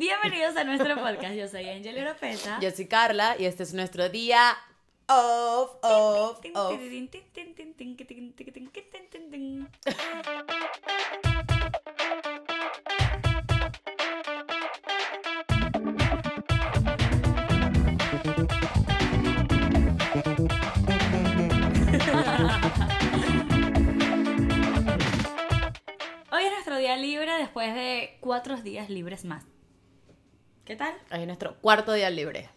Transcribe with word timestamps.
Bienvenidos 0.00 0.56
a 0.56 0.64
nuestro 0.64 0.94
podcast. 0.94 1.34
Yo 1.34 1.46
soy 1.46 1.68
Angel 1.68 1.94
Europeta. 1.94 2.58
Yo 2.62 2.70
soy 2.70 2.86
Carla 2.86 3.36
y 3.38 3.44
este 3.44 3.64
es 3.64 3.74
nuestro 3.74 4.08
día 4.08 4.56
off, 5.06 5.72
off, 5.82 6.40
off. 6.54 6.72
Hoy 26.32 26.44
es 26.44 26.52
nuestro 26.52 26.78
día 26.78 26.96
libre 26.96 27.36
después 27.36 27.74
de 27.74 28.16
cuatro 28.20 28.56
días 28.62 28.88
libres 28.88 29.26
más. 29.26 29.49
¿Qué 30.70 30.76
tal? 30.76 30.94
Es 31.10 31.26
nuestro 31.26 31.56
cuarto 31.56 31.92
día 31.94 32.08
libre. 32.10 32.48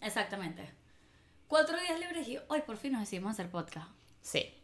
Exactamente. 0.00 0.70
Cuatro 1.48 1.78
días 1.78 2.00
libres 2.00 2.26
y 2.26 2.38
hoy 2.48 2.62
por 2.62 2.78
fin 2.78 2.92
nos 2.92 3.02
decidimos 3.02 3.32
hacer 3.32 3.50
podcast. 3.50 3.90
Sí. 4.22 4.54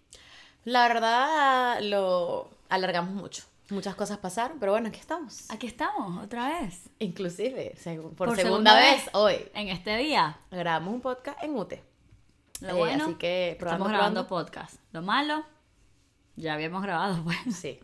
La 0.65 0.88
verdad 0.88 1.80
lo 1.82 2.48
alargamos 2.70 3.10
mucho. 3.12 3.45
Muchas 3.69 3.95
cosas 3.95 4.16
pasaron, 4.16 4.59
pero 4.59 4.73
bueno, 4.73 4.88
aquí 4.88 4.98
estamos. 5.01 5.51
Aquí 5.51 5.66
estamos, 5.66 6.24
otra 6.24 6.48
vez. 6.60 6.88
Inclusive, 6.98 7.74
seg- 7.77 8.01
por, 8.15 8.29
Por 8.29 8.37
segunda, 8.37 8.43
segunda 8.70 8.74
vez, 8.77 9.05
vez. 9.05 9.10
hoy, 9.12 9.37
En 9.52 9.68
este 9.68 9.95
día. 9.98 10.38
grabamos 10.51 10.95
un 10.95 11.02
podcast 11.02 11.43
en 11.43 11.57
UTE. 11.59 11.82
Lo 12.62 12.68
Eh, 12.70 12.73
bueno, 12.73 13.05
así 13.05 13.15
que 13.16 13.55
probando, 13.59 13.84
estamos 13.84 13.88
grabando 13.98 14.27
probando. 14.27 14.46
podcast. 14.51 14.77
Lo 14.93 15.02
malo, 15.02 15.45
ya 16.37 16.55
habíamos 16.55 16.82
grabado, 16.82 17.23
pues. 17.23 17.37
Sí. 17.55 17.80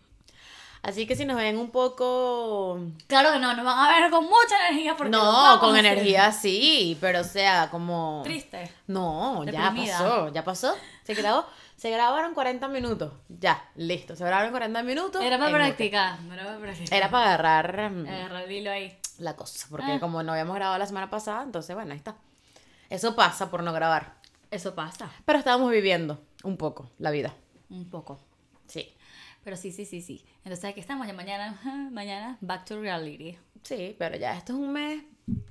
Así 0.84 1.06
que 1.06 1.16
si 1.16 1.24
nos 1.24 1.37
ven 1.38 1.56
un 1.59 1.70
poco... 1.70 2.79
Claro 3.06 3.33
que 3.33 3.38
no, 3.38 3.55
nos 3.56 3.65
van 3.65 3.79
a 3.79 4.01
ver 4.01 4.11
con 4.11 4.25
mucha 4.25 4.69
energía 4.69 4.95
porque 4.97 5.11
No, 5.11 5.59
con 5.59 5.75
energía 5.77 6.30
sí, 6.30 6.98
pero 7.01 7.20
o 7.20 7.25
sea, 7.25 7.70
como... 7.70 8.20
Triste. 8.22 8.70
No, 8.86 9.44
ya 9.44 9.72
pasó, 9.75 10.28
ya 10.33 10.44
pasó. 10.44 10.75
Se 11.05 11.14
grabó, 11.14 11.47
se 11.77 11.91
grabaron 11.91 12.34
40 12.34 12.69
minutos. 12.69 13.12
Ya, 13.28 13.64
listo. 13.77 14.14
Se 14.14 14.25
grabaron 14.25 14.50
40 14.50 14.83
minutos. 14.83 15.22
Era 15.22 15.39
para 15.39 15.53
practicar. 15.53 16.19
Era 16.33 16.44
para 16.44 16.59
practicar. 16.59 16.97
Era 16.98 17.11
para 17.11 17.27
agarrar 17.34 17.91
mm, 17.91 18.06
Agarrar 18.09 18.42
el 18.42 18.53
hilo 18.53 18.70
ahí. 18.70 18.98
la 19.19 19.37
cosa, 19.37 19.66
porque 19.70 19.92
Ah. 19.92 20.00
como 20.00 20.22
no 20.22 20.33
habíamos 20.33 20.55
grabado 20.55 20.78
la 20.78 20.87
semana 20.87 21.09
pasada, 21.09 21.42
entonces 21.44 21.75
bueno, 21.75 21.92
ahí 21.92 21.98
está. 21.98 22.14
Eso 22.91 23.16
pasa 23.16 23.50
por 23.50 23.62
no 23.62 23.72
grabar. 23.72 24.16
Eso 24.50 24.75
pasa. 24.75 25.09
Pero 25.25 25.39
estábamos 25.39 25.70
viviendo 25.70 26.20
un 26.42 26.59
poco 26.59 26.91
la 26.98 27.11
vida. 27.11 27.33
Un 27.70 27.89
poco. 27.89 28.20
Sí. 28.66 28.94
Pero 29.45 29.56
sí, 29.56 29.73
sí, 29.73 29.84
sí, 29.84 30.00
sí. 30.00 30.25
Entonces 30.39 30.64
aquí 30.64 30.81
estamos 30.81 31.06
ya 31.06 31.12
mañana, 31.12 31.61
mañana, 31.92 32.39
back 32.41 32.64
to 32.64 32.81
reality. 32.81 33.37
Sí, 33.62 33.95
pero 33.98 34.17
ya 34.17 34.37
esto 34.37 34.53
es 34.55 34.59
un 34.59 34.73
mes. 34.73 35.03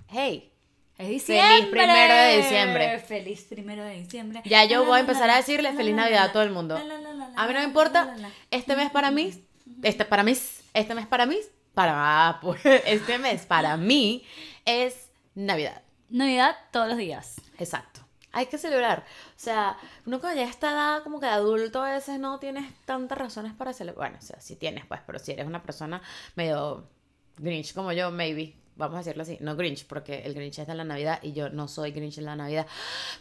Hey, 0.08 0.52
Es 0.98 1.08
diciembre. 1.10 1.70
primero 1.72 2.14
de 2.14 2.38
diciembre. 2.38 3.00
Feliz 3.00 3.46
primero 3.50 3.84
de 3.84 4.00
diciembre. 4.00 4.42
ya 4.46 4.66
yo 4.66 4.82
La, 4.82 4.88
voy 4.88 4.98
a 4.98 5.02
empezar 5.02 5.28
la, 5.28 5.34
a 5.34 5.38
decirle 5.38 5.70
la, 5.72 5.76
feliz 5.76 5.96
Navidad 5.96 6.26
a 6.26 6.32
todo 6.32 6.44
el 6.44 6.52
mundo. 6.52 6.76
A 6.76 7.48
mí 7.48 7.54
no 7.54 7.60
me 7.60 7.66
importa. 7.66 8.16
Este 8.52 8.76
mes 8.76 8.92
para 8.92 9.10
mí, 9.12 9.34
este 9.82 10.06
para 10.06 10.24
mí, 10.24 10.34
este 10.74 10.96
mes 10.96 11.08
para 11.08 11.26
mí, 11.26 11.38
para 11.74 12.40
pues, 12.42 12.62
este 12.66 13.18
mes 13.18 13.46
para 13.46 13.78
mí 13.78 14.24
es 14.66 15.10
Navidad. 15.36 15.82
Navidad 16.10 16.56
todos 16.72 16.88
los 16.90 16.98
días. 16.98 17.42
Exacto. 17.58 18.02
Hay 18.34 18.48
que 18.48 18.58
celebrar. 18.58 19.06
O 19.30 19.40
sea, 19.40 19.78
uno 20.06 20.20
cuando 20.20 20.42
ya 20.42 20.50
está 20.50 20.72
edad 20.72 21.04
como 21.04 21.20
que 21.20 21.28
de 21.28 21.32
adulto 21.32 21.82
a 21.84 21.92
veces 21.92 22.20
no 22.20 22.40
tienes 22.40 22.66
tantas 22.86 23.18
razones 23.18 23.54
para 23.54 23.72
celebrar. 23.74 24.10
Bueno, 24.12 24.18
o 24.22 24.26
sea, 24.26 24.42
sí 24.42 24.56
tienes, 24.58 24.86
pues, 24.86 25.00
pero 25.06 25.20
si 25.20 25.32
eres 25.32 25.46
una 25.48 25.64
persona 25.64 26.02
medio 26.36 26.90
Grinch 27.38 27.74
como 27.74 27.92
yo, 27.94 28.12
maybe. 28.12 28.56
Vamos 28.76 28.96
a 28.96 29.00
decirlo 29.00 29.22
así. 29.24 29.38
No 29.40 29.56
Grinch, 29.56 29.86
porque 29.86 30.24
el 30.24 30.34
Grinch 30.34 30.58
es 30.60 30.68
de 30.68 30.74
la 30.74 30.84
Navidad 30.84 31.20
y 31.22 31.34
yo 31.34 31.50
no 31.50 31.68
soy 31.68 31.92
Grinch 31.92 32.18
en 32.18 32.26
la 32.26 32.36
Navidad. 32.36 32.66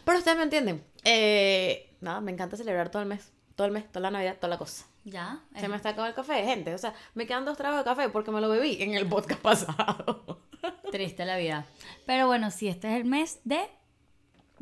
Pero 0.03 0.17
ustedes 0.17 0.35
me 0.35 0.43
entienden. 0.43 0.83
Eh, 1.03 1.95
nada, 2.01 2.19
me 2.21 2.31
encanta 2.31 2.57
celebrar 2.57 2.89
todo 2.89 3.03
el 3.03 3.07
mes. 3.07 3.31
Todo 3.55 3.67
el 3.67 3.73
mes, 3.73 3.87
toda 3.91 4.01
la 4.01 4.09
Navidad, 4.11 4.37
toda 4.37 4.47
la 4.49 4.57
cosa. 4.57 4.85
Ya. 5.03 5.41
Se 5.55 5.61
es- 5.65 5.69
me 5.69 5.75
está 5.75 5.89
acabando 5.89 6.09
el 6.09 6.15
café, 6.15 6.43
gente. 6.43 6.73
O 6.73 6.77
sea, 6.79 6.95
me 7.13 7.27
quedan 7.27 7.45
dos 7.45 7.55
tragos 7.55 7.77
de 7.77 7.83
café 7.83 8.09
porque 8.09 8.31
me 8.31 8.41
lo 8.41 8.49
bebí 8.49 8.81
en 8.81 8.95
el 8.95 9.07
podcast 9.07 9.39
pasado. 9.43 10.41
Triste 10.91 11.23
la 11.25 11.37
vida. 11.37 11.65
Pero 12.07 12.25
bueno, 12.25 12.49
sí, 12.49 12.67
este 12.67 12.87
es 12.89 12.95
el 12.95 13.05
mes 13.05 13.39
de 13.43 13.69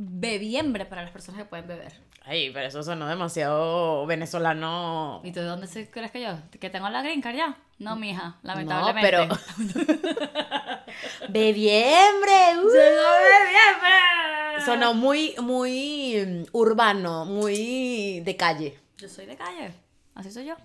bebiembre 0.04 0.86
para 0.86 1.04
las 1.04 1.12
personas 1.12 1.40
que 1.42 1.46
pueden 1.46 1.68
beber. 1.68 1.94
Ay, 2.24 2.52
pero 2.54 2.68
eso 2.68 2.84
sonó 2.84 3.08
demasiado 3.08 4.06
venezolano. 4.06 5.22
¿Y 5.24 5.32
tú 5.32 5.40
de 5.40 5.46
dónde 5.48 5.68
se- 5.68 5.90
crees 5.90 6.12
que 6.12 6.22
yo? 6.22 6.38
¿Que 6.60 6.70
tengo 6.70 6.88
la 6.90 7.02
green 7.02 7.22
card 7.22 7.36
ya? 7.36 7.58
No, 7.80 7.96
mija, 7.96 8.38
No, 8.44 8.54
lamentablemente. 8.56 9.10
pero. 9.10 9.28
¡Bebiembre! 11.30 12.58
¡uh! 12.60 12.68
bebiembre! 12.68 14.66
Sonó 14.66 14.94
muy, 14.94 15.34
muy 15.42 16.16
mm, 16.26 16.44
urbano, 16.56 17.26
muy 17.26 18.20
de 18.22 18.36
calle. 18.38 18.80
Yo 18.98 19.10
soy 19.10 19.26
de 19.26 19.36
calle, 19.36 19.72
así 20.14 20.32
soy 20.32 20.46
yo. 20.46 20.56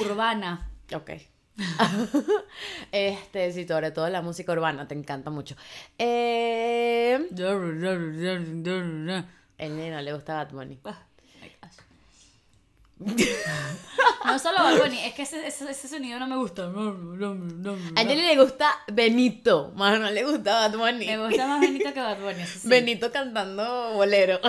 Urbana. 0.00 0.68
Ok. 0.94 1.10
este, 2.92 3.52
sí, 3.52 3.66
sobre 3.66 3.90
todo 3.90 4.08
la 4.08 4.22
música 4.22 4.52
urbana, 4.52 4.86
te 4.88 4.94
encanta 4.94 5.30
mucho. 5.30 5.56
Eh, 5.98 7.28
el 9.58 9.76
neno 9.76 10.00
le 10.00 10.12
gusta 10.12 10.34
Bad 10.34 10.52
Bunny. 10.52 10.78
Ah. 10.84 11.06
No 14.22 14.38
solo 14.38 14.58
Bad 14.58 14.78
Bunny, 14.78 14.98
es 14.98 15.14
que 15.14 15.22
ese, 15.22 15.46
ese, 15.46 15.70
ese 15.70 15.88
sonido 15.88 16.18
no 16.18 16.26
me 16.26 16.36
gusta. 16.36 16.64
A 16.64 18.00
Angeli 18.00 18.22
le 18.22 18.36
gusta 18.36 18.70
Benito, 18.92 19.72
más 19.74 19.98
no 19.98 20.10
le 20.10 20.22
gusta 20.24 20.68
Bad 20.68 20.76
Bunny. 20.76 21.06
Me 21.06 21.18
gusta 21.26 21.46
más 21.46 21.60
Benito 21.60 21.92
que 21.94 22.00
Bad 22.00 22.20
Bunny. 22.20 22.42
eso 22.42 22.58
sí. 22.60 22.68
Benito 22.68 23.10
cantando 23.10 23.94
bolero. 23.94 24.38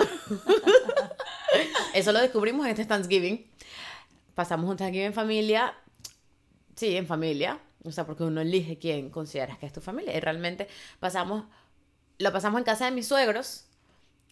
Eso 1.94 2.12
lo 2.12 2.20
descubrimos 2.20 2.64
en 2.64 2.70
este 2.72 2.86
Thanksgiving. 2.86 3.46
Pasamos 4.34 4.70
un 4.70 4.76
Thanksgiving 4.76 5.08
en 5.08 5.14
familia. 5.14 5.74
Sí, 6.76 6.96
en 6.96 7.06
familia. 7.06 7.60
O 7.84 7.90
sea, 7.90 8.06
porque 8.06 8.24
uno 8.24 8.40
elige 8.40 8.78
quién 8.78 9.10
consideras 9.10 9.58
que 9.58 9.66
es 9.66 9.72
tu 9.72 9.80
familia. 9.80 10.16
Y 10.16 10.20
realmente 10.20 10.68
pasamos, 11.00 11.44
lo 12.18 12.32
pasamos 12.32 12.58
en 12.58 12.64
casa 12.64 12.84
de 12.84 12.92
mis 12.92 13.08
suegros 13.08 13.64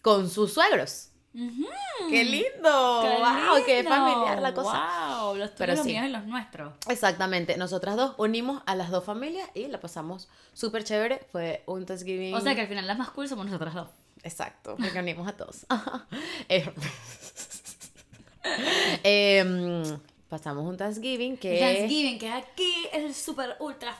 con 0.02 0.30
sus 0.30 0.52
suegros. 0.52 1.08
¡Qué 1.32 2.24
lindo! 2.24 3.00
¡Qué 3.02 3.18
¡Wow! 3.18 3.64
¡Qué 3.64 3.84
familiar 3.84 4.42
la 4.42 4.52
cosa! 4.52 5.20
¡Wow! 5.20 5.36
Los 5.36 5.50
tuyos, 5.50 5.58
Pero 5.58 5.74
los 5.74 5.82
sí. 5.82 5.92
míos 5.92 6.06
y 6.06 6.08
los 6.08 6.24
nuestros. 6.26 6.74
Exactamente. 6.88 7.56
Nosotras 7.56 7.96
dos 7.96 8.14
unimos 8.18 8.62
a 8.66 8.74
las 8.74 8.90
dos 8.90 9.04
familias 9.04 9.48
y 9.54 9.66
la 9.68 9.78
pasamos 9.80 10.28
súper 10.54 10.82
chévere. 10.82 11.20
Fue 11.30 11.62
un 11.66 11.86
Thanksgiving. 11.86 12.34
O 12.34 12.40
sea 12.40 12.54
que 12.54 12.62
al 12.62 12.68
final 12.68 12.86
las 12.86 12.98
más 12.98 13.10
cool 13.10 13.28
somos 13.28 13.46
nosotras 13.46 13.74
dos. 13.74 13.88
Exacto, 14.22 14.76
porque 14.76 14.98
unimos 14.98 15.26
a 15.28 15.32
todos. 15.32 15.66
Eh, 16.48 16.68
em, 19.38 19.98
pasamos 20.30 20.64
un 20.64 20.76
Thanksgiving 20.78 21.36
que... 21.36 21.58
Thanksgiving, 21.58 22.18
que 22.18 22.30
aquí 22.30 22.72
es 22.92 23.04
el 23.04 23.14
super 23.14 23.56
ultra 23.60 23.94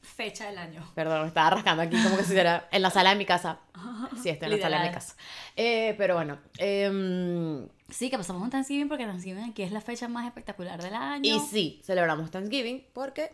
fecha 0.00 0.46
del 0.46 0.58
año. 0.58 0.82
Perdón, 0.94 1.22
me 1.22 1.28
estaba 1.28 1.50
rascando 1.50 1.82
aquí 1.82 2.00
como 2.02 2.16
que 2.16 2.24
si 2.24 2.38
era 2.38 2.68
en 2.70 2.82
la 2.82 2.90
sala 2.90 3.10
de 3.10 3.16
mi 3.16 3.26
casa. 3.26 3.58
Sí, 4.22 4.28
estoy 4.30 4.46
en 4.52 4.56
la 4.56 4.62
sala 4.62 4.80
de 4.80 4.88
mi 4.88 4.94
casa. 4.94 5.16
Eh, 5.56 5.94
pero 5.98 6.14
bueno, 6.14 6.38
em, 6.58 7.68
Sí, 7.90 8.08
que 8.10 8.16
pasamos 8.16 8.42
un 8.42 8.50
Thanksgiving 8.50 8.88
porque 8.88 9.04
Thanksgiving 9.06 9.44
aquí 9.50 9.62
es 9.62 9.72
la 9.72 9.80
fecha 9.80 10.08
más 10.08 10.26
espectacular 10.26 10.80
del 10.82 10.94
año. 10.94 11.36
y 11.36 11.40
sí, 11.40 11.80
celebramos 11.84 12.30
Thanksgiving 12.30 12.86
porque... 12.92 13.30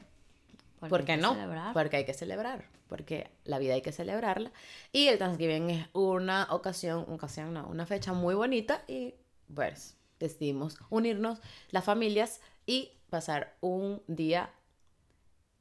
Porque 0.81 0.91
¿Por 0.91 1.01
hay 1.01 1.07
qué 1.07 1.13
que 1.13 1.19
no? 1.19 1.35
celebrar. 1.35 1.73
Porque 1.75 1.97
hay 1.99 2.05
que 2.07 2.15
celebrar, 2.15 2.65
porque 2.89 3.31
la 3.45 3.59
vida 3.59 3.75
hay 3.75 3.83
que 3.83 3.93
celebrarla. 3.93 4.51
Y 4.93 5.09
el 5.09 5.19
Thanksgiving 5.19 5.69
es 5.71 5.87
una 5.93 6.47
ocasión, 6.51 7.05
ocasión 7.11 7.53
no, 7.53 7.67
una 7.67 7.85
fecha 7.85 8.15
muy 8.15 8.35
bonita 8.35 8.83
y 8.89 9.15
pues 9.55 9.97
decidimos 10.21 10.79
unirnos 10.91 11.41
las 11.71 11.85
familias 11.85 12.41
y 12.67 12.93
pasar 13.11 13.57
un 13.61 14.01
día 14.07 14.51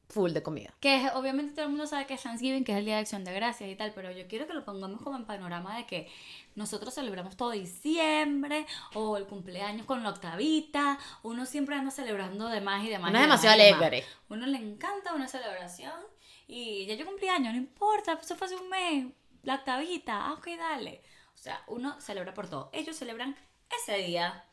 full 0.09 0.31
de 0.31 0.41
comida. 0.41 0.73
Que 0.79 0.95
es- 1.05 1.11
obviamente 1.13 1.53
todo 1.53 1.65
el 1.65 1.69
mundo 1.69 1.85
sabe 1.85 2.07
que 2.07 2.15
es 2.15 2.23
Thanksgiving, 2.23 2.63
que 2.63 2.71
es 2.71 2.79
el 2.79 2.85
Día 2.85 2.95
de 2.95 3.01
Acción 3.01 3.23
de 3.23 3.31
Gracias 3.33 3.69
y 3.69 3.75
tal, 3.75 3.91
pero 3.93 4.11
yo 4.11 4.27
quiero 4.27 4.47
que 4.47 4.53
lo 4.55 4.65
pongamos 4.65 5.01
como 5.03 5.15
en 5.17 5.25
panorama 5.25 5.77
de 5.77 5.85
que 5.85 6.09
nosotros 6.55 6.95
celebramos 6.95 7.37
todo 7.37 7.51
diciembre, 7.51 8.65
o 8.95 9.17
el 9.17 9.25
cumpleaños 9.27 9.85
con 9.85 10.01
la 10.01 10.09
octavita, 10.09 10.97
uno 11.21 11.45
siempre 11.45 11.75
anda 11.75 11.91
celebrando 11.91 12.47
de 12.47 12.59
más 12.59 12.83
y 12.83 12.89
demás. 12.89 13.11
Uno 13.11 13.19
y 13.19 13.21
es 13.21 13.27
demasiado 13.27 13.53
alegre. 13.53 14.03
Uno 14.29 14.47
le 14.47 14.57
encanta 14.57 15.13
una 15.13 15.27
celebración 15.27 15.93
y 16.47 16.87
ya 16.87 16.95
yo 16.95 17.05
cumplí 17.05 17.27
años, 17.27 17.53
no 17.53 17.59
importa, 17.59 18.17
eso 18.19 18.35
fue 18.35 18.47
hace 18.47 18.55
un 18.55 18.67
mes, 18.69 19.05
la 19.43 19.55
octavita, 19.55 20.25
ah, 20.25 20.33
ok, 20.33 20.47
dale. 20.57 21.03
O 21.35 21.37
sea, 21.37 21.61
uno 21.67 22.01
celebra 22.01 22.33
por 22.33 22.49
todo. 22.49 22.71
Ellos 22.73 22.95
celebran 22.97 23.35
ese 23.83 23.97
día. 23.99 24.43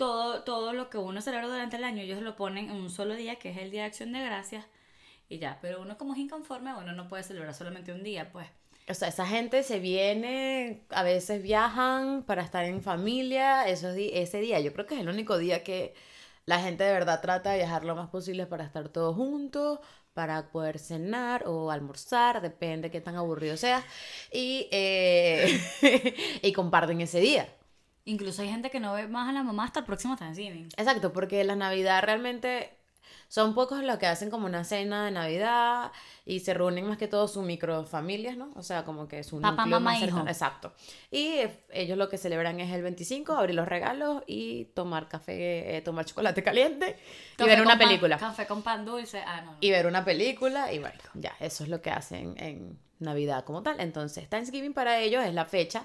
Todo, 0.00 0.42
todo 0.44 0.72
lo 0.72 0.88
que 0.90 0.98
uno 0.98 1.20
celebra 1.20 1.46
durante 1.48 1.76
el 1.76 1.84
año, 1.84 2.00
ellos 2.02 2.22
lo 2.22 2.34
ponen 2.36 2.70
en 2.70 2.76
un 2.76 2.90
solo 2.90 3.14
día, 3.14 3.36
que 3.36 3.50
es 3.50 3.58
el 3.58 3.70
Día 3.70 3.82
de 3.82 3.88
Acción 3.88 4.12
de 4.12 4.24
Gracias, 4.24 4.64
y 5.28 5.38
ya. 5.38 5.58
Pero 5.62 5.82
uno 5.82 5.98
como 5.98 6.14
es 6.14 6.20
inconforme, 6.20 6.74
uno 6.74 6.92
no 6.92 7.08
puede 7.08 7.22
celebrar 7.22 7.54
solamente 7.54 7.92
un 7.92 8.02
día, 8.02 8.30
pues. 8.32 8.48
O 8.88 8.94
sea, 8.94 9.08
esa 9.08 9.26
gente 9.26 9.62
se 9.62 9.78
viene, 9.78 10.84
a 10.90 11.02
veces 11.02 11.42
viajan 11.42 12.24
para 12.24 12.42
estar 12.42 12.64
en 12.64 12.82
familia, 12.82 13.68
esos 13.68 13.94
ese 13.96 14.40
día. 14.40 14.58
Yo 14.60 14.72
creo 14.72 14.86
que 14.86 14.94
es 14.94 15.00
el 15.00 15.08
único 15.08 15.38
día 15.38 15.62
que 15.64 15.94
La 16.46 16.60
gente 16.60 16.84
de 16.84 16.92
verdad 16.92 17.20
trata 17.22 17.52
de 17.52 17.58
viajar 17.58 17.84
lo 17.84 17.96
más 17.96 18.10
posible 18.10 18.46
para 18.46 18.64
estar 18.64 18.88
todos 18.90 19.16
juntos, 19.16 19.80
para 20.14 20.50
poder 20.50 20.78
cenar 20.78 21.44
o 21.46 21.70
almorzar, 21.70 22.40
depende 22.42 22.88
de 22.88 22.92
qué 22.92 23.00
tan 23.00 23.16
aburrido 23.16 23.56
sea, 23.56 23.84
y, 24.32 24.68
eh, 24.72 25.60
y 26.42 26.52
comparten 26.52 27.00
ese 27.00 27.20
día. 27.20 27.48
Incluso 28.10 28.42
hay 28.42 28.48
gente 28.48 28.70
que 28.70 28.80
no 28.80 28.92
ve 28.94 29.06
más 29.06 29.28
a 29.28 29.32
la 29.32 29.42
mamá 29.42 29.64
hasta 29.64 29.80
el 29.80 29.86
próximo 29.86 30.16
Thanksgiving. 30.16 30.68
Exacto, 30.76 31.12
porque 31.12 31.44
la 31.44 31.54
Navidad 31.56 32.02
realmente 32.02 32.76
son 33.28 33.54
pocos 33.54 33.84
los 33.84 33.98
que 33.98 34.06
hacen 34.08 34.28
como 34.30 34.46
una 34.46 34.64
cena 34.64 35.04
de 35.04 35.12
Navidad 35.12 35.92
y 36.26 36.40
se 36.40 36.52
reúnen 36.52 36.88
más 36.88 36.98
que 36.98 37.06
todo 37.06 37.28
sus 37.28 37.44
microfamilias, 37.44 38.36
¿no? 38.36 38.50
O 38.56 38.62
sea, 38.64 38.84
como 38.84 39.06
que 39.06 39.22
su 39.22 39.40
Papá, 39.40 39.62
núcleo 39.62 39.78
mamá, 39.80 39.92
más 39.92 40.02
hijo. 40.02 40.24
Exacto. 40.26 40.72
Y 41.12 41.36
ellos 41.70 41.96
lo 41.96 42.08
que 42.08 42.18
celebran 42.18 42.58
es 42.58 42.72
el 42.72 42.82
25, 42.82 43.32
abrir 43.34 43.54
los 43.54 43.68
regalos 43.68 44.24
y 44.26 44.64
tomar 44.74 45.08
café, 45.08 45.76
eh, 45.76 45.80
tomar 45.82 46.04
chocolate 46.06 46.42
caliente 46.42 46.96
y 47.34 47.36
Café 47.36 47.50
ver 47.50 47.58
con 47.58 47.66
una 47.68 47.78
pan- 47.78 47.86
película. 47.88 48.18
café 48.18 48.46
con 48.46 48.62
pan 48.62 48.84
dulce. 48.84 49.22
Ah, 49.24 49.42
no. 49.42 49.52
no. 49.52 49.58
Y 49.60 49.70
ver 49.70 49.86
una 49.86 50.04
película 50.04 50.72
y 50.72 50.80
bueno, 50.80 50.98
ya, 51.14 51.32
eso 51.38 51.62
es 51.62 51.70
lo 51.70 51.80
que 51.80 51.90
hacen 51.90 52.34
en 52.36 52.76
Navidad 52.98 53.44
como 53.44 53.62
tal. 53.62 53.78
Entonces, 53.78 54.28
Thanksgiving 54.28 54.74
para 54.74 54.98
ellos 54.98 55.24
es 55.24 55.32
la 55.34 55.44
fecha 55.44 55.84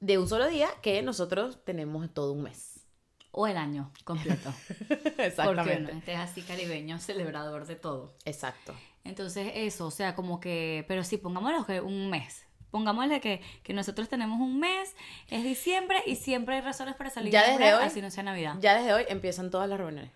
de 0.00 0.18
un 0.18 0.28
solo 0.28 0.46
día 0.48 0.68
que 0.82 1.02
nosotros 1.02 1.64
tenemos 1.64 2.12
todo 2.12 2.32
un 2.32 2.42
mes. 2.42 2.86
O 3.30 3.46
el 3.46 3.56
año 3.58 3.92
completo. 4.04 4.52
Porque 4.88 5.26
Exactamente. 5.26 5.90
uno 5.92 5.98
este 5.98 6.12
es 6.14 6.18
así 6.18 6.42
caribeño, 6.42 6.98
celebrador 6.98 7.66
de 7.66 7.76
todo. 7.76 8.16
Exacto. 8.24 8.74
Entonces, 9.04 9.52
eso, 9.54 9.86
o 9.86 9.90
sea, 9.90 10.14
como 10.14 10.40
que. 10.40 10.84
Pero 10.88 11.04
sí, 11.04 11.16
pongámoslo 11.18 11.66
que 11.66 11.80
un 11.80 12.08
mes. 12.10 12.44
Pongámosle 12.70 13.20
que, 13.20 13.40
que 13.62 13.72
nosotros 13.74 14.08
tenemos 14.08 14.40
un 14.40 14.58
mes, 14.58 14.94
es 15.28 15.44
diciembre 15.44 16.02
y 16.06 16.16
siempre 16.16 16.56
hay 16.56 16.60
razones 16.62 16.94
para 16.96 17.10
salir 17.10 17.32
Ya 17.32 17.48
desde 17.50 17.74
hoy- 17.74 17.84
así 17.84 18.00
no 18.02 18.10
sea 18.10 18.22
Navidad. 18.24 18.56
Ya 18.60 18.74
desde 18.76 18.92
hoy 18.92 19.04
empiezan 19.08 19.50
todas 19.50 19.68
las 19.68 19.78
reuniones. 19.78 20.10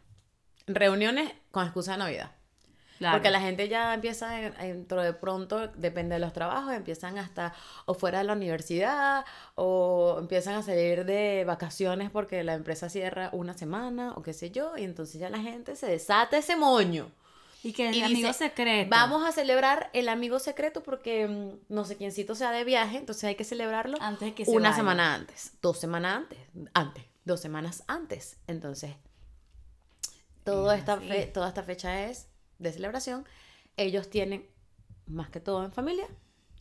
Reuniones 0.67 1.33
con 1.51 1.65
excusa 1.65 1.93
de 1.93 1.99
Navidad. 1.99 2.33
Claro. 3.01 3.17
Porque 3.17 3.31
la 3.31 3.41
gente 3.41 3.67
ya 3.67 3.95
empieza 3.95 4.41
en- 4.43 4.55
dentro 4.59 5.01
de 5.03 5.15
pronto, 5.15 5.69
depende 5.69 6.15
de 6.17 6.19
los 6.21 6.35
trabajos, 6.35 6.75
empiezan 6.75 7.17
hasta 7.17 7.55
o 7.87 7.95
fuera 7.95 8.19
de 8.19 8.25
la 8.25 8.35
universidad 8.35 9.25
o 9.55 10.19
empiezan 10.21 10.55
a 10.57 10.63
salir 10.63 11.07
de 11.07 11.45
vacaciones 11.47 12.11
porque 12.11 12.45
la 12.45 12.53
empresa 12.53 12.91
cierra 12.91 13.31
una 13.33 13.55
semana 13.57 14.13
o 14.17 14.23
qué 14.23 14.35
sé 14.35 14.51
yo, 14.51 14.77
y 14.77 14.85
entonces 14.85 15.19
ya 15.19 15.31
la 15.31 15.39
gente 15.39 15.77
se 15.77 15.87
desata 15.87 16.37
ese 16.37 16.57
moño. 16.57 17.11
Y 17.63 17.73
que 17.73 17.91
Y 17.91 17.99
el 18.01 18.05
amigo 18.05 18.29
dice, 18.29 18.49
secreto. 18.49 18.91
Vamos 18.91 19.27
a 19.27 19.33
celebrar 19.33 19.89
el 19.95 20.09
amigo 20.11 20.39
secreto 20.39 20.83
porque 20.83 21.27
mm, 21.27 21.73
no 21.75 21.87
sé 21.87 21.97
quiéncito 21.97 22.35
sea 22.35 22.53
de 22.53 22.65
viaje, 22.65 22.99
entonces 22.99 23.25
hay 23.25 23.35
que 23.35 23.45
celebrarlo 23.45 23.97
Antes 24.01 24.35
que 24.35 24.45
se 24.45 24.51
una 24.51 24.69
vaya. 24.71 24.77
semana 24.77 25.15
antes, 25.15 25.53
dos 25.63 25.79
semanas 25.81 26.17
antes, 26.17 26.39
antes, 26.75 27.05
dos 27.25 27.41
semanas 27.41 27.83
antes. 27.87 28.37
Entonces, 28.47 28.95
todo 30.45 30.73
Es 30.73 30.81
esta 30.81 30.97
fe- 30.99 31.27
toda 31.27 31.49
esta 31.49 31.63
fecha 31.63 32.05
es 32.07 32.27
de 32.61 32.73
celebración. 32.73 33.27
Ellos 33.77 34.09
tienen, 34.11 34.47
más 35.07 35.31
que 35.31 35.41
todo 35.41 35.65
en 35.65 35.73
familia, 35.73 36.07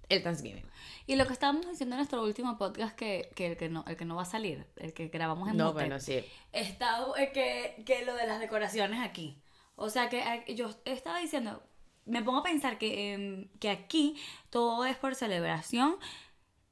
el 0.10 0.24
Thanksgiving. 0.24 0.66
Y 1.06 1.16
lo 1.16 1.28
que 1.28 1.34
estábamos 1.34 1.70
diciendo 1.70 1.96
en 1.96 2.00
nuestro 2.00 2.24
último 2.24 2.58
podcast, 2.58 2.96
que, 2.96 3.30
que, 3.36 3.48
el, 3.48 3.58
que, 3.58 3.70
no, 3.70 3.86
el 3.88 3.96
que 3.96 4.06
no 4.06 4.16
va 4.16 4.24
a 4.24 4.26
salir, 4.26 4.66
el 4.78 4.94
que 4.94 5.08
grabamos 5.10 5.48
en 5.50 5.58
No, 5.58 5.68
Mute, 5.68 5.74
bueno, 5.76 6.00
sí. 6.00 6.26
está 6.52 7.06
eh, 7.18 7.32
que, 7.32 7.84
que 7.86 8.04
lo 8.06 8.16
de 8.16 8.26
las 8.26 8.40
decoraciones 8.40 9.00
aquí. 9.02 9.40
O 9.76 9.90
sea, 9.90 10.10
que 10.10 10.20
eh, 10.20 10.56
yo 10.56 10.70
estaba 10.86 11.20
diciendo, 11.20 11.64
me 12.06 12.24
pongo 12.24 12.40
a 12.40 12.44
pensar 12.44 12.78
que, 12.78 13.14
em, 13.14 13.50
que 13.60 13.70
aquí 13.70 14.18
todo 14.50 14.86
es 14.86 14.98
por 14.98 15.16
celebración, 15.16 15.98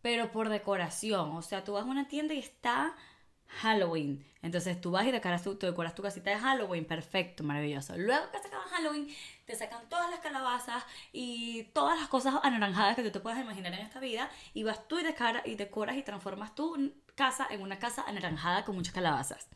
pero 0.02 0.32
por 0.32 0.50
decoración. 0.50 1.36
O 1.36 1.42
sea, 1.42 1.64
tú 1.64 1.74
vas 1.74 1.84
a 1.86 1.90
una 1.90 2.08
tienda 2.08 2.34
y 2.34 2.40
está 2.40 2.96
Halloween. 3.48 4.26
Entonces 4.42 4.80
tú 4.80 4.92
vas 4.92 5.06
y 5.06 5.12
decoras 5.12 5.44
tu, 5.44 5.56
tú 5.56 5.66
decoras 5.66 5.96
tu 5.96 6.02
casita 6.04 6.30
de 6.30 6.38
Halloween. 6.38 6.86
Perfecto, 6.86 7.44
maravilloso. 7.44 7.98
Luego 7.98 8.30
que 8.32 8.40
se 8.40 8.48
acaba 8.48 8.64
Halloween, 8.66 9.08
te 9.46 9.56
sacan 9.56 9.88
todas 9.90 10.10
las 10.12 10.20
calabazas 10.20 10.84
y 11.12 11.64
todas 11.74 12.00
las 12.00 12.08
cosas 12.08 12.36
anaranjadas 12.44 12.96
que 12.96 13.04
tú 13.04 13.12
te 13.12 13.20
puedas 13.20 13.40
imaginar 13.40 13.74
en 13.74 13.80
esta 13.80 14.00
vida. 14.00 14.30
Y 14.54 14.64
vas 14.64 14.88
tú 14.88 15.00
y, 15.00 15.04
decara- 15.04 15.42
y 15.46 15.56
decoras 15.56 15.98
y 15.98 16.04
transformas 16.04 16.54
tu 16.56 16.92
casa 17.16 17.48
en 17.50 17.62
una 17.62 17.80
casa 17.80 18.04
anaranjada 18.08 18.64
con 18.64 18.76
muchas 18.76 18.94
calabazas. 18.94 19.48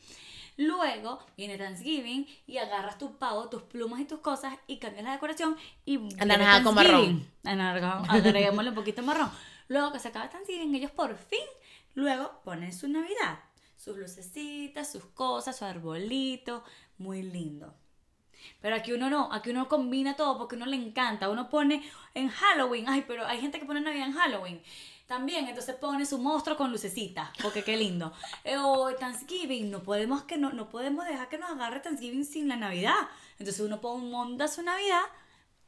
Luego 0.57 1.19
viene 1.37 1.57
Thanksgiving 1.57 2.27
y 2.45 2.57
agarras 2.57 2.97
tu 2.97 3.17
pavo, 3.17 3.47
tus 3.49 3.63
plumas 3.63 3.99
y 4.01 4.05
tus 4.05 4.19
cosas 4.19 4.53
y 4.67 4.77
cambias 4.77 5.05
la 5.05 5.13
decoración 5.13 5.57
y 5.85 5.97
Anaranjada 6.21 6.63
con 6.63 6.75
Thanksgiving. 6.75 7.31
Anaranjada- 7.45 8.03
Agreguémosle 8.09 8.69
un 8.69 8.75
poquito 8.75 9.01
marrón. 9.03 9.31
Luego 9.69 9.91
que 9.93 9.99
se 9.99 10.09
acaba 10.09 10.29
Thanksgiving, 10.29 10.75
ellos 10.75 10.91
por 10.91 11.15
fin 11.15 11.39
luego 11.93 12.41
ponen 12.43 12.73
su 12.73 12.87
Navidad, 12.89 13.39
sus 13.83 13.97
lucecitas, 13.97 14.91
sus 14.91 15.05
cosas, 15.05 15.57
su 15.57 15.65
arbolito, 15.65 16.63
muy 16.99 17.23
lindo. 17.23 17.73
Pero 18.59 18.75
aquí 18.75 18.91
uno 18.93 19.09
no, 19.09 19.33
aquí 19.33 19.49
uno 19.49 19.67
combina 19.67 20.15
todo 20.15 20.37
porque 20.37 20.55
uno 20.55 20.67
le 20.67 20.75
encanta. 20.75 21.29
Uno 21.29 21.49
pone 21.49 21.83
en 22.13 22.29
Halloween, 22.29 22.87
ay, 22.87 23.05
pero 23.07 23.25
hay 23.25 23.39
gente 23.41 23.59
que 23.59 23.65
pone 23.65 23.81
Navidad 23.81 24.07
en 24.07 24.13
Halloween. 24.13 24.61
También, 25.07 25.47
entonces 25.47 25.75
pone 25.75 26.05
su 26.05 26.19
monstruo 26.19 26.55
con 26.57 26.71
lucecita, 26.71 27.33
porque 27.41 27.63
qué 27.63 27.75
lindo. 27.75 28.13
Eh, 28.43 28.57
O 28.57 28.93
Thanksgiving, 28.95 29.71
no 29.71 29.81
podemos, 29.81 30.23
que 30.23 30.37
no, 30.37 30.51
no 30.51 30.69
podemos 30.69 31.05
dejar 31.05 31.27
que 31.27 31.37
nos 31.39 31.49
agarre 31.49 31.79
Thanksgiving 31.79 32.25
sin 32.25 32.47
la 32.47 32.57
Navidad. 32.57 33.09
Entonces 33.39 33.59
uno 33.61 33.81
pone 33.81 34.05
monta 34.05 34.47
su 34.47 34.61
Navidad 34.61 35.03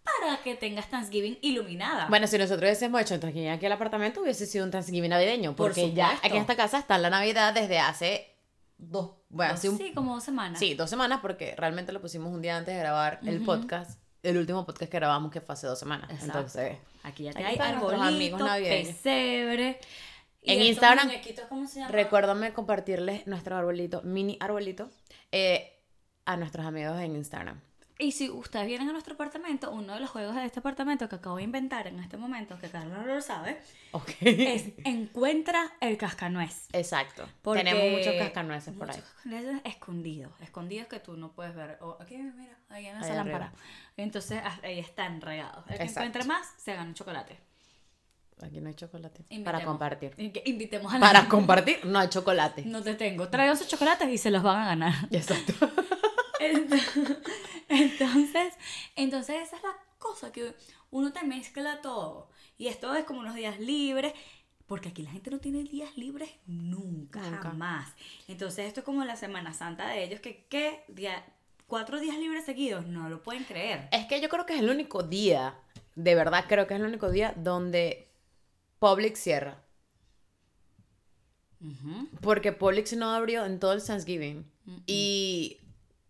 para 0.04 0.42
que 0.44 0.56
tengas 0.56 0.90
Thanksgiving 0.90 1.38
iluminada. 1.42 2.08
Bueno, 2.10 2.28
si 2.28 2.38
nosotros 2.38 2.64
hubiésemos 2.64 3.02
hecho 3.02 3.20
Thanksgiving 3.20 3.50
aquí 3.50 3.66
al 3.66 3.72
apartamento, 3.72 4.22
hubiese 4.22 4.46
sido 4.46 4.66
un 4.66 4.72
Thanksgiving 4.72 5.10
navideño. 5.10 5.56
Por 5.56 5.68
Porque 5.68 5.94
ya 5.94 6.12
aquí 6.22 6.36
en 6.36 6.42
esta 6.42 6.56
casa 6.56 6.80
está 6.80 6.98
la 6.98 7.10
Navidad 7.10 7.54
desde 7.54 7.80
hace 7.80 8.36
dos, 8.78 9.12
bueno, 9.30 9.54
hace 9.54 9.70
un 9.70 9.78
sí, 9.78 9.94
como 9.94 10.16
dos 10.16 10.24
semanas. 10.24 10.60
Sí, 10.60 10.74
dos 10.74 10.90
semanas 10.90 11.20
porque 11.22 11.56
realmente 11.58 11.92
lo 11.92 12.02
pusimos 12.02 12.34
un 12.34 12.42
día 12.42 12.58
antes 12.58 12.74
de 12.74 12.80
grabar 12.80 13.20
el 13.26 13.42
podcast. 13.44 14.00
El 14.22 14.38
último 14.38 14.66
podcast 14.66 14.90
que 14.90 14.98
grabamos 14.98 15.32
que 15.32 15.42
fue 15.42 15.54
hace 15.54 15.68
dos 15.68 15.80
semanas. 15.80 16.10
Exacto. 16.10 16.38
Entonces, 16.38 16.78
Aquí 17.04 17.24
ya 17.24 17.34
te 17.34 17.44
Aquí 17.44 17.60
hay 17.60 17.74
amigos 18.00 18.42
navideños. 18.42 18.88
pesebre. 18.88 19.80
En 20.42 20.62
Instagram, 20.62 21.10
recuérdame 21.90 22.54
compartirles 22.54 23.28
nuestro 23.28 23.56
arbolito, 23.56 24.02
mini 24.04 24.38
arbolito, 24.42 24.90
eh, 25.32 25.82
a 26.26 26.36
nuestros 26.36 26.66
amigos 26.66 27.00
en 27.00 27.16
Instagram. 27.16 27.62
Y 28.04 28.12
si 28.12 28.30
ustedes 28.30 28.68
vienen 28.68 28.90
a 28.90 28.92
nuestro 28.92 29.14
apartamento, 29.14 29.72
uno 29.72 29.94
de 29.94 30.02
los 30.02 30.10
juegos 30.10 30.36
de 30.36 30.44
este 30.46 30.60
apartamento 30.60 31.08
que 31.08 31.16
acabo 31.16 31.38
de 31.38 31.44
inventar 31.44 31.88
en 31.88 32.00
este 32.02 32.18
momento, 32.18 32.60
que 32.60 32.68
Carlos 32.70 32.98
no 32.98 33.06
lo 33.06 33.22
sabe, 33.22 33.62
Ok. 33.94 34.10
es 34.22 34.66
encuentra 34.84 35.72
el 35.80 35.98
cascanuez. 35.98 36.68
Exacto. 36.74 37.30
Porque 37.42 37.64
Tenemos 37.64 37.98
muchos 37.98 38.14
cascanueces 38.16 38.74
por 38.74 38.92
ahí. 38.92 38.98
Muchos 38.98 39.10
cascanueces 39.14 39.62
escondidos, 39.64 40.34
escondidos 40.42 40.88
que 40.88 41.00
tú 41.00 41.16
no 41.16 41.32
puedes 41.32 41.56
ver. 41.56 41.78
O 41.80 41.98
aquí, 42.02 42.18
mira, 42.18 42.58
ahí 42.68 42.88
en 42.88 42.98
esa 42.98 43.06
Ahí 43.12 43.16
lámpara. 43.16 43.54
Entonces 43.96 44.42
ah, 44.44 44.60
ahí 44.64 44.80
están 44.80 45.22
regados. 45.22 45.64
El 45.70 45.78
que 45.78 45.84
Exacto. 45.84 46.02
encuentre 46.02 46.24
más, 46.25 46.46
se 46.58 46.74
gana 46.74 46.89
un 46.89 46.96
chocolate. 46.96 47.39
Aquí 48.42 48.60
no 48.60 48.68
hay 48.68 48.74
chocolate. 48.75 49.20
Invitemos. 49.30 49.46
Para 49.46 49.63
compartir. 49.66 50.13
Invitemos 50.44 50.92
a 50.94 50.96
la 51.00 51.08
Para 51.08 51.20
gente. 51.20 51.32
compartir, 51.32 51.86
no 51.86 52.00
hay 52.00 52.10
chocolate. 52.10 52.63
No 52.66 52.84
te 52.84 52.96
tengo. 52.96 53.30
Traigan 53.30 53.56
sus 53.56 53.68
chocolates 53.70 54.10
y 54.10 54.18
se 54.18 54.30
los 54.30 54.44
van 54.44 54.60
a 54.60 54.66
ganar. 54.66 54.94
Exacto. 55.10 55.54
Entonces, 57.70 58.54
entonces 58.96 59.36
esa 59.48 59.56
es 59.58 59.64
la 59.64 59.76
cosa, 59.98 60.32
que 60.32 60.54
uno 60.92 61.12
te 61.14 61.24
mezcla 61.24 61.82
todo. 61.82 62.30
Y 62.58 62.68
esto 62.68 62.94
es 62.94 63.06
como 63.06 63.22
unos 63.22 63.36
días 63.36 63.60
libres, 63.60 64.14
porque 64.68 64.90
aquí 64.90 65.02
la 65.04 65.12
gente 65.12 65.32
no 65.32 65.40
tiene 65.40 65.64
días 65.64 65.98
libres 65.98 66.30
nunca, 66.46 67.22
Nunca. 67.22 67.42
jamás. 67.42 67.92
Entonces 68.28 68.68
esto 68.68 68.82
es 68.82 68.86
como 68.86 69.04
la 69.06 69.16
Semana 69.16 69.54
Santa 69.54 69.88
de 69.88 70.04
ellos, 70.04 70.20
que 70.20 70.46
¿qué? 70.50 70.84
Día, 70.88 71.26
cuatro 71.68 72.00
días 72.00 72.18
libres 72.18 72.46
seguidos, 72.46 72.86
no 72.86 73.10
lo 73.10 73.24
pueden 73.24 73.44
creer. 73.44 73.88
Es 73.92 74.06
que 74.06 74.22
yo 74.22 74.30
creo 74.30 74.46
que 74.46 74.54
es 74.56 74.60
el 74.60 74.70
único 74.70 75.04
día, 75.04 75.56
de 75.96 76.16
verdad 76.16 76.46
creo 76.48 76.68
que 76.68 76.76
es 76.76 76.80
el 76.80 76.86
único 76.86 77.10
día 77.10 77.34
donde 77.38 78.08
Publix 78.80 79.20
cierra. 79.20 79.60
Porque 82.22 82.52
Publix 82.52 82.94
no 82.98 83.12
abrió 83.12 83.46
en 83.46 83.58
todo 83.60 83.72
el 83.74 83.84
Thanksgiving. 83.84 84.46
Y 84.86 85.60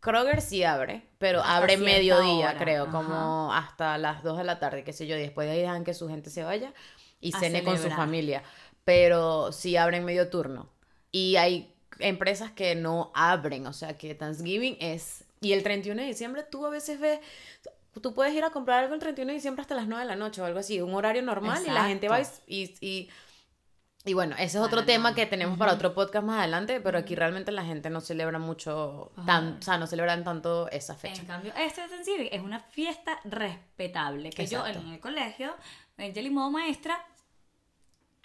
Kroger 0.03 0.41
sí 0.41 0.65
abre, 0.65 1.01
pero 1.17 1.39
Hasta 1.39 1.55
abre 1.55 1.77
mediodía, 1.77 2.50
hora, 2.50 2.57
creo, 2.57 2.83
ajá. 2.83 2.91
como 2.91 3.53
hasta 3.53 3.98
las 3.98 4.22
2 4.22 4.38
de 4.39 4.43
la 4.43 4.60
tarde, 4.60 4.83
qué 4.83 4.91
sé 4.91 5.07
yo. 5.07 5.15
Y 5.15 5.22
después 5.22 5.48
de 5.48 5.53
ahí 5.53 5.62
dejan 5.62 5.86
que 5.86 5.93
su 5.93 6.10
gente 6.10 6.29
se 6.29 6.43
vaya 6.43 6.74
y 7.22 7.33
A 7.33 7.39
cene 7.39 7.63
con 7.63 7.77
su 7.77 7.89
familia. 7.89 8.43
Pero 8.83 9.53
sí 9.53 9.77
abren 9.77 10.03
medio 10.03 10.29
turno. 10.29 10.67
Y 11.10 11.38
hay 11.38 11.74
empresas 12.00 12.51
que 12.51 12.75
no 12.75 13.13
abren, 13.15 13.65
o 13.65 13.72
sea 13.72 13.98
que 13.98 14.13
Thanksgiving 14.13 14.75
es... 14.81 15.24
Y 15.39 15.53
el 15.53 15.63
31 15.63 16.01
de 16.01 16.07
diciembre 16.10 16.43
tú 16.43 16.65
a 16.65 16.69
veces 16.69 17.00
ves... 17.00 17.22
Tú 18.01 18.13
puedes 18.13 18.33
ir 18.33 18.43
a 18.43 18.50
comprar 18.50 18.83
algo 18.83 18.95
el 18.95 19.00
31 19.00 19.29
de 19.29 19.36
diciembre 19.36 19.62
hasta 19.62 19.75
las 19.75 19.88
9 19.88 20.03
de 20.03 20.10
la 20.10 20.17
noche 20.17 20.41
o 20.41 20.45
algo 20.45 20.60
así, 20.60 20.81
un 20.81 20.93
horario 20.95 21.22
normal 21.22 21.63
y 21.65 21.69
la 21.69 21.86
gente 21.86 22.10
va 22.10 22.19
y, 22.19 22.24
Exacto. 22.24 22.43
y, 22.48 23.10
y- 24.05 24.13
bueno, 24.13 24.36
ese 24.38 24.57
es 24.57 24.63
otro 24.63 24.83
tema 24.86 25.15
que 25.15 25.25
tenemos 25.25 25.57
para 25.57 25.74
otro 25.74 25.93
podcast 25.93 26.25
más 26.25 26.39
adelante, 26.39 26.81
pero 26.81 26.98
aquí 26.98 27.15
realmente 27.15 27.51
la 27.51 27.63
gente 27.63 27.89
no 27.89 28.01
celebra 28.01 28.38
mucho, 28.39 29.12
tan, 29.25 29.57
o 29.60 29.62
sea, 29.62 29.77
no 29.77 29.88
celebran 29.88 30.24
tanto 30.24 30.69
esa 30.72 30.95
fecha. 30.95 31.22
En 31.22 31.27
cambio, 31.27 31.53
este 31.55 31.88
Thanksgiving 31.88 32.29
es 32.31 32.41
una 32.41 32.60
fiesta 32.60 33.19
respetable. 33.24 34.29
Que 34.31 34.45
yo 34.48 34.65
en 34.67 34.88
el 34.89 35.00
colegio, 35.00 35.55
Angel 35.98 36.25
y 36.25 36.29
modo 36.29 36.51
maestra, 36.51 36.98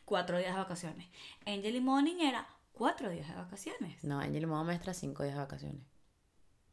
cuatro 0.05 0.39
días 0.39 0.53
de 0.55 0.59
vacaciones. 0.59 1.07
Angel 1.47 1.77
y 1.77 1.81
modo 1.81 2.03
niñera, 2.03 2.47
cuatro 2.73 3.11
días 3.11 3.29
de 3.29 3.35
vacaciones. 3.35 4.03
No, 4.05 4.19
Angel 4.21 4.43
y 4.43 4.47
modo 4.47 4.65
maestra, 4.65 4.95
cinco 4.95 5.23
días 5.23 5.35
de 5.37 5.41
vacaciones. 5.43 5.83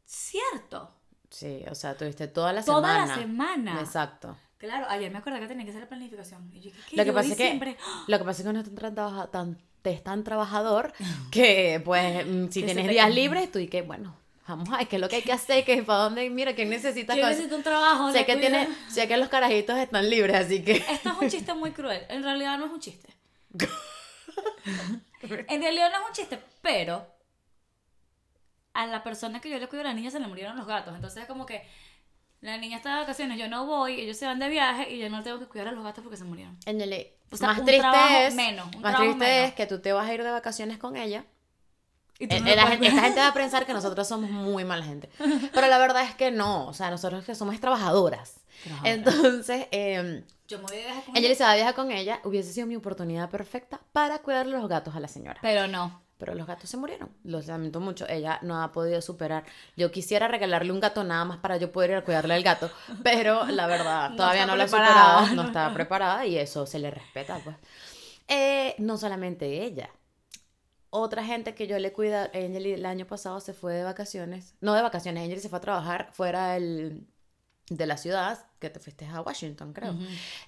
cierto. 0.04 0.92
Sí, 1.30 1.64
o 1.70 1.74
sea, 1.74 1.96
tuviste 1.96 2.28
toda 2.28 2.52
la 2.52 2.64
Toda 2.64 2.80
semana. 2.92 3.06
la 3.06 3.14
semana. 3.16 3.80
Exacto. 3.80 4.36
Claro, 4.58 4.86
ayer 4.88 5.10
me 5.10 5.18
acordé 5.18 5.38
que 5.40 5.48
tenía 5.48 5.64
que 5.64 5.70
hacer 5.70 5.82
la 5.82 5.88
planificación. 5.88 6.50
Y 6.54 6.60
yo, 6.60 6.70
¿qué? 6.88 6.96
Lo 6.96 7.02
que 7.02 7.08
Yo 7.08 7.14
pasa 7.14 7.28
es 7.30 7.36
que 7.36 7.76
lo 8.06 8.18
que 8.18 8.24
pasa 8.24 8.42
es 8.42 8.46
que 8.46 8.52
no 8.52 8.60
es 8.60 8.74
tan, 8.74 8.94
trabaja- 8.94 9.26
tan, 9.30 9.58
es 9.84 10.02
tan 10.02 10.24
trabajador 10.24 10.92
que 11.30 11.80
pues 11.84 12.26
mm, 12.26 12.48
si 12.48 12.60
Que 12.60 12.66
tienes 12.66 12.88
días 12.88 13.14
libres 13.14 13.52
tú 13.52 13.58
y 13.58 13.68
que 13.68 13.82
bueno, 13.82 14.16
vamos 14.48 14.68
a 14.70 14.78
ver 14.78 14.88
qué 14.88 14.96
es 14.96 15.02
lo 15.02 15.08
que 15.08 15.16
hay 15.16 15.22
que 15.22 15.32
hacer, 15.32 15.64
que 15.64 15.82
para 15.82 16.04
dónde, 16.04 16.28
mira, 16.30 16.54
que 16.54 16.64
necesitas 16.64 17.16
Yo 17.16 17.26
necesito 17.28 17.56
un 17.56 17.62
trabajo. 17.62 18.10
Sé 18.12 18.24
que 18.24 18.36
tiene, 18.36 18.68
sé 18.88 19.06
que 19.06 19.16
los 19.16 19.28
carajitos 19.28 19.76
están 19.78 20.08
libres, 20.08 20.36
así 20.36 20.62
que 20.62 20.72
Esto 20.90 21.10
es 21.10 21.18
un 21.20 21.28
chiste 21.28 21.52
muy 21.54 21.72
cruel. 21.72 22.02
En 22.08 22.22
realidad 22.22 22.58
no 22.58 22.66
es 22.66 22.72
un 22.72 22.80
chiste. 22.80 23.08
en 25.22 25.60
realidad 25.62 25.90
no 25.90 26.02
es 26.02 26.08
un 26.08 26.12
chiste, 26.14 26.38
pero 26.62 27.06
a 28.74 28.86
la 28.86 29.02
persona 29.02 29.40
que 29.40 29.48
yo 29.50 29.58
le 29.58 29.68
cuido 29.68 29.82
a 29.84 29.88
la 29.88 29.94
niña 29.94 30.10
se 30.10 30.20
le 30.20 30.26
murieron 30.26 30.56
los 30.56 30.66
gatos. 30.66 30.94
Entonces 30.94 31.22
es 31.22 31.28
como 31.28 31.46
que 31.46 31.62
la 32.40 32.58
niña 32.58 32.76
está 32.76 32.94
de 32.94 33.00
vacaciones, 33.00 33.38
yo 33.38 33.48
no 33.48 33.66
voy, 33.66 34.00
ellos 34.00 34.16
se 34.16 34.26
van 34.26 34.38
de 34.38 34.48
viaje 34.48 34.92
y 34.92 34.98
yo 34.98 35.08
no 35.10 35.22
tengo 35.22 35.38
que 35.38 35.46
cuidar 35.46 35.68
a 35.68 35.72
los 35.72 35.82
gatos 35.84 36.02
porque 36.02 36.16
se 36.16 36.24
murieron. 36.24 36.56
Ándale, 36.66 37.14
O 37.32 37.36
sea, 37.36 37.48
más 37.48 37.64
triste 37.64 37.86
es, 38.26 38.34
menos, 38.34 38.66
más 38.78 38.96
triste 38.96 39.16
menos. 39.16 39.48
es 39.48 39.54
que 39.54 39.66
tú 39.66 39.80
te 39.80 39.92
vas 39.92 40.08
a 40.08 40.14
ir 40.14 40.22
de 40.22 40.30
vacaciones 40.30 40.78
con 40.78 40.96
ella. 40.96 41.24
Y 42.18 42.28
tú 42.28 42.36
Eh, 42.36 42.40
no 42.40 42.48
eh, 42.48 42.56
la 42.56 42.66
gente- 42.68 42.86
esta 42.86 43.02
gente 43.02 43.20
va 43.20 43.28
a 43.28 43.34
pensar 43.34 43.66
que 43.66 43.74
nosotros 43.74 44.08
somos 44.08 44.30
muy 44.30 44.64
mala 44.64 44.84
gente. 44.84 45.10
Pero 45.52 45.66
la 45.66 45.76
verdad 45.78 46.02
es 46.04 46.14
que 46.14 46.30
no. 46.30 46.66
O 46.66 46.72
sea, 46.72 46.90
nosotros 46.90 47.24
que 47.26 47.34
somos 47.34 47.60
trabajadoras. 47.60 48.40
Trabajadoras. 48.64 48.96
Entonces, 48.96 49.66
eh, 49.70 50.24
Yo 50.48 50.58
me 50.58 50.64
voy 50.64 50.76
de 50.78 50.82
viaje 50.84 51.02
con 51.04 51.16
ella 51.16 51.34
se 51.34 51.44
va 51.44 51.52
a 51.52 51.56
viajar 51.56 51.74
con 51.74 51.90
ella. 51.92 52.20
Hubiese 52.24 52.52
sido 52.54 52.66
mi 52.66 52.74
oportunidad 52.76 53.28
perfecta 53.28 53.80
para 53.92 54.20
cuidar 54.20 54.46
los 54.46 54.66
gatos 54.66 54.94
a 54.96 55.00
la 55.00 55.08
señora. 55.08 55.38
Pero 55.42 55.66
no. 55.66 56.00
Pero 56.18 56.34
los 56.34 56.46
gatos 56.46 56.70
se 56.70 56.76
murieron. 56.78 57.10
Lo 57.24 57.40
lamento 57.42 57.78
mucho. 57.78 58.08
Ella 58.08 58.38
no 58.42 58.62
ha 58.62 58.72
podido 58.72 59.02
superar. 59.02 59.44
Yo 59.76 59.90
quisiera 59.90 60.28
regalarle 60.28 60.72
un 60.72 60.80
gato 60.80 61.04
nada 61.04 61.24
más 61.26 61.38
para 61.38 61.58
yo 61.58 61.70
poder 61.72 61.90
ir 61.90 61.96
a 61.96 62.04
cuidarle 62.04 62.32
al 62.34 62.42
gato. 62.42 62.70
Pero 63.02 63.44
la 63.46 63.66
verdad, 63.66 64.10
No 64.10 64.16
todavía 64.16 64.46
no 64.46 64.56
lo 64.56 64.62
ha 64.62 64.66
preparada. 64.66 65.18
superado. 65.20 65.34
No 65.34 65.42
estaba 65.48 65.74
preparada 65.74 66.24
y 66.26 66.38
eso 66.38 66.64
se 66.66 66.78
le 66.78 66.90
respeta, 66.90 67.38
pues. 67.44 67.56
Eh, 68.28 68.74
no 68.78 68.96
solamente 68.96 69.62
ella. 69.64 69.90
Otra 70.90 71.22
gente 71.24 71.54
que 71.54 71.66
yo 71.66 71.78
le 71.78 71.92
cuida, 71.92 72.30
Angel 72.32 72.64
el 72.64 72.86
año 72.86 73.06
pasado 73.06 73.38
se 73.40 73.52
fue 73.52 73.74
de 73.74 73.84
vacaciones. 73.84 74.54
No 74.62 74.72
de 74.74 74.80
vacaciones, 74.82 75.22
Angel 75.24 75.40
se 75.40 75.48
fue 75.50 75.58
a 75.58 75.60
trabajar 75.60 76.08
fuera 76.12 76.52
del- 76.54 77.06
de 77.68 77.86
la 77.86 77.96
ciudad, 77.96 78.38
que 78.60 78.70
te 78.70 78.78
fuiste 78.78 79.06
a 79.06 79.20
Washington, 79.20 79.72
creo. 79.72 79.92
Ujú. 79.92 80.04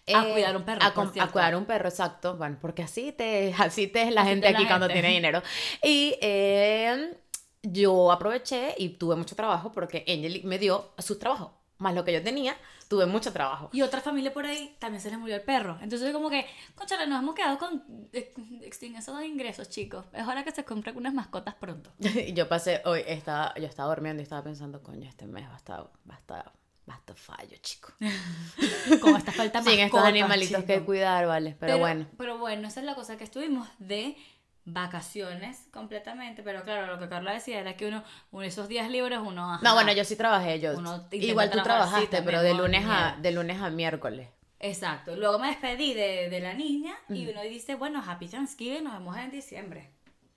Eh, 0.06 0.14
A 0.14 0.25
cuidar 0.30 0.56
un 0.56 0.62
perro, 0.64 0.82
A, 0.82 0.87
a 0.87 1.30
cuidar 1.32 1.56
un 1.56 1.64
perro, 1.64 1.88
exacto. 1.88 2.37
Bueno, 2.37 2.58
porque 2.60 2.82
así 2.82 3.12
te, 3.12 3.54
así 3.58 3.88
te 3.88 4.02
es 4.02 4.12
la 4.14 4.20
Así 4.22 4.30
gente 4.30 4.50
la 4.52 4.58
aquí 4.58 4.66
cuando 4.68 4.87
gente. 4.87 5.00
tiene 5.00 5.14
dinero. 5.14 5.42
Y 5.82 6.14
eh, 6.20 7.16
yo 7.62 8.12
aproveché 8.12 8.75
y 8.78 8.90
tuve 8.90 9.16
mucho 9.16 9.34
trabajo 9.34 9.72
porque 9.72 10.04
Angel 10.06 10.42
me 10.44 10.58
dio 10.58 10.92
su 10.98 11.18
trabajo. 11.18 11.54
Más 11.78 11.94
lo 11.94 12.04
que 12.04 12.12
yo 12.12 12.20
tenía, 12.22 12.56
tuve 12.88 13.06
mucho 13.06 13.32
trabajo. 13.32 13.70
Y 13.72 13.82
otra 13.82 14.00
familia 14.00 14.32
por 14.32 14.44
ahí 14.46 14.75
también 14.80 15.00
se 15.00 15.10
les 15.10 15.18
murió 15.18 15.37
el 15.37 15.42
perro. 15.42 15.78
Entonces, 15.80 16.12
como 16.12 16.28
que, 16.28 16.44
conchale, 16.75 17.06
nos 17.06 17.20
hemos 17.22 17.37
quedado 17.37 17.56
con 17.56 18.10
de 18.10 19.26
ingresos, 19.26 19.68
chicos. 19.68 20.04
Es 20.12 20.26
hora 20.26 20.42
que 20.42 20.50
se 20.50 20.64
compren 20.64 20.96
unas 20.96 21.14
mascotas 21.14 21.54
pronto. 21.54 21.92
Yo 22.34 22.48
pasé 22.48 22.82
hoy, 22.84 23.04
estaba, 23.06 23.54
yo 23.56 23.66
estaba 23.66 23.88
durmiendo 23.94 24.20
y 24.20 24.25
estaba 24.25 24.42
pensando, 24.42 24.82
coño, 24.82 25.08
este 25.08 25.26
mes 25.26 25.48
va 25.48 25.54
a 25.54 25.56
estar, 25.56 25.80
va 26.10 26.14
a 26.14 26.18
estar, 26.18 26.52
va 26.88 26.95
a 26.95 26.99
estar 26.99 27.16
fallo, 27.16 27.57
chico. 27.61 27.92
Con 29.00 29.16
esta 29.16 29.33
falta 29.33 29.61
Sin 29.62 29.73
estos 29.73 29.83
mascotas, 29.92 30.07
animalitos 30.09 30.64
que 30.64 30.80
cuidar, 30.83 31.26
vale. 31.26 31.57
Pero, 31.61 31.78
bueno. 31.78 32.07
Pero 32.16 32.38
bueno, 32.38 32.68
esa 32.68 32.80
es 32.80 32.87
la 32.87 32.95
cosa 32.95 33.16
que 33.16 33.25
estuvimos 33.25 33.68
de 33.78 34.16
vacaciones 34.64 35.66
completamente. 35.73 36.42
Pero 36.42 36.62
claro, 36.62 36.87
lo 36.87 36.99
que 36.99 37.09
Carla 37.09 37.33
decía 37.33 37.61
era 37.61 37.76
que 37.76 37.87
uno, 37.87 38.04
uno 38.30 38.42
esos 38.45 38.68
días 38.68 38.88
libres, 38.90 39.18
uno. 39.23 39.54
ajá, 39.54 39.61
No, 39.62 39.75
bueno, 39.75 39.92
yo 39.92 40.04
sí 40.04 40.16
trabajé, 40.16 40.61
yo. 40.61 40.73
Igual 41.12 41.50
tú 41.50 41.59
sí, 41.59 41.64
trabajaste, 41.64 42.23
pero 42.23 42.42
de 42.42 42.54
lunes 42.54 42.85
a, 42.87 43.16
de 43.21 43.30
lunes 43.33 43.61
a 43.61 43.71
miércoles. 43.71 44.28
Exacto. 44.61 45.14
Luego 45.16 45.38
me 45.38 45.49
despedí 45.49 45.95
de, 45.95 46.28
de 46.30 46.40
la 46.40 46.52
niña 46.54 46.95
y 47.09 47.28
uno 47.28 47.42
dice, 47.42 47.76
bueno, 47.76 48.02
Happy 48.07 48.26
Thanksgiving, 48.28 48.85
nos 48.85 48.95
vemos 48.95 49.16
en 49.16 49.30
diciembre. 49.30 49.90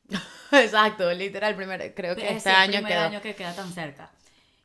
Exacto, 0.51 1.11
literal, 1.13 1.55
primero, 1.55 1.83
creo 1.95 2.15
que 2.15 2.27
Es 2.29 2.37
este 2.37 2.49
el 2.49 2.55
año 2.55 2.73
primer 2.73 2.91
quedó. 2.91 3.01
año 3.05 3.21
que 3.21 3.33
queda 3.35 3.55
tan 3.55 3.71
cerca. 3.71 4.11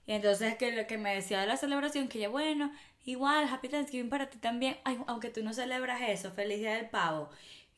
Y 0.06 0.12
entonces 0.12 0.54
que 0.56 0.70
lo 0.72 0.86
que 0.86 0.98
me 0.98 1.14
decía 1.14 1.40
de 1.40 1.46
la 1.46 1.56
celebración, 1.56 2.08
que 2.08 2.18
ya 2.20 2.28
bueno, 2.28 2.72
igual, 3.04 3.48
Happy 3.52 3.68
Thanksgiving 3.68 4.08
para 4.08 4.30
ti 4.30 4.38
también, 4.38 4.76
Ay, 4.84 4.98
aunque 5.06 5.30
tú 5.30 5.42
no 5.42 5.52
celebras 5.52 6.00
eso, 6.08 6.30
feliz 6.32 6.58
día 6.60 6.74
del 6.74 6.88
pavo. 6.88 7.28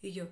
Y 0.03 0.13
yo, 0.13 0.25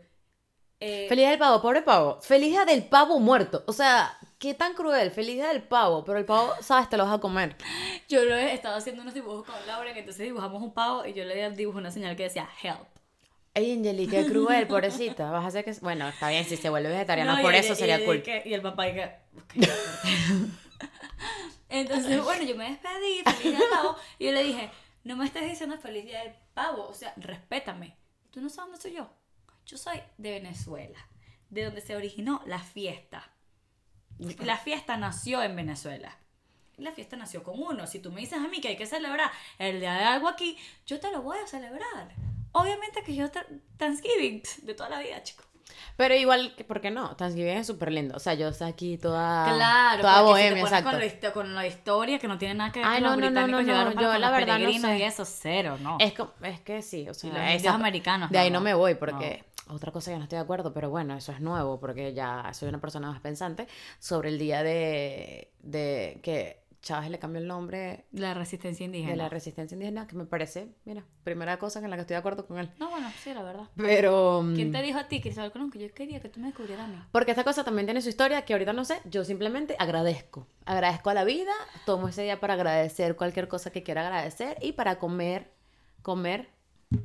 eh, 0.78 1.06
Feliz 1.08 1.22
día 1.22 1.30
del 1.30 1.38
pavo, 1.38 1.62
pobre 1.62 1.80
pavo. 1.80 2.20
Feliz 2.20 2.50
día 2.50 2.66
del 2.66 2.84
pavo 2.84 3.18
muerto. 3.18 3.64
O 3.66 3.72
sea, 3.72 4.18
qué 4.38 4.52
tan 4.52 4.74
cruel. 4.74 5.10
Feliz 5.10 5.36
día 5.36 5.48
del 5.48 5.62
pavo, 5.62 6.04
pero 6.04 6.18
el 6.18 6.26
pavo, 6.26 6.52
sabes, 6.60 6.90
te 6.90 6.98
lo 6.98 7.04
vas 7.06 7.14
a 7.14 7.18
comer. 7.18 7.56
yo 8.10 8.22
lo 8.26 8.36
he 8.36 8.52
estado 8.52 8.76
haciendo 8.76 9.00
unos 9.00 9.14
dibujos 9.14 9.46
con 9.46 9.54
Laura, 9.66 9.94
que 9.94 10.00
entonces 10.00 10.24
dibujamos 10.26 10.62
un 10.62 10.74
pavo 10.74 11.06
y 11.06 11.14
yo 11.14 11.24
le 11.24 11.50
dibujo 11.52 11.78
una 11.78 11.90
señal 11.90 12.14
que 12.14 12.24
decía 12.24 12.46
help. 12.62 12.76
Ey, 13.54 13.72
Angeli, 13.72 14.06
qué 14.06 14.26
cruel, 14.26 14.66
pobrecita. 14.68 15.30
Vas 15.30 15.44
a 15.44 15.48
hacer 15.48 15.64
que. 15.64 15.72
Bueno, 15.80 16.06
está 16.08 16.28
bien, 16.28 16.44
si 16.44 16.58
se 16.58 16.68
vuelve 16.68 16.90
vegetariana, 16.90 17.36
No, 17.36 17.42
por 17.42 17.54
y- 17.54 17.56
eso 17.56 17.72
y- 17.72 17.76
sería 17.76 17.98
y- 17.98 18.04
cool. 18.04 18.16
Y, 18.18 18.22
que- 18.22 18.42
y 18.44 18.52
el 18.52 18.60
papá 18.60 18.86
y 18.88 18.92
que... 18.92 19.10
Entonces, 21.68 22.22
bueno, 22.22 22.44
yo 22.44 22.56
me 22.56 22.70
despedí, 22.70 23.22
feliz 23.24 23.58
día 23.58 23.68
pavo, 23.70 23.96
y 24.18 24.26
yo 24.26 24.32
le 24.32 24.44
dije, 24.44 24.70
no 25.04 25.16
me 25.16 25.24
estés 25.24 25.48
diciendo 25.48 25.78
feliz 25.78 26.04
día 26.04 26.22
del 26.22 26.34
pavo, 26.54 26.86
o 26.88 26.94
sea, 26.94 27.12
respétame. 27.16 27.96
Tú 28.30 28.40
no 28.40 28.48
sabes 28.48 28.70
dónde 28.70 28.82
soy 28.82 28.92
yo. 28.92 29.10
Yo 29.66 29.78
soy 29.78 30.00
de 30.18 30.30
Venezuela, 30.30 30.98
de 31.50 31.64
donde 31.64 31.80
se 31.80 31.96
originó 31.96 32.42
la 32.46 32.60
fiesta. 32.60 33.32
La 34.18 34.56
fiesta 34.56 34.96
nació 34.96 35.42
en 35.42 35.56
Venezuela. 35.56 36.16
La 36.76 36.92
fiesta 36.92 37.16
nació 37.16 37.42
con 37.42 37.60
uno. 37.60 37.86
Si 37.86 38.00
tú 38.00 38.12
me 38.12 38.20
dices 38.20 38.38
a 38.38 38.48
mí 38.48 38.60
que 38.60 38.68
hay 38.68 38.76
que 38.76 38.86
celebrar 38.86 39.30
el 39.58 39.80
día 39.80 39.94
de 39.94 40.04
algo 40.04 40.28
aquí, 40.28 40.56
yo 40.86 41.00
te 41.00 41.10
lo 41.10 41.22
voy 41.22 41.38
a 41.38 41.46
celebrar. 41.46 42.14
Obviamente 42.52 43.02
que 43.02 43.14
yo 43.14 43.30
Thanksgiving 43.76 44.42
de 44.62 44.74
toda 44.74 44.88
la 44.88 45.00
vida, 45.00 45.22
chicos. 45.22 45.45
Pero 45.96 46.14
igual, 46.14 46.54
¿por 46.66 46.80
qué 46.80 46.90
no? 46.90 47.16
Thanksgiving 47.16 47.56
es 47.58 47.66
súper 47.66 47.92
lindo. 47.92 48.16
O 48.16 48.20
sea, 48.20 48.34
yo 48.34 48.48
estoy 48.48 48.68
aquí 48.68 48.98
toda. 48.98 49.54
Claro, 49.54 50.00
Toda 50.02 50.14
si 50.14 50.18
te 50.18 50.24
bohemia, 50.24 50.50
pones 50.64 50.78
exacto. 50.80 50.90
Con 50.90 50.98
la, 51.00 51.06
histo- 51.06 51.32
con 51.32 51.54
la 51.54 51.66
historia 51.66 52.18
que 52.18 52.28
no 52.28 52.38
tiene 52.38 52.54
nada 52.54 52.72
que 52.72 52.80
ver 52.80 52.88
Ay, 52.88 53.02
con 53.02 53.02
no, 53.04 53.16
los 53.16 53.32
no, 53.32 53.46
no, 53.46 53.58
británicos 53.58 53.66
no, 53.66 53.84
no, 53.84 53.94
para 53.94 54.02
yo 54.12 54.18
la 54.18 54.30
verdad 54.30 54.58
no 54.58 54.72
sé. 54.72 54.98
y 54.98 55.02
eso, 55.02 55.24
cero, 55.24 55.76
¿no? 55.80 55.96
Es, 56.00 56.12
co- 56.14 56.32
es 56.42 56.60
que 56.60 56.82
sí, 56.82 57.08
o 57.08 57.14
sea, 57.14 57.30
los 57.30 57.62
esa- 57.62 57.74
americanos, 57.74 58.30
de 58.30 58.38
ahí 58.38 58.50
no, 58.50 58.58
no 58.58 58.64
me 58.64 58.70
no. 58.72 58.78
voy 58.78 58.94
porque 58.94 59.44
otra 59.68 59.90
cosa 59.92 60.10
que 60.12 60.16
no 60.18 60.22
estoy 60.24 60.36
de 60.36 60.42
acuerdo, 60.44 60.72
pero 60.72 60.90
bueno, 60.90 61.16
eso 61.16 61.32
es 61.32 61.40
nuevo 61.40 61.80
porque 61.80 62.14
ya 62.14 62.52
soy 62.54 62.68
una 62.68 62.80
persona 62.80 63.10
más 63.10 63.20
pensante 63.20 63.66
sobre 63.98 64.28
el 64.28 64.38
día 64.38 64.62
de, 64.62 65.50
de 65.60 66.20
que 66.22 66.65
Chávez 66.86 67.10
le 67.10 67.18
cambió 67.18 67.42
el 67.42 67.48
nombre 67.48 68.04
La 68.12 68.32
resistencia 68.32 68.84
indígena. 68.84 69.10
de 69.10 69.16
la 69.16 69.28
resistencia 69.28 69.74
indígena, 69.74 70.06
que 70.06 70.14
me 70.14 70.24
parece, 70.24 70.68
mira, 70.84 71.04
primera 71.24 71.58
cosa 71.58 71.80
en 71.80 71.90
la 71.90 71.96
que 71.96 72.02
estoy 72.02 72.14
de 72.14 72.18
acuerdo 72.18 72.46
con 72.46 72.58
él. 72.58 72.70
No, 72.78 72.90
bueno, 72.90 73.10
sí, 73.24 73.34
la 73.34 73.42
verdad. 73.42 73.68
Pero... 73.76 74.42
mm, 74.44 74.54
¿Quién 74.54 74.70
te 74.70 74.80
dijo 74.82 74.96
a 74.96 75.08
ti, 75.08 75.20
Cristóbal 75.20 75.50
Colón, 75.50 75.72
que 75.72 75.80
yo 75.80 75.92
quería 75.92 76.20
que 76.20 76.28
tú 76.28 76.38
me 76.38 76.46
descubrieras 76.46 76.84
a 76.84 76.88
mí? 76.88 77.02
Porque 77.10 77.32
esta 77.32 77.42
cosa 77.42 77.64
también 77.64 77.88
tiene 77.88 78.00
su 78.02 78.08
historia 78.08 78.44
que 78.44 78.52
ahorita 78.52 78.72
no 78.72 78.84
sé, 78.84 79.00
yo 79.04 79.24
simplemente 79.24 79.74
agradezco. 79.80 80.46
Agradezco 80.64 81.10
a 81.10 81.14
la 81.14 81.24
vida, 81.24 81.52
tomo 81.86 82.06
ese 82.06 82.22
día 82.22 82.38
para 82.38 82.54
agradecer 82.54 83.16
cualquier 83.16 83.48
cosa 83.48 83.72
que 83.72 83.82
quiera 83.82 84.06
agradecer 84.06 84.56
y 84.62 84.70
para 84.70 85.00
comer, 85.00 85.50
comer, 86.02 86.50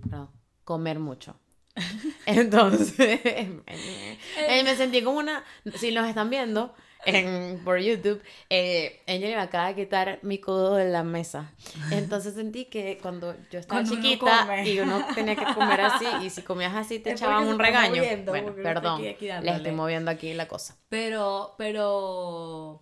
perdón, 0.04 0.30
comer 0.64 1.00
mucho. 1.00 1.40
Entonces, 2.28 3.20
eh, 3.26 4.62
me 4.64 4.76
sentí 4.76 5.02
como 5.02 5.18
una, 5.18 5.44
si 5.74 5.92
nos 5.92 6.08
están 6.08 6.30
viendo 6.30 6.76
en, 7.06 7.62
por 7.64 7.80
YouTube, 7.80 8.22
eh, 8.50 9.02
ella 9.08 9.28
me 9.30 9.36
acaba 9.38 9.68
de 9.68 9.76
quitar 9.76 10.20
mi 10.22 10.40
codo 10.40 10.76
de 10.76 10.90
la 10.90 11.04
mesa. 11.04 11.52
Entonces 11.92 12.34
sentí 12.36 12.66
que 12.66 12.98
cuando 13.02 13.36
yo 13.52 13.60
estaba 13.60 13.82
Cuando 13.82 13.94
uno 13.94 14.02
chiquita 14.04 14.40
come. 14.42 14.70
y 14.70 14.80
uno 14.80 15.06
tenía 15.16 15.36
que 15.36 15.54
comer 15.54 15.82
así 15.82 16.06
y 16.24 16.30
si 16.30 16.42
comías 16.42 16.76
así 16.76 17.00
te 17.00 17.12
Es 17.12 17.22
echaban 17.22 17.48
un 17.48 17.58
regaño. 17.60 17.96
moviendo, 17.96 18.32
bueno, 18.32 18.52
uno 18.54 18.64
perdón, 18.64 18.96
aquí- 19.02 19.08
aquí 19.08 19.28
les 19.46 19.56
estoy 19.58 19.72
moviendo 19.72 20.12
aquí 20.12 20.34
la 20.34 20.48
cosa. 20.48 20.78
Pero, 20.90 21.56
pero... 21.58 22.82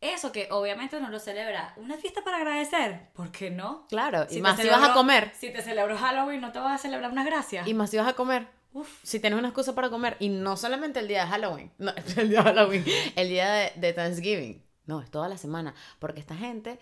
Eso 0.00 0.32
que 0.32 0.48
obviamente 0.50 1.00
no 1.00 1.10
lo 1.10 1.20
celebra. 1.20 1.74
Una 1.76 1.96
fiesta 1.96 2.24
para 2.24 2.38
agradecer. 2.38 3.10
¿Por 3.12 3.30
qué 3.30 3.50
no? 3.50 3.86
Claro, 3.88 4.26
y 4.28 4.34
te 4.34 4.40
más 4.42 4.58
si 4.60 4.68
vas 4.68 4.90
a 4.90 4.94
comer. 4.94 5.30
Si 5.38 5.50
te 5.52 5.62
celebro 5.62 5.96
Halloween, 5.96 6.40
no 6.40 6.50
te 6.50 6.58
vas 6.58 6.74
a 6.74 6.78
celebrar 6.82 7.12
unas 7.12 7.24
gracias. 7.24 7.68
Y 7.68 7.74
más 7.74 7.88
si 7.90 7.98
vas 7.98 8.08
a 8.08 8.14
comer. 8.14 8.48
Uf. 8.72 8.88
Si 9.02 9.20
tienes 9.20 9.38
una 9.38 9.48
excusa 9.48 9.74
para 9.74 9.90
comer. 9.90 10.16
Y 10.20 10.28
no 10.28 10.56
solamente 10.56 11.00
el 11.00 11.08
día 11.08 11.24
de 11.24 11.30
Halloween. 11.30 11.70
No, 11.78 11.92
el 12.16 12.28
día 12.30 12.42
de 12.42 12.44
Halloween. 12.44 12.84
El 13.16 13.28
día 13.28 13.52
de, 13.52 13.72
de 13.76 13.92
Thanksgiving. 13.92 14.62
No, 14.86 15.00
es 15.00 15.10
toda 15.10 15.28
la 15.28 15.38
semana. 15.38 15.74
Porque 15.98 16.20
esta 16.20 16.36
gente 16.36 16.78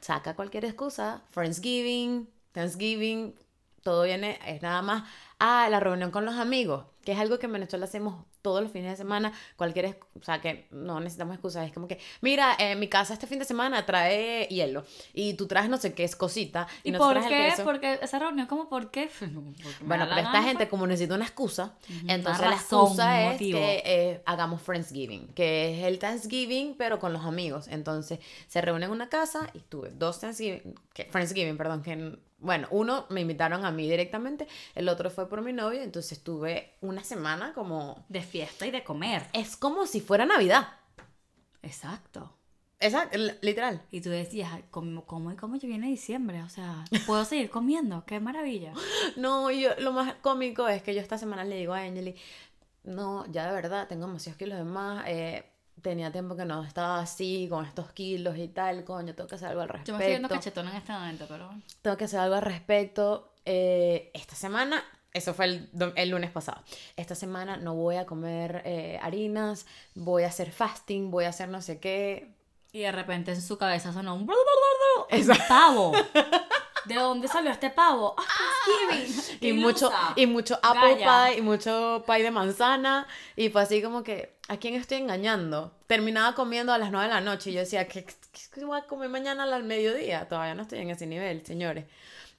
saca 0.00 0.34
cualquier 0.36 0.64
excusa. 0.64 1.22
Friendsgiving, 1.30 2.28
Thanksgiving. 2.52 3.34
Todo 3.82 4.04
viene, 4.04 4.38
es 4.46 4.62
nada 4.62 4.80
más 4.80 5.04
Ah, 5.38 5.68
la 5.70 5.80
reunión 5.80 6.10
con 6.10 6.24
los 6.24 6.36
amigos, 6.36 6.84
que 7.04 7.12
es 7.12 7.18
algo 7.18 7.38
que 7.38 7.46
en 7.46 7.52
Venezuela 7.52 7.84
hacemos 7.84 8.24
todos 8.40 8.62
los 8.62 8.70
fines 8.70 8.90
de 8.90 8.96
semana, 8.96 9.32
cualquier, 9.56 9.98
o 10.20 10.22
sea, 10.22 10.40
que 10.40 10.66
no 10.70 11.00
necesitamos 11.00 11.34
excusas, 11.34 11.66
es 11.66 11.72
como 11.72 11.88
que, 11.88 11.98
mira, 12.20 12.54
en 12.58 12.78
mi 12.78 12.88
casa 12.88 13.14
este 13.14 13.26
fin 13.26 13.38
de 13.38 13.46
semana 13.46 13.86
trae 13.86 14.46
hielo 14.48 14.84
y 15.14 15.34
tú 15.34 15.46
traes 15.46 15.70
no 15.70 15.78
sé 15.78 15.94
qué 15.94 16.04
es 16.04 16.14
cosita 16.14 16.66
y, 16.82 16.90
¿Y 16.90 16.92
no 16.92 16.98
por 16.98 17.26
qué? 17.26 17.54
Porque 17.64 17.98
esa 18.02 18.18
reunión, 18.18 18.46
como 18.46 18.68
por 18.68 18.90
qué? 18.90 19.08
No, 19.34 19.42
Bueno, 19.80 20.06
pero 20.08 20.20
esta 20.20 20.42
gente 20.42 20.58
pues. 20.64 20.68
como 20.68 20.86
necesita 20.86 21.14
una 21.14 21.24
excusa, 21.24 21.74
entonces 22.06 22.46
la 22.46 22.54
excusa 22.54 23.22
es 23.22 23.32
motivo. 23.32 23.58
que 23.58 23.82
eh, 23.84 24.22
hagamos 24.26 24.60
Friendsgiving, 24.62 25.28
que 25.28 25.78
es 25.78 25.84
el 25.86 25.98
Thanksgiving 25.98 26.74
pero 26.76 26.98
con 26.98 27.12
los 27.12 27.24
amigos. 27.24 27.66
Entonces 27.68 28.18
se 28.46 28.60
reúnen 28.60 28.84
en 28.84 28.90
una 28.90 29.08
casa 29.08 29.48
y 29.54 29.60
tuve 29.60 29.90
dos 29.90 30.20
Thanksgiving, 30.20 30.74
que, 30.92 31.04
Friendsgiving, 31.06 31.56
perdón, 31.56 31.82
que 31.82 32.18
bueno, 32.44 32.68
uno 32.70 33.06
me 33.08 33.22
invitaron 33.22 33.64
a 33.64 33.70
mí 33.70 33.88
directamente, 33.88 34.46
el 34.74 34.88
otro 34.90 35.10
fue 35.10 35.23
por 35.28 35.42
mi 35.42 35.52
novio, 35.52 35.82
entonces 35.82 36.22
tuve 36.22 36.74
una 36.80 37.02
semana 37.04 37.52
como... 37.54 38.04
De 38.08 38.22
fiesta 38.22 38.66
y 38.66 38.70
de 38.70 38.84
comer. 38.84 39.26
Es 39.32 39.56
como 39.56 39.86
si 39.86 40.00
fuera 40.00 40.26
Navidad. 40.26 40.68
Exacto. 42.80 43.10
L- 43.12 43.38
literal. 43.40 43.80
Y 43.90 44.00
tú 44.02 44.10
decías, 44.10 44.50
"Ay, 44.52 44.64
¿cómo, 44.70 45.06
cómo 45.06 45.32
y 45.32 45.36
cómo 45.36 45.56
ya 45.56 45.66
viene 45.68 45.86
diciembre? 45.86 46.42
O 46.42 46.48
sea, 46.50 46.84
puedo 47.06 47.24
seguir 47.24 47.48
comiendo. 47.48 48.04
¡Qué 48.04 48.20
maravilla! 48.20 48.72
No, 49.16 49.50
y 49.50 49.62
yo, 49.62 49.70
lo 49.78 49.92
más 49.92 50.14
cómico 50.16 50.68
es 50.68 50.82
que 50.82 50.94
yo 50.94 51.00
esta 51.00 51.16
semana 51.16 51.44
le 51.44 51.56
digo 51.56 51.72
a 51.72 51.78
Angeli, 51.80 52.14
no, 52.84 53.24
ya 53.32 53.46
de 53.46 53.54
verdad, 53.54 53.88
tengo 53.88 54.06
demasiados 54.06 54.36
kilos 54.38 54.58
de 54.58 54.64
más, 54.64 55.04
eh, 55.06 55.44
tenía 55.80 56.12
tiempo 56.12 56.36
que 56.36 56.44
no 56.44 56.62
estaba 56.64 57.00
así, 57.00 57.46
con 57.48 57.64
estos 57.64 57.90
kilos 57.92 58.36
y 58.36 58.48
tal, 58.48 58.84
coño, 58.84 59.14
tengo 59.14 59.28
que 59.28 59.36
hacer 59.36 59.48
algo 59.48 59.62
al 59.62 59.68
respecto. 59.68 59.92
Yo 59.92 59.96
me 59.98 60.04
estoy 60.04 60.12
viendo 60.12 60.28
cachetona 60.28 60.70
en 60.72 60.76
este 60.76 60.92
momento, 60.92 61.24
pero. 61.28 61.50
Tengo 61.80 61.96
que 61.96 62.04
hacer 62.04 62.20
algo 62.20 62.34
al 62.34 62.42
respecto. 62.42 63.32
Eh, 63.46 64.10
esta 64.14 64.34
semana, 64.34 64.82
eso 65.14 65.32
fue 65.32 65.46
el, 65.46 65.70
el 65.96 66.10
lunes 66.10 66.30
pasado, 66.30 66.62
esta 66.96 67.14
semana 67.14 67.56
no 67.56 67.74
voy 67.74 67.96
a 67.96 68.04
comer 68.04 68.60
eh, 68.66 68.98
harinas, 69.02 69.64
voy 69.94 70.24
a 70.24 70.26
hacer 70.26 70.52
fasting, 70.52 71.10
voy 71.10 71.24
a 71.24 71.30
hacer 71.30 71.48
no 71.48 71.62
sé 71.62 71.78
qué. 71.80 72.34
Y 72.72 72.80
de 72.80 72.90
repente 72.92 73.30
en 73.32 73.40
su 73.40 73.56
cabeza 73.56 73.92
sonó 73.92 74.16
un... 74.16 74.28
Eso. 75.08 75.32
pavo. 75.48 75.92
¿De 76.86 76.96
dónde 76.96 77.28
salió 77.28 77.50
este 77.52 77.70
pavo? 77.70 78.14
¡Ah, 78.18 78.22
Thanksgiving! 78.90 79.38
Y 79.40 79.52
mucho, 79.52 79.90
y 80.16 80.26
mucho 80.26 80.58
apple 80.62 80.96
Gaya. 80.96 81.26
pie, 81.30 81.38
y 81.38 81.42
mucho 81.42 82.02
pie 82.06 82.22
de 82.24 82.30
manzana. 82.32 83.06
Y 83.36 83.48
fue 83.50 83.62
así 83.62 83.80
como 83.80 84.02
que, 84.02 84.36
¿a 84.48 84.56
quién 84.56 84.74
estoy 84.74 84.98
engañando? 84.98 85.72
Terminaba 85.86 86.34
comiendo 86.34 86.72
a 86.72 86.78
las 86.78 86.90
9 86.90 87.06
de 87.06 87.14
la 87.14 87.20
noche 87.20 87.50
y 87.50 87.52
yo 87.54 87.60
decía, 87.60 87.86
¿qué, 87.86 88.04
qué- 88.04 88.14
qué 88.52 88.64
voy 88.64 88.78
a 88.78 88.82
comer 88.86 89.08
mañana 89.08 89.44
al 89.44 89.62
mediodía? 89.62 90.28
Todavía 90.28 90.54
no 90.56 90.62
estoy 90.62 90.80
en 90.80 90.90
ese 90.90 91.06
nivel, 91.06 91.46
señores. 91.46 91.84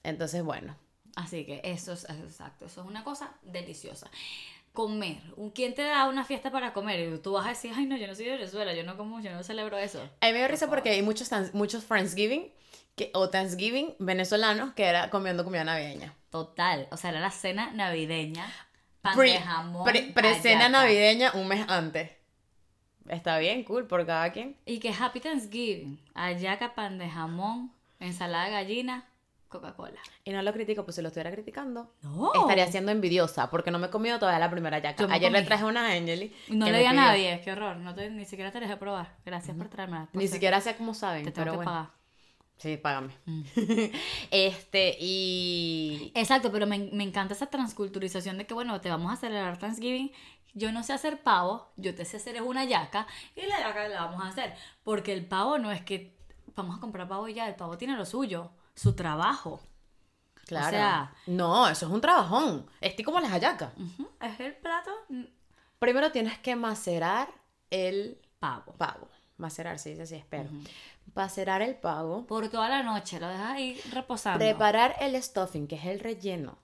Entonces, 0.04 0.44
bueno. 0.44 0.76
Así 1.16 1.46
que 1.46 1.62
eso 1.64 1.94
es 1.94 2.04
exacto, 2.10 2.66
eso 2.66 2.82
es 2.82 2.88
una 2.88 3.04
cosa 3.04 3.32
deliciosa. 3.42 4.10
Comer. 4.74 5.18
¿Quién 5.54 5.74
te 5.74 5.84
da 5.84 6.10
una 6.10 6.26
fiesta 6.26 6.52
para 6.52 6.74
comer? 6.74 7.00
Y 7.14 7.18
tú 7.20 7.32
vas 7.34 7.46
a 7.46 7.50
decir, 7.50 7.72
ay 7.74 7.86
no, 7.86 7.96
yo 7.96 8.08
no 8.08 8.16
soy 8.16 8.26
de 8.26 8.32
Venezuela, 8.32 8.74
yo 8.74 8.84
no 8.84 8.98
como, 8.98 9.22
yo 9.22 9.32
no 9.32 9.42
celebro 9.42 9.78
eso. 9.78 10.02
A 10.20 10.26
mí 10.28 10.34
me 10.34 10.40
dio 10.40 10.48
risa 10.50 10.68
porque 10.70 10.90
hay 10.90 11.02
muchos, 11.02 11.30
muchos 11.54 11.86
Friendsgiving 11.86 12.52
que, 12.98 13.12
o 13.14 13.30
Thanksgiving 13.30 13.96
venezolanos 14.00 14.74
que 14.74 14.84
era 14.84 15.10
comiendo 15.10 15.46
comida 15.46 15.64
navideña. 15.64 16.14
Total, 16.30 16.88
o 16.92 16.98
sea, 16.98 17.12
era 17.12 17.22
la 17.22 17.32
cena 17.32 17.72
navideña, 17.72 18.46
pan 19.02 19.16
Pre- 19.16 19.32
de 19.32 19.40
jamón, 19.40 19.86
pre- 19.86 20.12
Pre-cena 20.14 20.66
hallaca. 20.66 20.70
navideña 20.82 21.32
un 21.36 21.48
mes 21.48 21.66
antes. 21.70 22.12
Está 23.08 23.38
bien, 23.38 23.64
cool, 23.64 23.88
por 23.88 24.06
cada 24.06 24.32
quien. 24.34 24.58
Y 24.66 24.80
que 24.80 24.92
Happy 24.92 25.22
Thanksgiving, 25.22 25.98
hallaca, 26.16 26.74
pan 26.76 26.98
de 26.98 27.10
jamón, 27.10 27.72
ensalada 28.02 28.46
de 28.46 28.52
gallina, 28.52 29.06
Coca-Cola. 29.50 30.00
Y 30.24 30.32
no 30.32 30.42
lo 30.42 30.52
critico, 30.54 30.84
pues 30.84 30.96
si 30.96 31.02
lo 31.02 31.08
estuviera 31.10 31.32
criticando, 31.32 31.94
No. 32.02 32.32
estaría 32.34 32.68
siendo 32.68 32.92
envidiosa 32.92 33.50
porque 33.50 33.72
no 33.72 33.80
me 33.80 33.88
he 33.88 33.90
comido 33.90 34.20
todavía 34.20 34.40
la 34.40 34.50
primera 34.52 34.80
yaca. 34.80 35.06
Ayer 35.12 35.32
le 35.32 35.38
comí. 35.40 35.48
traje 35.48 35.64
una 35.66 35.88
a 35.88 35.92
Angeli. 35.94 36.34
No 36.50 36.66
le 36.70 36.80
di 36.80 36.86
a 36.86 36.94
nadie, 36.94 37.42
qué 37.44 37.52
horror. 37.52 37.78
No 37.78 37.94
te- 37.96 38.10
ni 38.10 38.26
siquiera 38.26 38.52
te 38.52 38.60
dejé 38.60 38.76
probar. 38.78 39.16
Gracias 39.26 39.56
por 39.56 39.70
traerme. 39.70 40.08
Ni 40.14 40.28
siquiera 40.28 40.60
sé 40.62 40.76
cómo 40.76 40.94
saben, 40.94 41.24
te 41.24 41.32
tengo 41.32 41.44
pero 41.46 41.52
que 41.54 41.56
bueno. 41.58 41.72
pagar. 41.72 41.90
Sí, 42.58 42.78
págame. 42.78 43.14
Mm. 43.26 43.44
este, 44.32 44.98
y. 45.00 46.12
Exacto, 46.16 46.52
pero 46.52 46.66
me, 46.68 46.80
me 46.92 47.04
encanta 47.04 47.34
esa 47.34 47.48
transculturización 47.48 48.38
de 48.38 48.46
que, 48.48 48.54
bueno, 48.54 48.80
te 48.82 48.90
vamos 48.90 49.12
a 49.12 49.16
celebrar 49.16 49.58
Thanksgiving. 49.60 50.12
Yo 50.54 50.72
no 50.72 50.84
sé 50.84 50.94
hacer 50.94 51.22
pavo, 51.22 51.74
yo 51.76 51.94
te 51.96 52.06
sé 52.06 52.16
hacer 52.18 52.38
es 52.38 52.42
una 52.42 52.64
yaca 52.64 53.08
y 53.36 53.42
la 53.46 53.60
yaca 53.60 53.90
la 53.90 54.06
vamos 54.06 54.24
a 54.24 54.30
hacer. 54.30 54.54
Porque 54.84 55.12
el 55.12 55.26
pavo 55.26 55.58
no 55.58 55.70
es 55.72 55.82
que 55.82 56.16
vamos 56.56 56.78
a 56.78 56.80
comprar 56.80 57.10
pavo 57.10 57.28
y 57.28 57.34
ya, 57.34 57.50
el 57.50 57.56
pavo 57.56 57.78
tiene 57.78 57.98
lo 57.98 58.06
suyo, 58.06 58.52
su 58.76 58.94
trabajo. 58.96 59.62
Claro. 60.46 60.70
sea- 60.70 61.14
no, 61.28 61.68
eso 61.68 61.88
es 61.88 61.92
un 61.92 62.02
trabajón. 62.02 62.68
Estoy 62.82 63.04
como 63.04 63.20
las 63.20 63.32
hallacas. 63.32 63.72
Es 64.22 64.40
el 64.40 64.56
plato 64.58 64.92
Primero 65.80 66.12
tienes 66.12 66.38
que 66.40 66.56
macerar 66.56 67.28
el 67.72 68.22
pavo. 68.40 68.74
pavo. 68.74 69.10
Macerar, 69.38 69.80
sí, 69.80 69.96
sí, 69.98 70.06
sí, 70.08 70.16
espero. 70.16 70.50
Macerar 71.14 71.62
el 71.62 71.76
pavo. 71.76 72.26
Por 72.26 72.50
toda 72.50 72.68
la 72.68 72.82
noche, 72.84 73.20
lo 73.20 73.28
dejas 73.28 73.52
ahí 73.52 73.80
reposando. 73.92 74.40
Preparar 74.40 74.96
el 75.00 75.22
stuffing, 75.22 75.68
que 75.68 75.76
es 75.76 75.86
el 75.86 76.00
relleno. 76.00 76.58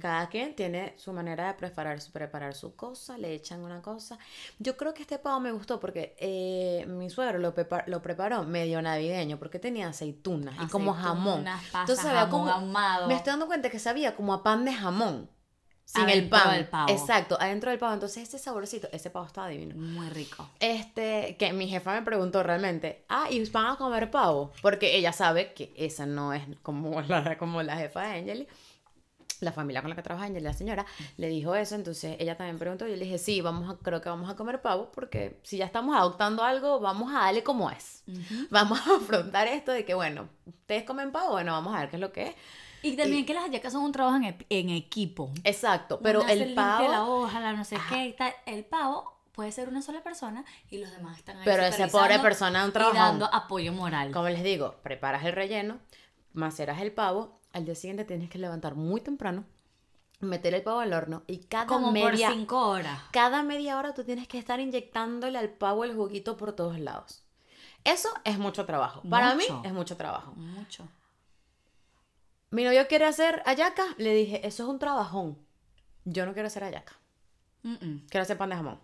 Cada 0.00 0.28
quien 0.28 0.54
tiene 0.54 0.94
su 0.98 1.12
manera 1.12 1.46
de 1.48 1.54
preparar, 1.54 2.00
su- 2.00 2.12
preparar 2.12 2.54
su 2.54 2.76
cosa, 2.76 3.16
le 3.16 3.32
echan 3.32 3.60
una 3.62 3.80
cosa. 3.80 4.18
Yo 4.58 4.76
creo 4.76 4.92
que 4.92 5.02
este 5.02 5.18
pavo 5.18 5.40
me 5.40 5.50
gustó 5.50 5.80
porque 5.80 6.14
eh, 6.18 6.84
mi 6.88 7.08
suegro 7.10 7.38
lo, 7.38 7.54
prepa- 7.54 7.84
lo 7.86 8.02
preparó 8.02 8.42
medio 8.44 8.82
navideño 8.82 9.38
porque 9.38 9.58
tenía 9.58 9.88
aceitunas 9.88 10.54
y 10.62 10.66
como 10.68 10.92
jamón. 10.92 11.44
Pasas, 11.44 11.64
Entonces 11.80 12.04
sabía 12.04 12.20
jamón 12.22 12.40
como, 12.40 12.50
ahumado. 12.52 13.06
me 13.08 13.14
estoy 13.14 13.30
dando 13.32 13.46
cuenta 13.46 13.70
que 13.70 13.78
sabía 13.78 14.14
como 14.14 14.34
a 14.34 14.42
pan 14.42 14.64
de 14.64 14.72
jamón. 14.74 15.30
Sin 15.86 16.08
el 16.08 16.28
pan. 16.28 16.52
del 16.52 16.66
pavo. 16.66 16.90
Exacto, 16.90 17.38
adentro 17.40 17.70
del 17.70 17.78
pavo. 17.78 17.94
Entonces 17.94 18.24
ese 18.24 18.40
saborcito, 18.40 18.88
ese 18.90 19.08
pavo 19.08 19.24
estaba 19.24 19.48
divino. 19.48 19.76
Muy 19.76 20.08
rico. 20.08 20.50
Este, 20.58 21.36
que 21.38 21.52
mi 21.52 21.68
jefa 21.68 21.94
me 21.94 22.02
preguntó 22.02 22.42
realmente, 22.42 23.04
ah, 23.08 23.28
¿y 23.30 23.48
van 23.50 23.66
a 23.66 23.76
comer 23.76 24.10
pavo? 24.10 24.52
Porque 24.62 24.96
ella 24.96 25.12
sabe 25.12 25.52
que 25.54 25.72
esa 25.76 26.04
no 26.04 26.32
es 26.32 26.42
como 26.62 27.00
la, 27.08 27.38
como 27.38 27.62
la 27.62 27.76
jefa 27.76 28.02
de 28.02 28.18
Angeli. 28.18 28.48
La 29.40 29.52
familia 29.52 29.82
con 29.82 29.90
la 29.90 29.96
que 29.96 30.02
trabaja 30.02 30.26
Angeli, 30.26 30.42
la 30.42 30.54
señora, 30.54 30.86
le 31.18 31.28
dijo 31.28 31.54
eso, 31.54 31.74
entonces 31.74 32.16
ella 32.18 32.36
también 32.36 32.58
preguntó 32.58 32.86
y 32.88 32.90
yo 32.90 32.96
le 32.96 33.04
dije, 33.04 33.18
sí, 33.18 33.42
vamos 33.42 33.70
a, 33.70 33.76
creo 33.76 34.00
que 34.00 34.08
vamos 34.08 34.28
a 34.30 34.34
comer 34.34 34.62
pavo 34.62 34.90
porque 34.92 35.38
si 35.42 35.58
ya 35.58 35.66
estamos 35.66 35.94
adoptando 35.94 36.42
algo, 36.42 36.80
vamos 36.80 37.14
a 37.14 37.18
darle 37.18 37.44
como 37.44 37.70
es. 37.70 38.02
Vamos 38.50 38.80
a 38.80 38.96
afrontar 38.96 39.46
esto 39.46 39.70
de 39.70 39.84
que, 39.84 39.94
bueno, 39.94 40.28
ustedes 40.46 40.82
comen 40.82 41.12
pavo, 41.12 41.32
bueno, 41.32 41.52
vamos 41.52 41.76
a 41.76 41.80
ver 41.80 41.90
qué 41.90 41.96
es 41.96 42.00
lo 42.00 42.12
que 42.12 42.28
es. 42.28 42.34
Y 42.92 42.96
también 42.96 43.26
que 43.26 43.34
las 43.34 43.44
hallacas 43.44 43.72
son 43.72 43.82
un 43.84 43.92
trabajo 43.92 44.16
en, 44.48 44.70
equipo. 44.70 45.30
Exacto, 45.44 45.98
pero 46.02 46.22
Una 46.22 46.32
el 46.32 46.38
limpia 46.40 46.64
la 46.64 46.78
pavo... 46.98 47.14
hoja, 47.22 47.40
la 47.40 47.52
no 47.52 47.64
sé 47.64 47.76
Ajá. 47.76 47.94
qué 47.94 48.06
y 48.06 48.12
tal. 48.14 48.32
El 48.46 48.64
pavo 48.64 49.12
puede 49.32 49.52
ser 49.52 49.68
una 49.68 49.82
sola 49.82 50.02
persona 50.02 50.44
y 50.70 50.78
los 50.78 50.90
demás 50.90 51.18
están 51.18 51.36
ahí 51.38 51.42
Pero 51.44 51.62
esa 51.64 51.88
pobre 51.88 52.18
persona 52.20 52.60
es 52.60 52.64
un 52.64 52.70
y 52.70 52.72
trabajón. 52.72 52.96
dando 52.98 53.26
apoyo 53.34 53.72
moral. 53.72 54.10
Como 54.12 54.28
les 54.28 54.42
digo, 54.42 54.76
preparas 54.82 55.24
el 55.24 55.32
relleno, 55.32 55.78
maceras 56.32 56.80
el 56.80 56.92
pavo, 56.92 57.40
al 57.52 57.64
día 57.64 57.74
siguiente 57.74 58.04
tienes 58.04 58.30
que 58.30 58.38
levantar 58.38 58.74
muy 58.74 59.00
temprano, 59.00 59.44
meter 60.20 60.54
el 60.54 60.62
pavo 60.62 60.80
al 60.80 60.92
horno 60.94 61.22
y 61.26 61.38
cada 61.44 61.66
Como 61.66 61.92
media, 61.92 62.28
por 62.28 62.36
cinco 62.36 62.68
horas. 62.68 62.98
cada 63.10 63.42
media 63.42 63.76
hora 63.78 63.92
tú 63.94 64.04
tienes 64.04 64.26
que 64.28 64.38
estar 64.38 64.58
inyectándole 64.60 65.38
al 65.38 65.50
pavo 65.50 65.84
el 65.84 65.94
juguito 65.94 66.36
por 66.36 66.52
todos 66.54 66.78
lados. 66.78 67.22
Eso 67.84 68.08
es 68.24 68.38
mucho 68.38 68.64
trabajo. 68.66 69.02
Para 69.08 69.34
mí 69.34 69.44
es 69.64 69.72
mucho 69.72 69.96
trabajo. 69.96 70.32
Mucho. 70.34 70.88
Mi 72.50 72.64
novio 72.64 72.86
quiere 72.88 73.04
hacer 73.06 73.42
ayaca, 73.46 73.84
le 73.98 74.14
dije, 74.14 74.46
eso 74.46 74.62
es 74.64 74.68
un 74.68 74.78
trabajón. 74.78 75.38
Yo 76.04 76.24
no 76.26 76.32
quiero 76.32 76.46
hacer 76.46 76.62
ayaca, 76.64 76.92
quiero 77.62 78.22
hacer 78.22 78.38
pan 78.38 78.50
de 78.50 78.56
jamón. 78.56 78.80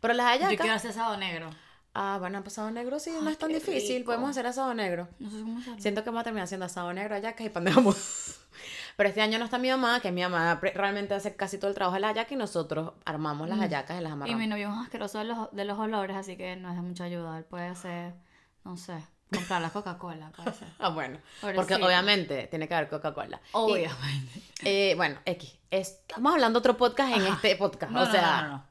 Pero 0.00 0.12
las 0.14 0.26
Yo 0.26 0.46
ayacas, 0.46 0.56
quiero 0.60 0.74
hacer 0.74 0.90
asado 0.90 1.16
negro. 1.16 1.48
ah, 1.94 2.18
bueno, 2.20 2.42
asado 2.46 2.70
negro 2.70 2.98
sí, 2.98 3.10
no 3.22 3.30
es 3.30 3.38
tan 3.38 3.50
difícil, 3.50 3.98
rico. 3.98 4.06
podemos 4.06 4.30
hacer 4.30 4.46
asado 4.46 4.74
negro. 4.74 5.08
No 5.18 5.30
sé 5.30 5.40
cómo 5.40 5.58
hacerlo. 5.60 5.80
Siento 5.80 6.04
que 6.04 6.10
vamos 6.10 6.20
a 6.20 6.24
terminar 6.24 6.44
haciendo 6.44 6.66
asado 6.66 6.92
negro, 6.92 7.14
hallacas 7.14 7.46
y 7.46 7.50
pan 7.50 7.64
de 7.64 7.72
jamón. 7.72 7.94
Pero 8.96 9.08
este 9.08 9.22
año 9.22 9.38
no 9.38 9.46
está 9.46 9.58
mi 9.58 9.70
mamá, 9.70 9.98
que 10.00 10.12
mi 10.12 10.20
mamá 10.22 10.60
realmente 10.62 11.14
hace 11.14 11.34
casi 11.34 11.58
todo 11.58 11.68
el 11.68 11.74
trabajo 11.74 11.94
de 11.94 12.00
la 12.00 12.08
hallaca 12.08 12.32
y 12.34 12.36
nosotros 12.36 12.92
armamos 13.06 13.48
las 13.48 13.58
hallacas 13.58 13.98
y 13.98 14.02
las 14.02 14.10
Y 14.10 14.12
amarramos. 14.12 14.40
mi 14.40 14.46
novio 14.46 14.70
es 14.72 14.78
asqueroso 14.84 15.18
de 15.18 15.24
los, 15.24 15.50
de 15.50 15.64
los 15.64 15.78
olores, 15.78 16.16
así 16.16 16.36
que 16.36 16.54
no 16.56 16.68
es 16.70 16.76
de 16.76 16.82
mucha 16.82 17.04
ayuda. 17.04 17.38
Él 17.38 17.44
puede 17.44 17.66
hacer, 17.66 18.14
no 18.62 18.76
sé, 18.76 18.94
comprar 19.32 19.62
la 19.62 19.70
Coca-Cola, 19.70 20.30
puede 20.36 20.52
ser. 20.52 20.68
Ah, 20.78 20.88
bueno. 20.90 21.18
Porque 21.54 21.74
obviamente 21.74 22.46
tiene 22.48 22.68
que 22.68 22.74
haber 22.74 22.88
Coca-Cola. 22.88 23.40
Y, 23.44 23.48
Obviamente. 23.52 24.42
eh, 24.64 24.94
bueno, 24.96 25.18
X. 25.24 25.58
Estamos 25.70 26.32
hablando 26.34 26.58
otro 26.60 26.76
podcast 26.76 27.16
en 27.16 27.26
este 27.26 27.56
podcast. 27.56 27.92
No, 27.92 28.02
o 28.02 28.04
no, 28.06 28.10
sea, 28.12 28.42
no. 28.42 28.66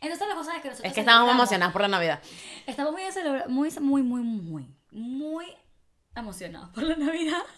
Entonces 0.00 0.28
la 0.28 0.34
cosa 0.34 0.56
es 0.56 0.62
que 0.62 0.68
nosotros 0.68 0.88
es 0.88 0.94
que 0.94 1.00
estábamos 1.00 1.28
celebramos- 1.30 1.40
emocionados 1.40 1.72
por 1.72 1.82
la 1.82 1.88
Navidad. 1.88 2.22
Estamos 2.66 2.92
muy, 2.92 3.02
muy, 3.48 3.70
muy, 3.80 4.02
muy, 4.02 4.22
muy, 4.22 4.74
muy 4.90 5.46
emocionados 6.14 6.68
por 6.70 6.82
la 6.84 6.96
Navidad. 6.96 7.42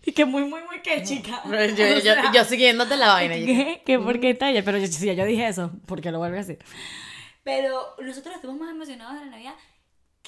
Y 0.00 0.12
que 0.12 0.24
muy, 0.24 0.44
muy, 0.44 0.62
muy, 0.62 0.80
¿qué, 0.80 1.02
chica? 1.02 1.42
Yo, 1.44 1.50
yo, 1.50 1.84
O 1.96 1.98
yo, 1.98 2.00
sea, 2.00 2.32
yo 2.32 2.44
siguiéndote 2.44 2.96
la 2.96 3.08
vaina. 3.08 3.34
¿Qué? 3.34 3.82
¿Qué? 3.84 3.98
¿Por 3.98 4.20
qué 4.20 4.32
talla? 4.32 4.62
Pero 4.64 4.78
yo, 4.78 4.86
si 4.86 5.04
ya 5.04 5.12
yo 5.12 5.24
dije 5.26 5.46
eso, 5.48 5.72
¿por 5.86 6.00
qué 6.00 6.12
lo 6.12 6.18
vuelve 6.18 6.38
a 6.38 6.40
decir? 6.40 6.58
Pero 7.42 7.94
nosotros 8.00 8.36
estamos 8.36 8.56
más 8.58 8.70
emocionados 8.70 9.14
de 9.18 9.26
la 9.26 9.32
Navidad 9.32 9.54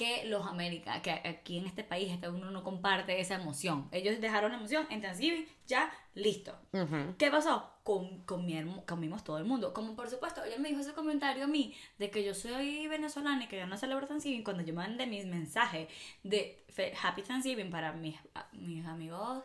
que 0.01 0.25
los 0.25 0.47
americanos, 0.47 1.01
que 1.03 1.11
aquí 1.11 1.57
en 1.59 1.65
este 1.67 1.83
país 1.83 2.17
uno 2.27 2.49
no 2.49 2.63
comparte 2.63 3.19
esa 3.19 3.35
emoción. 3.35 3.87
Ellos 3.91 4.19
dejaron 4.19 4.51
la 4.51 4.57
emoción 4.57 4.87
en 4.89 5.01
Thanksgiving, 5.01 5.45
ya, 5.67 5.91
listo. 6.15 6.57
Ujú. 6.73 7.15
¿Qué 7.19 7.29
pasó? 7.29 7.69
Com- 7.83 8.25
comieron- 8.25 8.81
comimos 8.85 9.23
todo 9.23 9.37
el 9.37 9.45
mundo. 9.45 9.73
Como 9.73 9.95
por 9.95 10.09
supuesto, 10.09 10.43
ella 10.43 10.57
me 10.57 10.69
dijo 10.69 10.81
ese 10.81 10.93
comentario 10.93 11.43
a 11.43 11.47
mí 11.47 11.75
de 11.99 12.09
que 12.09 12.23
yo 12.23 12.33
soy 12.33 12.87
venezolana 12.87 13.43
y 13.43 13.47
que 13.47 13.57
yo 13.57 13.67
no 13.67 13.77
celebro 13.77 14.07
Thanksgiving. 14.07 14.43
Cuando 14.43 14.63
yo 14.63 14.73
mandé 14.73 15.05
mis 15.05 15.25
mensajes 15.27 15.87
de 16.23 16.63
Happy 17.03 17.21
Thanksgiving 17.21 17.69
para 17.69 17.91
mis, 17.93 18.15
mis 18.53 18.83
amigos 18.85 19.43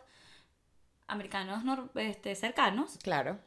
americanos 1.07 1.63
nor- 1.63 1.89
este, 1.95 2.35
cercanos, 2.35 2.97
Claro. 3.03 3.39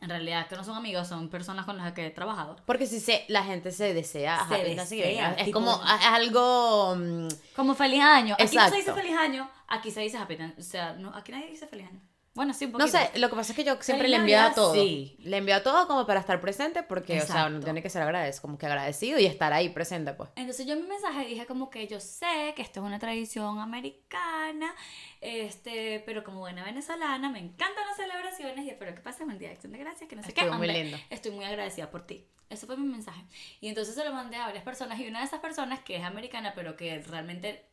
En 0.00 0.08
realidad 0.08 0.46
que 0.46 0.56
no 0.56 0.64
son 0.64 0.76
amigos, 0.76 1.08
son 1.08 1.28
personas 1.28 1.64
con 1.66 1.76
las 1.76 1.92
que 1.92 2.06
he 2.06 2.10
trabajado. 2.10 2.56
Porque 2.64 2.86
si 2.86 3.00
se, 3.00 3.24
la 3.28 3.42
gente 3.42 3.72
se 3.72 3.94
desea, 3.94 4.46
Se 4.48 4.62
desea, 4.64 5.32
es 5.34 5.46
tipo- 5.46 5.52
como 5.60 5.72
es 5.72 6.06
algo 6.06 6.94
mm, 6.96 7.28
Como 7.56 7.74
feliz 7.74 8.02
año. 8.02 8.34
Aquí 8.38 8.56
no 8.56 8.68
se 8.68 8.76
dice 8.76 8.92
feliz 8.92 9.16
año, 9.16 9.50
aquí 9.66 9.90
se 9.90 10.00
dice 10.00 10.16
Happy. 10.18 10.38
O 10.58 10.62
sea, 10.62 10.92
no, 10.94 11.14
aquí 11.14 11.32
nadie 11.32 11.48
dice 11.50 11.66
feliz 11.66 11.88
año. 11.88 12.00
Bueno, 12.38 12.54
sí, 12.54 12.66
un 12.66 12.70
No 12.72 12.78
poquito. 12.78 12.96
sé, 12.98 13.18
lo 13.18 13.28
que 13.28 13.34
pasa 13.34 13.50
es 13.50 13.56
que 13.56 13.64
yo 13.64 13.76
siempre 13.82 14.06
Feliz 14.06 14.10
le 14.10 14.16
envío 14.22 14.38
a 14.38 14.42
Navidad, 14.42 14.54
todo. 14.54 14.74
sí. 14.74 15.16
Le 15.18 15.36
envío 15.38 15.56
a 15.56 15.62
todo 15.64 15.88
como 15.88 16.06
para 16.06 16.20
estar 16.20 16.40
presente 16.40 16.84
porque, 16.84 17.20
o 17.20 17.26
sea, 17.26 17.46
uno 17.48 17.58
tiene 17.58 17.82
que 17.82 17.90
ser 17.90 18.00
agradecido, 18.02 18.42
como 18.42 18.58
que 18.58 18.66
agradecido 18.66 19.18
y 19.18 19.26
estar 19.26 19.52
ahí 19.52 19.70
presente, 19.70 20.12
pues. 20.14 20.30
Entonces 20.36 20.64
yo 20.64 20.74
en 20.74 20.82
mi 20.82 20.86
mensaje 20.88 21.26
dije 21.26 21.46
como 21.46 21.68
que 21.68 21.88
yo 21.88 21.98
sé 21.98 22.52
que 22.54 22.62
esto 22.62 22.78
es 22.78 22.86
una 22.86 23.00
tradición 23.00 23.58
americana, 23.58 24.72
este, 25.20 26.00
pero 26.06 26.22
como 26.22 26.38
buena 26.38 26.64
venezolana 26.64 27.28
me 27.28 27.40
encantan 27.40 27.84
las 27.86 27.96
celebraciones 27.96 28.64
y 28.64 28.70
espero 28.70 28.94
que 28.94 29.00
pasen 29.00 29.28
un 29.28 29.38
día 29.38 29.48
de 29.48 29.54
acción 29.54 29.72
de 29.72 29.78
gracias, 29.78 30.08
que 30.08 30.14
no 30.16 30.22
sé 30.22 30.32
qué. 30.32 30.42
Estuvo 30.42 30.56
muy 30.58 30.68
Hombre, 30.68 30.84
lindo. 30.84 30.98
Estoy 31.10 31.32
muy 31.32 31.44
agradecida 31.44 31.90
por 31.90 32.06
ti. 32.06 32.24
Ese 32.50 32.66
fue 32.66 32.76
mi 32.76 32.86
mensaje. 32.86 33.20
Y 33.60 33.68
entonces 33.68 33.94
se 33.94 34.04
lo 34.04 34.12
mandé 34.12 34.36
a 34.36 34.46
varias 34.46 34.64
personas 34.64 34.98
y 35.00 35.06
una 35.08 35.18
de 35.18 35.26
esas 35.26 35.40
personas 35.40 35.80
que 35.80 35.96
es 35.96 36.04
americana 36.04 36.52
pero 36.54 36.76
que 36.76 37.02
realmente 37.02 37.66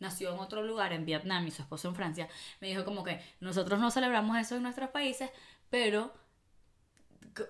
nació 0.00 0.34
en 0.34 0.40
otro 0.40 0.62
lugar, 0.62 0.92
en 0.92 1.04
Vietnam 1.04 1.46
y 1.46 1.50
su 1.50 1.62
esposo 1.62 1.88
en 1.88 1.94
Francia, 1.94 2.28
me 2.60 2.68
dijo 2.68 2.84
como 2.84 3.04
que 3.04 3.20
nosotros 3.40 3.78
no 3.78 3.90
celebramos 3.90 4.36
eso 4.36 4.56
en 4.56 4.62
nuestros 4.62 4.90
países, 4.90 5.30
pero 5.68 6.12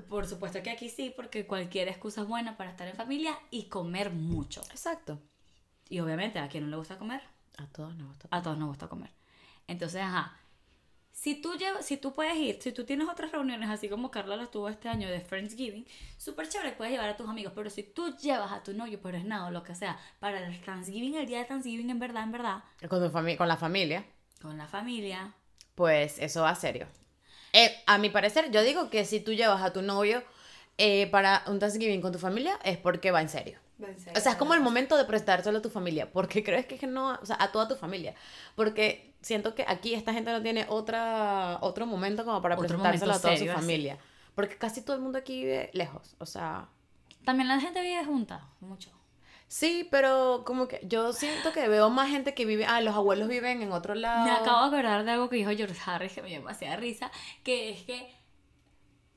por 0.09 0.27
supuesto 0.27 0.63
que 0.63 0.71
aquí 0.71 0.89
sí, 0.89 1.13
porque 1.15 1.47
cualquier 1.47 1.89
excusa 1.89 2.23
es 2.23 2.29
buena 2.29 2.57
para 2.57 2.71
estar 2.71 2.87
en 2.87 2.97
familia 2.97 3.39
y 3.51 3.65
comer 3.65 4.11
mucho. 4.11 4.61
Exacto. 4.71 5.21
Y 5.89 6.01
obviamente, 6.01 6.39
¿a 6.39 6.49
quién 6.49 6.65
no 6.65 6.71
le 6.71 6.77
gusta 6.77 6.99
comer? 6.99 7.23
A 7.57 7.67
todos 7.67 7.95
nos 7.97 8.09
gusta. 8.09 8.29
A 8.31 8.43
todos 8.43 8.59
nos 8.59 8.69
gusta 8.69 8.89
comer. 8.89 9.11
Entonces, 9.67 10.03
ajá. 10.03 10.37
Si 11.21 11.35
tú, 11.35 11.53
llevas, 11.59 11.85
si 11.85 11.99
tú 11.99 12.15
puedes 12.15 12.35
ir, 12.39 12.63
si 12.63 12.73
tú 12.73 12.85
tienes 12.87 13.07
otras 13.07 13.31
reuniones, 13.31 13.69
así 13.69 13.91
como 13.91 14.11
Carla 14.11 14.37
las 14.37 14.51
tuvo 14.51 14.71
este 14.71 14.89
año 14.89 15.07
de 15.11 15.21
Friendsgiving, 15.21 15.87
súper 16.17 16.49
chévere, 16.49 16.73
puedes 16.73 16.93
llevar 16.95 17.11
a 17.11 17.17
tus 17.19 17.29
amigos. 17.29 17.53
Pero 17.55 17.69
si 17.69 17.83
tú 17.83 18.17
llevas 18.17 18.51
a 18.53 18.63
tu 18.63 18.73
novio, 18.73 18.99
pero 19.03 19.19
es 19.19 19.25
nada, 19.27 19.49
o 19.49 19.51
lo 19.51 19.63
que 19.63 19.75
sea, 19.75 19.99
para 20.19 20.39
el 20.47 20.61
Thanksgiving, 20.63 21.17
el 21.17 21.27
día 21.27 21.41
de 21.41 21.45
Thanksgiving, 21.45 21.91
en 21.91 21.99
verdad, 21.99 22.23
en 22.23 22.33
verdad, 22.33 22.65
Con, 22.89 23.01
tu 23.07 23.15
fami- 23.15 23.37
con 23.37 23.49
la 23.49 23.59
familia, 23.59 24.07
con 24.41 24.57
la 24.57 24.67
familia, 24.67 25.35
pues 25.75 26.19
eso 26.21 26.41
va 26.41 26.55
serio. 26.55 26.87
Eh, 27.53 27.71
a 27.87 27.99
mi 27.99 28.09
parecer, 28.09 28.51
yo 28.51 28.63
digo 28.63 28.89
que 28.89 29.05
si 29.05 29.21
tú 29.21 29.35
llevas 29.35 29.61
a 29.61 29.75
tu 29.75 29.83
novio 29.83 30.23
eh, 30.79 31.07
para 31.09 31.43
un 31.49 31.59
Thanksgiving 31.59 32.01
con 32.01 32.13
tu 32.13 32.19
familia, 32.19 32.59
es 32.65 32.79
porque 32.79 33.11
va 33.11 33.21
en 33.21 33.29
serio. 33.29 33.59
O 34.17 34.21
sea, 34.21 34.33
es 34.33 34.39
como 34.39 34.55
el 34.55 34.61
momento 34.61 34.97
de 34.97 35.05
prestárselo 35.05 35.59
a 35.59 35.63
tu 35.63 35.69
familia. 35.71 36.11
Porque 36.11 36.43
crees 36.45 36.65
que 36.65 36.87
no, 36.87 37.19
o 37.21 37.27
sea, 37.27 37.37
a 37.41 37.53
toda 37.53 37.69
tu 37.69 37.77
familia. 37.77 38.15
Porque 38.55 39.10
siento 39.23 39.55
que 39.55 39.65
aquí 39.69 39.95
esta 39.95 40.13
gente 40.13 40.31
no 40.33 40.43
tiene 40.43 40.67
otra, 40.69 41.59
otro 41.61 41.87
momento 41.87 42.25
como 42.25 42.41
para 42.43 42.57
presentárselo 42.57 43.13
a 43.13 43.21
toda 43.21 43.37
serio, 43.37 43.53
su 43.53 43.59
así. 43.59 43.67
familia. 43.67 43.99
Porque 44.35 44.57
casi 44.57 44.83
todo 44.83 44.97
el 44.97 45.03
mundo 45.03 45.19
aquí 45.19 45.43
vive 45.45 45.71
lejos. 45.75 46.15
O 46.19 46.27
sea, 46.27 46.69
También 47.25 47.49
la 47.49 47.61
gente 47.61 47.83
vive 47.83 48.05
junta, 48.05 48.49
mucho. 48.61 48.91
sí, 49.49 49.87
pero 49.91 50.43
como 50.47 50.69
que 50.69 50.81
yo 50.85 51.13
siento 51.13 51.53
que 51.53 51.69
veo 51.69 51.91
más 51.91 52.09
gente 52.09 52.33
que 52.35 52.47
vive, 52.47 52.65
ah, 52.67 52.81
los 52.81 52.95
abuelos 52.95 53.29
viven 53.29 53.61
en 53.63 53.73
otro 53.73 53.95
lado. 53.95 54.25
Me 54.25 54.31
acabo 54.31 54.61
de 54.71 54.79
acordar 54.79 55.05
de 55.05 55.11
algo 55.11 55.29
que 55.29 55.37
dijo 55.37 55.51
George 55.51 55.77
Harris 55.85 56.13
que 56.13 56.23
me 56.23 56.29
dio 56.29 56.39
demasiada 56.39 56.77
risa, 56.77 57.11
que 57.43 57.71
es 57.71 57.83
que 57.83 58.15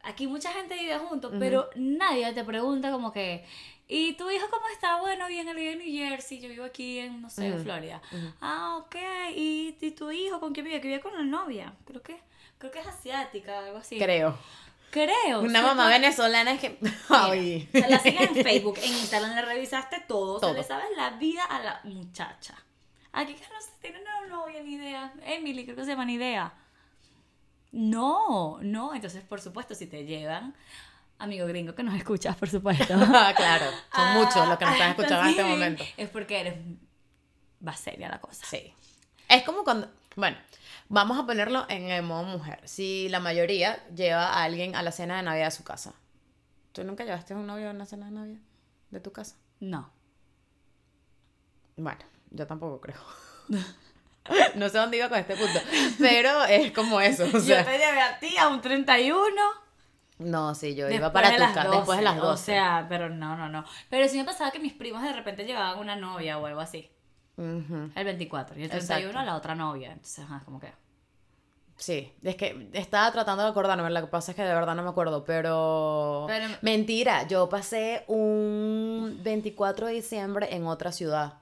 aquí 0.01 0.27
mucha 0.27 0.51
gente 0.51 0.73
vive 0.75 0.97
juntos, 0.99 1.31
pero 1.39 1.69
nadie 1.75 2.33
te 2.33 2.43
pregunta 2.43 2.91
como 2.91 3.13
que, 3.13 3.45
¿y 3.95 4.13
tu 4.13 4.29
hijo 4.29 4.47
cómo 4.49 4.67
está? 4.69 4.99
Bueno, 5.01 5.27
bien, 5.27 5.47
él 5.47 5.55
vive 5.55 5.71
en 5.73 5.79
New 5.79 6.09
Jersey, 6.09 6.39
yo 6.39 6.49
vivo 6.49 6.65
aquí 6.65 6.99
en, 6.99 7.21
no 7.21 7.29
sé, 7.29 7.51
Ujú, 7.53 7.63
Florida. 7.63 8.01
Ah, 8.41 8.77
ok, 8.77 8.95
¿Y, 9.35 9.77
y 9.79 9.91
tu 9.91 10.11
hijo 10.11 10.39
con 10.39 10.53
quién 10.53 10.65
vive? 10.65 10.81
Que 10.81 10.87
vive 10.87 10.99
con 11.01 11.13
la 11.13 11.23
novia, 11.23 11.73
creo 11.85 12.01
que, 12.01 12.19
creo 12.57 12.71
que 12.71 12.79
es 12.79 12.87
asiática, 12.87 13.59
algo 13.59 13.77
así. 13.77 13.97
Creo. 13.99 14.37
Creo. 14.91 15.41
Una 15.41 15.61
mamá 15.63 15.87
venezolana 15.89 16.51
es 16.53 16.61
que... 16.61 16.77
Mira, 16.79 16.95
Ay. 17.09 17.67
Se 17.71 17.89
la 17.89 17.97
siguen 17.99 18.29
en 18.37 18.43
Facebook, 18.43 18.77
en 18.81 18.93
Instagram 18.93 19.33
le 19.35 19.41
revisaste 19.41 20.03
todo, 20.07 20.39
Todo. 20.39 20.51
se 20.51 20.57
le 20.57 20.63
sabes 20.63 20.85
la 20.95 21.09
vida 21.11 21.43
a 21.45 21.59
la 21.63 21.81
muchacha. 21.85 22.55
Aquí 23.11 23.33
que 23.33 23.41
no 23.51 23.59
se 23.61 23.71
tiene 23.81 23.99
una 24.01 24.27
novia 24.27 24.61
ni 24.61 24.73
idea. 24.75 25.13
Emily, 25.25 25.63
creo 25.65 25.75
que 25.75 25.83
se 25.83 25.89
llama 25.91 26.05
ni 26.05 26.13
idea. 26.13 26.53
No, 27.71 28.59
no, 28.61 28.93
entonces 28.93 29.23
por 29.23 29.41
supuesto 29.41 29.73
si 29.73 29.87
te 29.87 30.05
llevan, 30.05 30.55
amigo 31.23 31.47
gringo 31.47 31.73
que 31.75 31.83
nos 31.83 31.95
escuchas, 31.95 32.35
por 32.35 32.49
supuesto. 32.49 32.85
claro, 32.85 33.65
son 33.65 33.79
Ah, 33.91 34.13
muchos 34.17 34.47
los 34.47 34.57
que 34.57 34.65
nos 34.65 34.73
están 34.73 34.89
escuchando 34.91 35.23
en 35.23 35.29
este 35.29 35.43
momento. 35.43 35.83
Es 35.97 36.09
porque 36.09 36.39
eres 36.41 36.55
va 37.65 37.73
seria 37.75 38.09
la 38.09 38.19
cosa. 38.19 38.45
Sí. 38.45 38.73
Es 39.29 39.43
como 39.43 39.63
cuando, 39.63 39.89
bueno, 40.15 40.37
vamos 40.89 41.17
a 41.17 41.25
ponerlo 41.25 41.65
en 41.69 41.89
el 41.89 42.03
modo 42.03 42.23
mujer. 42.23 42.59
Si 42.65 43.07
la 43.09 43.19
mayoría 43.19 43.85
lleva 43.95 44.27
a 44.27 44.43
alguien 44.43 44.75
a 44.75 44.83
la 44.83 44.91
cena 44.91 45.17
de 45.17 45.23
Navidad 45.23 45.47
a 45.47 45.51
su 45.51 45.63
casa. 45.63 45.93
¿Tú 46.73 46.83
nunca 46.83 47.03
llevaste 47.05 47.33
a 47.33 47.37
un 47.37 47.47
novio 47.47 47.69
a 47.69 47.71
una 47.71 47.85
cena 47.85 48.07
de 48.07 48.11
Navidad 48.11 48.41
de 48.91 48.99
tu 48.99 49.11
casa? 49.11 49.35
No. 49.59 49.89
Bueno, 51.77 51.99
yo 52.31 52.45
tampoco 52.47 52.81
creo. 52.81 52.97
no 54.55 54.69
sé 54.69 54.77
dónde 54.77 54.97
iba 54.97 55.09
con 55.09 55.19
este 55.19 55.35
punto, 55.35 55.59
pero 55.99 56.43
es 56.45 56.71
como 56.71 56.99
eso, 57.01 57.23
o 57.33 57.39
sea. 57.39 57.59
Yo 57.61 57.65
te 57.65 57.77
llevé 57.77 58.01
a 58.01 58.19
ti 58.19 58.37
a 58.37 58.47
un 58.47 58.61
31. 58.61 59.25
No, 60.19 60.53
sí, 60.55 60.75
yo 60.75 60.89
iba 60.89 61.11
para 61.11 61.31
tu 61.31 61.37
casa 61.37 61.63
12, 61.63 61.77
después 61.77 61.97
de 61.97 62.03
las 62.03 62.17
12. 62.17 62.31
O 62.31 62.37
sea, 62.37 62.85
pero 62.87 63.09
no, 63.09 63.35
no, 63.35 63.49
no. 63.49 63.65
Pero 63.89 64.07
sí 64.07 64.17
me 64.17 64.25
pasaba 64.25 64.51
que 64.51 64.59
mis 64.59 64.73
primos 64.73 65.01
de 65.01 65.13
repente 65.13 65.45
llevaban 65.45 65.79
una 65.79 65.95
novia 65.95 66.37
o 66.37 66.45
algo 66.45 66.61
así. 66.61 66.89
El 67.37 67.91
24 68.05 68.59
y 68.59 68.63
el 68.63 68.65
Exacto. 68.65 68.87
31 68.87 69.19
a 69.19 69.25
la 69.25 69.35
otra 69.35 69.55
novia. 69.55 69.91
Entonces, 69.91 70.23
ajá, 70.23 70.41
como 70.45 70.59
que. 70.59 70.71
Sí, 71.75 72.13
es 72.21 72.35
que 72.35 72.69
estaba 72.73 73.11
tratando 73.11 73.43
de 73.43 73.49
acordarme, 73.49 73.89
lo 73.89 74.01
que 74.01 74.07
pasa 74.07 74.31
es 74.31 74.35
que 74.35 74.43
de 74.43 74.53
verdad 74.53 74.75
no 74.75 74.83
me 74.83 74.89
acuerdo, 74.89 75.25
pero... 75.25 76.25
Pero- 76.27 76.47
Mentira, 76.61 77.27
yo 77.27 77.49
pasé 77.49 78.03
un 78.07 79.19
24 79.23 79.87
de 79.87 79.93
diciembre 79.93 80.55
en 80.55 80.67
otra 80.67 80.91
ciudad 80.91 81.33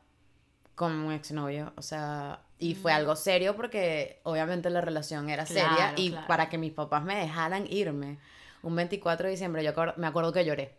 con 0.74 0.94
un 0.94 1.12
exnovio, 1.12 1.74
o 1.76 1.82
sea, 1.82 2.40
y 2.58 2.76
fue 2.76 2.94
algo 2.94 3.16
serio 3.18 3.56
porque 3.58 4.22
obviamente 4.24 4.70
la 4.70 4.80
relación 4.80 5.30
era 5.30 5.46
seria 5.46 5.94
y 5.98 6.12
claro. 6.12 6.28
para 6.28 6.48
que 6.50 6.58
mis 6.58 6.72
papás 6.72 7.04
me 7.04 7.16
dejaran 7.18 7.68
irme 7.70 8.18
un 8.64 8.76
24 8.76 9.28
de 9.28 9.32
diciembre, 9.32 9.64
yo 9.64 9.74
me 9.98 10.08
acuerdo 10.08 10.34
que 10.34 10.46
lloré. 10.46 10.78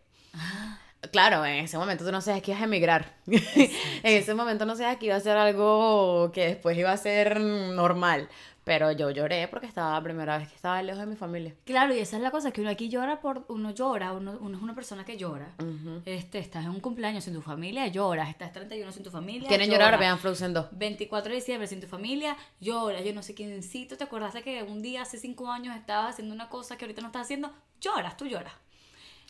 Claro, 1.11 1.45
en 1.45 1.65
ese 1.65 1.77
momento 1.77 2.05
tú 2.05 2.11
no 2.11 2.21
sabes 2.21 2.41
que 2.41 2.51
ibas 2.51 2.61
a 2.61 2.65
emigrar. 2.65 3.13
en 3.25 3.69
ese 4.03 4.33
momento 4.33 4.65
no 4.65 4.75
sabes 4.75 4.97
que 4.97 5.07
iba 5.07 5.15
a 5.15 5.19
ser 5.19 5.37
algo 5.37 6.31
que 6.33 6.47
después 6.47 6.77
iba 6.77 6.91
a 6.91 6.97
ser 6.97 7.39
normal. 7.39 8.29
Pero 8.65 8.93
yo 8.93 9.09
lloré 9.11 9.49
porque 9.49 9.67
estaba 9.67 9.91
la 9.93 10.01
primera 10.01 10.37
vez 10.37 10.47
que 10.47 10.55
estaba 10.55 10.81
lejos 10.81 11.01
de 11.01 11.05
mi 11.05 11.17
familia. 11.17 11.53
Claro, 11.65 11.93
y 11.93 11.99
esa 11.99 12.15
es 12.15 12.21
la 12.23 12.31
cosa, 12.31 12.51
que 12.51 12.61
uno 12.61 12.69
aquí 12.69 12.87
llora 12.87 13.19
por. 13.19 13.43
Uno 13.49 13.71
llora, 13.71 14.13
uno, 14.13 14.37
uno 14.39 14.55
es 14.57 14.63
una 14.63 14.73
persona 14.73 15.03
que 15.03 15.17
llora. 15.17 15.51
Ujú. 15.59 16.01
Este, 16.05 16.39
estás 16.39 16.63
en 16.63 16.69
un 16.71 16.79
cumpleaños 16.79 17.25
sin 17.25 17.33
tu 17.33 17.41
familia, 17.41 17.87
lloras. 17.87 18.29
Estás 18.29 18.53
31 18.53 18.91
sin 18.93 19.03
tu 19.03 19.11
familia. 19.11 19.49
¿Quieren 19.49 19.67
lloras. 19.69 19.87
llorar? 19.87 19.99
Vean 19.99 20.17
Frozen 20.17 20.53
2. 20.53 20.67
24 20.71 21.29
de 21.31 21.35
diciembre 21.35 21.67
sin 21.67 21.81
tu 21.81 21.87
familia, 21.87 22.37
llora. 22.61 23.01
Yo 23.01 23.13
no 23.13 23.21
sé 23.21 23.35
quiéncito, 23.35 23.97
¿te 23.97 24.05
acordaste 24.05 24.43
que 24.43 24.63
un 24.63 24.81
día 24.81 25.01
hace 25.01 25.17
5 25.17 25.51
años 25.51 25.75
estabas 25.75 26.11
haciendo 26.13 26.33
una 26.33 26.47
cosa 26.47 26.77
que 26.77 26.85
ahorita 26.85 27.01
no 27.01 27.07
estás 27.07 27.23
haciendo? 27.23 27.51
Lloras, 27.81 28.15
tú 28.15 28.25
lloras. 28.27 28.53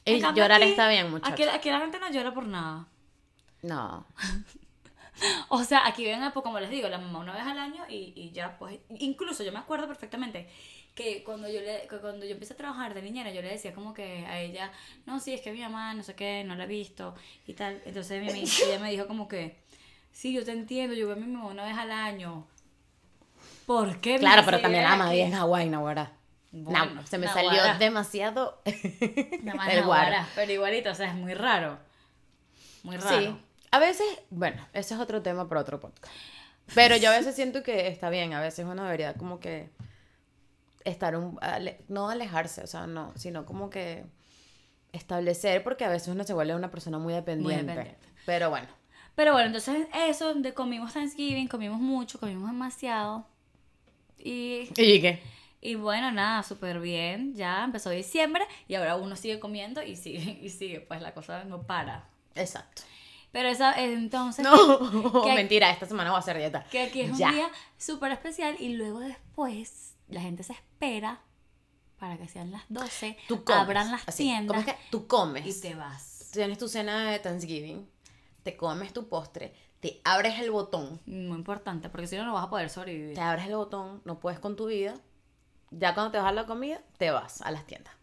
Y 0.05 0.19
llorar 0.19 0.61
aquí- 0.61 0.69
está 0.71 0.87
bien, 0.89 1.09
muchachos. 1.09 1.33
Aquí, 1.33 1.43
aquí 1.43 1.71
la 1.71 1.79
gente 1.79 1.97
no 1.97 2.11
llora 2.11 2.33
por 2.35 2.45
nada. 2.45 2.87
No. 3.63 4.05
O 5.49 5.63
sea, 5.63 5.85
aquí 5.87 6.03
ven, 6.05 6.19
pues 6.33 6.43
como 6.43 6.59
les 6.59 6.69
digo, 6.69 6.89
la 6.89 6.97
mamá 6.97 7.19
una 7.19 7.33
vez 7.33 7.43
al 7.43 7.57
año 7.59 7.83
y, 7.87 8.13
y 8.15 8.31
ya, 8.31 8.57
pues, 8.57 8.79
incluso 8.99 9.43
yo 9.43 9.51
me 9.51 9.59
acuerdo 9.59 9.87
perfectamente 9.87 10.49
que 10.95 11.23
cuando 11.23 11.47
yo 11.49 11.59
le, 11.61 11.87
cuando 12.01 12.25
yo 12.25 12.31
empecé 12.33 12.53
a 12.53 12.57
trabajar 12.57 12.93
de 12.93 13.01
niñera, 13.01 13.31
yo 13.31 13.41
le 13.41 13.49
decía 13.49 13.73
como 13.73 13.93
que 13.93 14.25
a 14.27 14.39
ella, 14.39 14.71
no, 15.05 15.19
sí, 15.19 15.33
es 15.33 15.41
que 15.41 15.51
mi 15.51 15.61
mamá, 15.61 15.93
no 15.93 16.03
sé 16.03 16.15
qué, 16.15 16.43
no 16.43 16.55
la 16.55 16.65
he 16.65 16.67
visto 16.67 17.15
y 17.47 17.53
tal. 17.53 17.81
Entonces 17.85 18.21
mi, 18.21 18.41
ella 18.41 18.79
me 18.79 18.91
dijo 18.91 19.07
como 19.07 19.27
que, 19.27 19.57
sí, 20.11 20.33
yo 20.33 20.43
te 20.45 20.51
entiendo, 20.51 20.93
yo 20.95 21.07
veo 21.07 21.15
a 21.15 21.19
mi 21.19 21.25
mamá 21.27 21.47
una 21.47 21.65
vez 21.65 21.77
al 21.77 21.91
año. 21.91 22.45
¿Por 23.65 23.99
qué? 24.01 24.17
Claro, 24.19 24.43
pero 24.45 24.59
también 24.61 24.83
yo 24.83 24.89
la 24.89 24.95
era 24.95 25.03
María 25.05 25.23
que- 25.25 25.31
en 25.31 25.37
Hawái, 25.37 25.69
Nahuara. 25.69 26.11
Bueno, 26.51 26.85
No, 26.95 27.07
se 27.07 27.17
me 27.17 27.25
Naguará. 27.25 27.57
salió 27.57 27.79
demasiado 27.79 28.61
el. 28.65 29.39
Naguará, 29.43 30.27
pero 30.35 30.51
igualito, 30.51 30.91
o 30.91 30.95
sea, 30.95 31.07
es 31.09 31.15
muy 31.15 31.33
raro. 31.33 31.79
Muy 32.83 32.97
raro. 32.97 33.17
Sí. 33.17 33.35
A 33.73 33.79
veces, 33.79 34.05
bueno, 34.29 34.65
ese 34.73 34.93
es 34.93 34.99
otro 34.99 35.21
tema 35.21 35.47
para 35.49 35.61
otro 35.61 35.79
podcast. 35.79 36.13
Pero 36.75 36.95
yo 36.95 37.09
a 37.09 37.17
veces 37.17 37.35
siento 37.35 37.63
que 37.63 37.87
está 37.87 38.09
bien, 38.09 38.33
a 38.33 38.39
veces 38.41 38.65
uno 38.69 38.83
debería 38.83 39.13
como 39.15 39.39
que 39.39 39.69
estar 40.85 41.15
un, 41.15 41.37
ale- 41.41 41.79
no 41.87 42.09
alejarse, 42.09 42.61
o 42.63 42.67
sea, 42.67 42.87
no, 42.87 43.13
sino 43.15 43.45
como 43.45 43.69
que 43.69 44.05
establecer, 44.91 45.63
porque 45.63 45.85
a 45.85 45.89
veces 45.89 46.09
uno 46.09 46.23
se 46.23 46.33
vuelve 46.33 46.55
una 46.55 46.69
persona 46.71 46.99
muy 46.99 47.13
dependiente. 47.13 47.65
dependiente. 47.71 48.07
Pero 48.25 48.49
bueno, 48.49 48.67
Pero 49.15 49.31
bueno, 49.33 49.47
entonces 49.47 49.87
eso, 50.07 50.33
de 50.35 50.53
comimos 50.53 50.93
Thanksgiving, 50.93 51.47
comimos 51.47 51.79
mucho, 51.79 52.19
comimos 52.19 52.49
demasiado. 52.51 53.25
Y, 54.17 54.69
¿Y 54.77 55.01
qué? 55.01 55.19
y 55.61 55.75
bueno, 55.75 56.11
nada, 56.11 56.43
súper 56.43 56.79
bien. 56.79 57.33
Ya 57.35 57.63
empezó 57.63 57.89
diciembre 57.89 58.45
y 58.67 58.75
ahora 58.75 58.95
uno 58.95 59.15
sigue 59.15 59.39
comiendo 59.39 59.81
y 59.83 59.95
sigue, 59.95 60.39
y 60.41 60.49
sigue, 60.49 60.79
pues 60.81 61.01
la 61.01 61.13
cosa 61.13 61.43
no 61.43 61.63
para. 61.63 62.07
Exacto. 62.35 62.83
Pero 63.33 63.49
esa, 63.49 63.73
entonces, 63.81 64.45
No, 64.45 65.23
que- 65.23 65.33
mentira, 65.35 65.69
esta 65.71 65.85
semana 65.85 66.11
voy 66.11 66.17
a 66.17 66.19
hacer 66.19 66.37
dieta. 66.37 66.63
que 66.71 66.83
aquí 66.83 67.01
es 67.01 67.17
Ya. 67.17 67.27
un 67.27 67.33
día 67.35 67.49
súper 67.77 68.13
especial 68.13 68.55
y 68.59 68.69
luego 68.75 68.99
después 69.01 69.95
la 70.07 70.21
gente 70.21 70.43
se 70.43 70.53
espera 70.53 71.19
para 71.99 72.17
que 72.17 72.27
sean 72.29 72.51
las 72.51 72.63
12, 72.69 73.17
Tú 73.27 73.43
comes. 73.43 73.61
abran 73.61 73.91
las 73.91 74.07
así, 74.07 74.23
tiendas 74.23 74.55
¿Cómo 74.55 74.59
es 74.59 74.65
que 74.75 74.81
tú 74.91 75.07
comes? 75.07 75.45
y 75.45 75.59
te 75.61 75.73
vas. 75.75 76.29
Tienes 76.31 76.57
tu 76.57 76.67
cena 76.69 77.11
de 77.11 77.19
Thanksgiving, 77.19 77.89
te 78.43 78.55
comes 78.55 78.93
tu 78.93 79.09
postre, 79.09 79.53
te 79.79 79.99
abres 80.03 80.39
el 80.39 80.51
botón, 80.51 81.01
Muy 81.05 81.37
importante, 81.37 81.89
porque 81.89 82.07
si 82.07 82.15
no, 82.17 82.25
no 82.25 82.33
vas 82.33 82.45
a 82.45 82.49
poder 82.49 82.69
sobrevivir. 82.69 83.15
te 83.15 83.21
abres 83.21 83.47
el 83.47 83.55
botón, 83.55 84.01
no 84.05 84.19
puedes 84.19 84.39
con 84.39 84.55
tu 84.55 84.67
vida. 84.67 84.95
Ya 85.71 85.95
cuando 85.95 86.11
te 86.11 86.17
vas 86.19 86.27
a 86.27 86.31
la 86.33 86.45
comida, 86.45 86.79
te 86.99 87.09
vas 87.09 87.41
a 87.41 87.49
las 87.49 87.65
tiendas. 87.65 87.93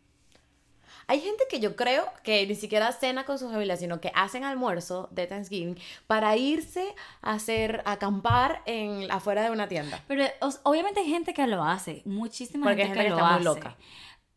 Hay 1.10 1.20
gente 1.20 1.42
que 1.50 1.58
yo 1.58 1.74
creo 1.74 2.06
que 2.22 2.46
ni 2.46 2.54
siquiera 2.54 2.92
cena 2.92 3.24
con 3.24 3.36
sus 3.36 3.50
familias, 3.50 3.80
sino 3.80 4.00
que 4.00 4.12
hacen 4.14 4.44
almuerzo 4.44 5.08
de 5.10 5.26
Thanksgiving 5.26 5.76
para 6.06 6.36
irse 6.36 6.94
a 7.20 7.32
hacer, 7.32 7.82
a 7.84 7.92
acampar 7.94 8.62
en, 8.64 9.10
afuera 9.10 9.42
de 9.42 9.50
una 9.50 9.66
tienda. 9.66 10.00
Pero 10.06 10.26
obviamente 10.62 11.00
hay 11.00 11.06
gente 11.06 11.34
que 11.34 11.44
lo 11.48 11.64
hace, 11.64 12.02
muchísima 12.04 12.64
Porque 12.64 12.84
gente, 12.84 13.00
gente 13.00 13.08
que, 13.08 13.08
que 13.08 13.10
lo 13.10 13.16
está 13.16 13.34
hace. 13.34 13.44
muy 13.44 13.56
loca. 13.56 13.76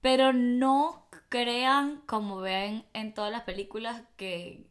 Pero 0.02 0.34
no 0.34 1.06
crean 1.30 2.02
como 2.08 2.38
ven 2.38 2.84
en 2.94 3.14
todas 3.14 3.32
las 3.32 3.44
películas 3.44 4.02
que, 4.18 4.66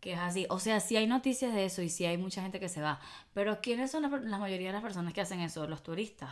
que 0.00 0.12
es 0.12 0.18
así. 0.18 0.46
O 0.50 0.58
sea, 0.58 0.78
sí 0.80 0.98
hay 0.98 1.06
noticias 1.06 1.54
de 1.54 1.64
eso 1.64 1.80
y 1.80 1.88
sí 1.88 2.04
hay 2.04 2.18
mucha 2.18 2.42
gente 2.42 2.60
que 2.60 2.68
se 2.68 2.82
va. 2.82 3.00
Pero 3.32 3.62
¿quiénes 3.62 3.90
son 3.90 4.02
la, 4.02 4.10
la 4.10 4.36
mayoría 4.36 4.66
de 4.66 4.74
las 4.74 4.82
personas 4.82 5.14
que 5.14 5.22
hacen 5.22 5.40
eso? 5.40 5.66
Los 5.66 5.82
turistas. 5.82 6.28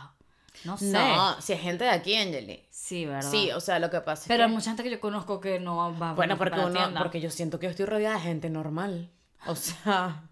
No 0.65 0.77
sé. 0.77 0.91
No, 0.91 1.39
si 1.41 1.53
hay 1.53 1.59
gente 1.59 1.83
de 1.85 1.89
aquí, 1.91 2.15
Angeli. 2.15 2.65
Sí, 2.69 3.05
¿verdad? 3.05 3.29
Sí, 3.29 3.51
o 3.51 3.59
sea, 3.59 3.79
lo 3.79 3.89
que 3.89 4.01
pasa 4.01 4.23
es 4.23 4.27
Pero 4.27 4.43
hay 4.45 4.49
mucha 4.51 4.71
gente 4.71 4.83
que 4.83 4.89
yo 4.89 4.99
conozco 4.99 5.39
que 5.39 5.59
no 5.59 5.77
va 5.97 6.13
Bueno, 6.13 6.33
no 6.33 6.37
fue 6.37 6.47
porque, 6.49 6.59
uno, 6.65 6.73
tienda. 6.73 6.99
porque 7.01 7.21
yo 7.21 7.29
siento 7.29 7.59
que 7.59 7.67
yo 7.67 7.71
estoy 7.71 7.85
rodeada 7.85 8.15
de 8.15 8.21
gente 8.21 8.49
normal. 8.49 9.09
O 9.47 9.55
sea, 9.55 10.23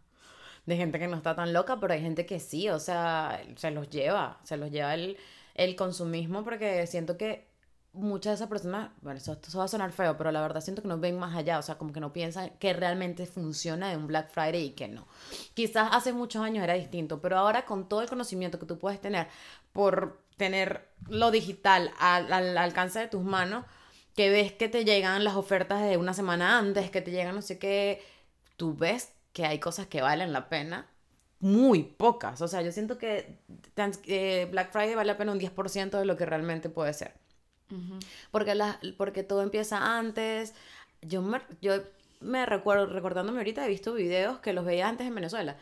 de 0.65 0.75
gente 0.75 0.99
que 0.99 1.07
no 1.07 1.15
está 1.15 1.35
tan 1.35 1.53
loca, 1.53 1.79
pero 1.79 1.93
hay 1.93 2.01
gente 2.01 2.25
que 2.25 2.39
sí, 2.39 2.69
o 2.69 2.79
sea, 2.79 3.41
se 3.55 3.71
los 3.71 3.89
lleva, 3.89 4.37
se 4.43 4.57
los 4.57 4.69
lleva 4.69 4.93
el, 4.95 5.17
el 5.55 5.75
consumismo 5.75 6.43
porque 6.43 6.85
siento 6.87 7.17
que 7.17 7.47
muchas 7.93 8.31
de 8.31 8.35
esas 8.35 8.49
personas, 8.49 8.91
bueno, 9.01 9.17
eso, 9.17 9.33
esto 9.33 9.57
va 9.57 9.65
a 9.65 9.67
sonar 9.67 9.91
feo, 9.91 10.17
pero 10.17 10.31
la 10.31 10.41
verdad 10.41 10.61
siento 10.61 10.81
que 10.81 10.87
no 10.87 10.99
ven 10.99 11.17
más 11.17 11.35
allá, 11.35 11.59
o 11.59 11.61
sea, 11.61 11.77
como 11.77 11.93
que 11.93 11.99
no 11.99 12.13
piensan 12.13 12.51
que 12.59 12.73
realmente 12.73 13.25
funciona 13.25 13.89
de 13.89 13.97
un 13.97 14.07
Black 14.07 14.29
Friday 14.31 14.65
y 14.65 14.69
que 14.71 14.87
no. 14.87 15.07
Quizás 15.53 15.89
hace 15.91 16.13
muchos 16.13 16.43
años 16.43 16.63
era 16.63 16.73
distinto, 16.73 17.21
pero 17.21 17.37
ahora 17.37 17.65
con 17.65 17.89
todo 17.89 18.01
el 18.01 18.09
conocimiento 18.09 18.59
que 18.59 18.65
tú 18.65 18.77
puedes 18.77 19.01
tener 19.01 19.27
por 19.73 20.21
tener 20.37 20.87
lo 21.07 21.31
digital 21.31 21.91
al, 21.99 22.31
al 22.31 22.57
alcance 22.57 22.99
de 22.99 23.07
tus 23.07 23.23
manos, 23.23 23.65
que 24.15 24.29
ves 24.29 24.51
que 24.51 24.69
te 24.69 24.85
llegan 24.85 25.23
las 25.23 25.35
ofertas 25.35 25.81
de 25.81 25.97
una 25.97 26.13
semana 26.13 26.57
antes, 26.57 26.89
que 26.91 27.01
te 27.01 27.11
llegan 27.11 27.35
no 27.35 27.41
sé 27.41 27.59
qué, 27.59 28.01
tú 28.57 28.75
ves 28.75 29.13
que 29.33 29.45
hay 29.45 29.59
cosas 29.59 29.87
que 29.87 30.01
valen 30.01 30.33
la 30.33 30.49
pena, 30.49 30.87
muy 31.39 31.83
pocas. 31.83 32.41
O 32.41 32.47
sea, 32.47 32.61
yo 32.61 32.71
siento 32.71 32.97
que 32.97 33.39
eh, 34.07 34.47
Black 34.51 34.71
Friday 34.71 34.95
vale 34.95 35.11
la 35.11 35.17
pena 35.17 35.31
un 35.31 35.39
10% 35.39 35.99
de 35.99 36.05
lo 36.05 36.17
que 36.17 36.25
realmente 36.25 36.69
puede 36.69 36.93
ser. 36.93 37.13
Porque, 38.31 38.55
la, 38.55 38.79
porque 38.97 39.23
todo 39.23 39.41
empieza 39.41 39.97
antes. 39.97 40.53
Yo 41.01 41.21
me, 41.21 41.41
yo 41.61 41.81
me 42.19 42.45
recuerdo, 42.45 42.87
recordándome 42.87 43.39
ahorita, 43.39 43.65
he 43.65 43.69
visto 43.69 43.93
videos 43.93 44.39
que 44.39 44.53
los 44.53 44.65
veía 44.65 44.87
antes 44.87 45.07
en 45.07 45.15
Venezuela. 45.15 45.57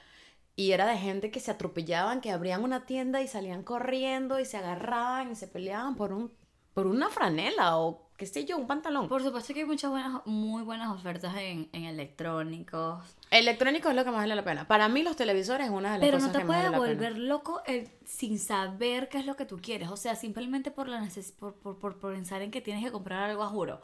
Y 0.55 0.71
era 0.71 0.87
de 0.87 0.97
gente 0.97 1.31
que 1.31 1.39
se 1.39 1.51
atropellaban, 1.51 2.21
que 2.21 2.31
abrían 2.31 2.63
una 2.63 2.85
tienda 2.85 3.21
y 3.21 3.27
salían 3.27 3.63
corriendo 3.63 4.39
y 4.39 4.45
se 4.45 4.57
agarraban 4.57 5.31
y 5.31 5.35
se 5.35 5.47
peleaban 5.47 5.95
por, 5.95 6.13
un, 6.13 6.31
por 6.73 6.87
una 6.87 7.09
franela 7.09 7.77
o 7.77 8.04
qué 8.17 8.25
sé 8.25 8.45
yo, 8.45 8.57
un 8.57 8.67
pantalón. 8.67 9.07
Por 9.07 9.21
supuesto 9.23 9.53
que 9.53 9.61
hay 9.61 9.65
muchas 9.65 9.91
buenas, 9.91 10.21
muy 10.25 10.63
buenas 10.63 10.89
ofertas 10.89 11.35
en, 11.37 11.69
en 11.73 11.83
electrónicos. 11.85 13.03
Electrónico 13.31 13.89
es 13.89 13.95
lo 13.95 14.03
que 14.03 14.11
más 14.11 14.21
vale 14.21 14.35
la 14.35 14.43
pena. 14.43 14.67
Para 14.67 14.87
mí 14.87 15.03
los 15.03 15.15
televisores 15.15 15.67
es 15.67 15.71
una 15.73 15.93
de 15.93 15.99
las 15.99 16.07
Pero 16.07 16.17
cosas 16.17 16.27
no 16.27 16.33
te 16.33 16.39
que 16.39 16.45
puedes 16.45 16.63
vale 16.65 16.77
volver 16.77 17.17
loco 17.17 17.61
el- 17.65 17.89
sin 18.05 18.39
saber 18.39 19.09
qué 19.09 19.17
es 19.19 19.25
lo 19.25 19.35
que 19.35 19.45
tú 19.45 19.59
quieres. 19.61 19.89
O 19.89 19.97
sea, 19.97 20.15
simplemente 20.15 20.71
por, 20.71 20.87
la 20.87 21.01
neces 21.01 21.31
por, 21.31 21.55
por, 21.55 21.77
por, 21.79 21.97
por 21.99 22.13
pensar 22.13 22.41
en 22.41 22.51
que 22.51 22.61
tienes 22.61 22.83
que 22.83 22.91
comprar 22.91 23.29
algo 23.29 23.43
a 23.43 23.47
juro. 23.47 23.81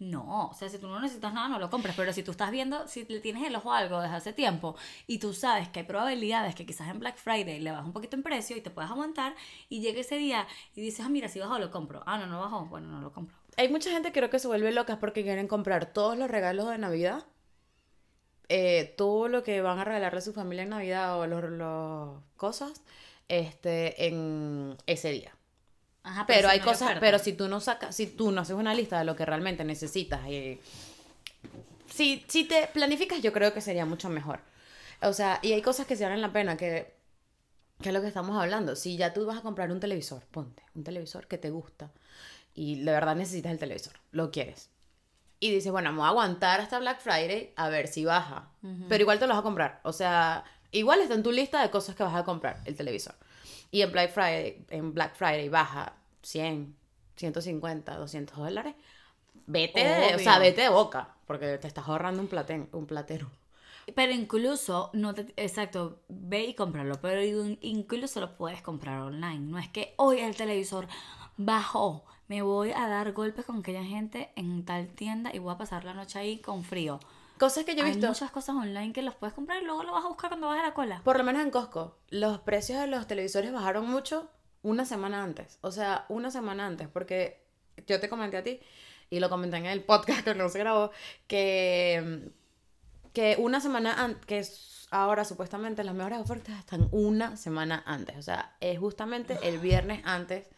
No, 0.00 0.46
o 0.50 0.54
sea, 0.54 0.68
si 0.68 0.78
tú 0.78 0.86
no 0.86 1.00
necesitas 1.00 1.34
nada, 1.34 1.48
no 1.48 1.58
lo 1.58 1.70
compres. 1.70 1.94
Pero 1.96 2.12
si 2.12 2.22
tú 2.22 2.30
estás 2.30 2.50
viendo, 2.52 2.86
si 2.86 3.04
le 3.06 3.18
tienes 3.20 3.44
el 3.44 3.56
ojo 3.56 3.72
a 3.72 3.78
algo 3.78 4.00
desde 4.00 4.14
hace 4.14 4.32
tiempo 4.32 4.76
y 5.08 5.18
tú 5.18 5.32
sabes 5.34 5.68
que 5.68 5.80
hay 5.80 5.86
probabilidades 5.86 6.54
que 6.54 6.64
quizás 6.66 6.88
en 6.88 7.00
Black 7.00 7.16
Friday 7.16 7.58
le 7.60 7.72
baja 7.72 7.84
un 7.84 7.92
poquito 7.92 8.14
en 8.16 8.22
precio 8.22 8.56
y 8.56 8.60
te 8.60 8.70
puedes 8.70 8.90
aguantar 8.90 9.34
y 9.68 9.80
llega 9.80 10.00
ese 10.00 10.16
día 10.16 10.46
y 10.76 10.80
dices, 10.82 11.04
ah, 11.04 11.08
mira, 11.08 11.28
si 11.28 11.40
bajó, 11.40 11.58
lo 11.58 11.70
compro. 11.72 12.04
Ah, 12.06 12.16
no, 12.16 12.26
no 12.26 12.40
bajó. 12.40 12.66
Bueno, 12.66 12.88
no 12.88 13.00
lo 13.00 13.12
compro. 13.12 13.36
Hay 13.58 13.68
mucha 13.68 13.90
gente 13.90 14.08
que 14.10 14.20
creo 14.20 14.30
que 14.30 14.38
se 14.38 14.48
vuelve 14.48 14.72
loca 14.72 14.98
porque 15.00 15.22
quieren 15.22 15.48
comprar 15.48 15.92
todos 15.92 16.16
los 16.16 16.30
regalos 16.30 16.70
de 16.70 16.78
Navidad. 16.78 17.26
eh, 18.48 18.94
todo 18.96 19.28
lo 19.28 19.42
que 19.42 19.60
van 19.60 19.78
a 19.78 19.84
regalarle 19.84 20.18
a 20.18 20.22
su 20.22 20.32
familia 20.32 20.62
en 20.64 20.70
Navidad 20.70 21.18
o 21.20 21.26
los 21.26 22.22
cosas 22.36 22.82
este, 23.28 24.06
en 24.06 24.76
ese 24.86 25.10
día. 25.12 25.32
Ajá, 26.02 26.26
Pero 26.26 26.48
si 26.48 26.50
hay 26.50 26.60
no 26.60 26.64
cosas, 26.64 26.96
pero 27.00 27.18
si 27.18 27.34
tú 27.34 27.48
no 27.48 27.60
sacas, 27.60 27.94
si 27.96 28.06
tú 28.06 28.30
no 28.32 28.40
haces 28.42 28.56
una 28.56 28.74
lista 28.74 28.98
de 28.98 29.04
lo 29.04 29.16
que 29.16 29.26
realmente 29.26 29.64
necesitas 29.64 30.26
y 30.28 30.60
si, 31.86 32.24
si 32.28 32.44
te 32.44 32.68
planificas, 32.72 33.22
yo 33.22 33.32
creo 33.32 33.52
que 33.54 33.60
sería 33.60 33.86
mucho 33.86 34.08
mejor. 34.08 34.40
O 35.02 35.12
sea, 35.12 35.40
y 35.42 35.52
hay 35.52 35.62
cosas 35.62 35.86
que 35.86 35.96
se 35.96 36.04
valen 36.04 36.20
la 36.22 36.32
pena, 36.32 36.56
que, 36.56 36.94
que 37.82 37.90
es 37.90 37.94
lo 37.94 38.00
que 38.02 38.08
estamos 38.08 38.38
hablando. 38.40 38.76
Si 38.76 38.96
ya 38.96 39.12
tú 39.14 39.26
vas 39.26 39.38
a 39.38 39.42
comprar 39.42 39.70
un 39.72 39.80
televisor, 39.80 40.24
ponte 40.30 40.62
un 40.74 40.84
televisor 40.84 41.26
que 41.28 41.38
te 41.38 41.50
gusta 41.50 41.92
y 42.58 42.80
de 42.82 42.90
verdad 42.92 43.14
necesitas 43.16 43.52
el 43.52 43.58
televisor, 43.58 43.94
lo 44.10 44.30
quieres. 44.30 44.70
Y 45.40 45.50
dices, 45.52 45.70
bueno, 45.70 45.92
me 45.92 45.98
voy 45.98 46.06
a 46.06 46.10
aguantar 46.10 46.60
hasta 46.60 46.78
Black 46.80 47.00
Friday 47.00 47.52
a 47.56 47.68
ver 47.68 47.86
si 47.86 48.04
baja. 48.04 48.48
Pero 48.88 49.02
igual 49.02 49.18
te 49.20 49.26
lo 49.26 49.34
vas 49.34 49.40
a 49.40 49.44
comprar. 49.44 49.80
O 49.84 49.92
sea, 49.92 50.42
igual 50.72 51.00
está 51.00 51.14
en 51.14 51.22
tu 51.22 51.30
lista 51.30 51.62
de 51.62 51.70
cosas 51.70 51.94
que 51.94 52.02
vas 52.02 52.16
a 52.16 52.24
comprar, 52.24 52.60
el 52.64 52.74
televisor. 52.76 53.14
Y 53.70 53.82
en 53.82 53.92
Black 53.92 54.10
Friday, 54.12 54.64
en 54.70 54.92
Black 54.94 55.14
Friday 55.14 55.48
baja 55.48 55.92
100, 56.22 56.74
150, 57.16 57.96
200 57.96 58.36
dólares. 58.36 58.74
Vete, 59.46 59.80
de- 59.84 60.14
o 60.16 60.18
sea, 60.18 60.38
vete 60.40 60.60
de 60.62 60.68
boca, 60.68 61.14
porque 61.26 61.58
te 61.58 61.68
estás 61.68 61.86
ahorrando 61.86 62.20
un, 62.20 62.28
platén, 62.28 62.68
un 62.72 62.86
platero. 62.86 63.30
Pero 63.94 64.12
incluso, 64.12 64.90
no 64.92 65.14
te, 65.14 65.32
exacto, 65.36 66.00
ve 66.08 66.44
y 66.46 66.54
cómpralo, 66.54 67.00
pero 67.00 67.22
in- 67.22 67.58
incluso 67.62 68.20
lo 68.20 68.36
puedes 68.36 68.60
comprar 68.60 68.98
online. 69.00 69.38
No 69.38 69.58
es 69.58 69.68
que 69.68 69.94
hoy 69.96 70.18
el 70.18 70.34
televisor 70.36 70.86
bajó, 71.36 72.04
me 72.28 72.42
voy 72.42 72.72
a 72.72 72.88
dar 72.88 73.12
golpes 73.12 73.44
con 73.44 73.58
aquella 73.58 73.84
gente 73.84 74.30
en 74.36 74.64
tal 74.64 74.88
tienda 74.88 75.34
y 75.34 75.38
voy 75.38 75.52
a 75.54 75.58
pasar 75.58 75.84
la 75.84 75.94
noche 75.94 76.18
ahí 76.18 76.38
con 76.38 76.62
frío. 76.62 77.00
Cosas 77.38 77.64
que 77.64 77.74
yo 77.74 77.82
he 77.82 77.86
Hay 77.86 77.92
visto, 77.92 78.08
muchas 78.08 78.30
cosas 78.30 78.56
online 78.56 78.92
que 78.92 79.02
los 79.02 79.14
puedes 79.14 79.34
comprar 79.34 79.62
y 79.62 79.64
luego 79.64 79.82
lo 79.84 79.92
vas 79.92 80.04
a 80.04 80.08
buscar 80.08 80.28
cuando 80.28 80.48
vas 80.48 80.60
a 80.60 80.62
la 80.62 80.74
cola. 80.74 81.00
por 81.04 81.16
lo 81.16 81.24
menos 81.24 81.42
en 81.42 81.50
Costco, 81.50 81.98
los 82.10 82.40
precios 82.40 82.80
de 82.80 82.86
los 82.86 83.06
televisores 83.06 83.52
bajaron 83.52 83.88
mucho 83.88 84.28
una 84.62 84.84
semana 84.84 85.22
antes. 85.22 85.58
O 85.62 85.70
sea, 85.70 86.04
una 86.08 86.30
semana 86.30 86.66
antes, 86.66 86.88
porque 86.88 87.46
yo 87.86 88.00
te 88.00 88.08
comenté 88.08 88.36
a 88.36 88.42
ti 88.42 88.60
y 89.08 89.20
lo 89.20 89.30
comenté 89.30 89.56
en 89.56 89.66
el 89.66 89.82
podcast 89.82 90.20
que 90.24 90.34
no 90.34 90.48
se 90.48 90.58
grabó, 90.58 90.90
que, 91.26 92.30
que 93.12 93.36
una 93.38 93.60
semana 93.60 94.02
antes, 94.02 94.26
que 94.26 94.44
ahora 94.90 95.24
supuestamente 95.24 95.84
las 95.84 95.94
mejores 95.94 96.18
ofertas 96.18 96.58
están 96.58 96.88
una 96.90 97.36
semana 97.36 97.82
antes. 97.86 98.16
O 98.16 98.22
sea, 98.22 98.56
es 98.60 98.78
justamente 98.78 99.38
el 99.42 99.58
viernes 99.58 100.02
antes. 100.04 100.48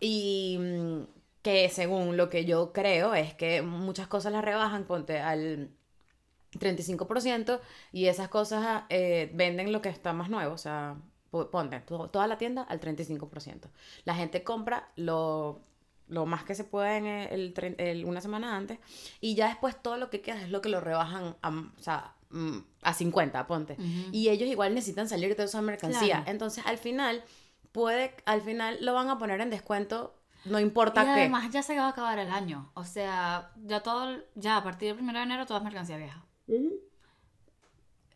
Y 0.00 0.58
mm, 0.60 1.02
que 1.42 1.68
según 1.70 2.16
lo 2.16 2.28
que 2.28 2.44
yo 2.44 2.72
creo 2.72 3.14
es 3.14 3.34
que 3.34 3.62
muchas 3.62 4.08
cosas 4.08 4.32
las 4.32 4.44
rebajan, 4.44 4.84
ponte 4.84 5.18
al 5.20 5.70
35% 6.58 7.60
y 7.92 8.06
esas 8.06 8.28
cosas 8.28 8.84
eh, 8.88 9.30
venden 9.34 9.72
lo 9.72 9.82
que 9.82 9.88
está 9.88 10.12
más 10.12 10.30
nuevo, 10.30 10.54
o 10.54 10.58
sea, 10.58 10.96
po- 11.30 11.50
ponte 11.50 11.80
to- 11.80 12.08
toda 12.08 12.26
la 12.26 12.38
tienda 12.38 12.62
al 12.62 12.80
35%. 12.80 13.68
La 14.04 14.14
gente 14.14 14.42
compra 14.42 14.88
lo, 14.96 15.60
lo 16.08 16.26
más 16.26 16.44
que 16.44 16.54
se 16.54 16.64
puede 16.64 16.96
en 16.96 17.06
el, 17.06 17.54
el- 17.78 18.04
una 18.04 18.20
semana 18.20 18.56
antes 18.56 18.78
y 19.20 19.34
ya 19.34 19.48
después 19.48 19.80
todo 19.80 19.96
lo 19.96 20.10
que 20.10 20.20
queda 20.20 20.42
es 20.42 20.50
lo 20.50 20.60
que 20.60 20.68
lo 20.68 20.80
rebajan 20.80 21.36
a, 21.42 21.50
o 21.50 21.82
sea, 21.82 22.14
mm, 22.30 22.58
a 22.82 22.94
50, 22.94 23.46
ponte. 23.46 23.76
Y 24.12 24.28
ellos 24.30 24.48
igual 24.48 24.74
necesitan 24.74 25.08
salir 25.08 25.36
de 25.36 25.44
esa 25.44 25.60
mercancía. 25.62 26.16
Claro. 26.18 26.30
Entonces, 26.30 26.64
al 26.66 26.78
final, 26.78 27.22
puede, 27.76 28.14
al 28.24 28.40
final 28.40 28.78
lo 28.80 28.94
van 28.94 29.10
a 29.10 29.18
poner 29.18 29.40
en 29.42 29.50
descuento, 29.50 30.14
no 30.46 30.58
Y 30.58 30.62
importa 30.62 31.04
qué. 31.04 31.10
además 31.10 31.50
ya 31.52 31.62
se 31.62 31.76
va 31.76 31.84
a 31.86 31.88
acabar 31.90 32.18
el 32.18 32.30
año. 32.30 32.70
O 32.74 32.84
sea, 32.84 33.50
ya 33.64 33.82
todo, 33.82 34.16
ya 34.34 34.56
a 34.56 34.62
partir 34.64 34.94
del 34.94 35.04
1 35.04 35.12
de 35.12 35.22
enero 35.24 35.44
todo 35.46 35.58
es 35.58 35.64
mercancía 35.64 35.96
vieja. 35.98 36.24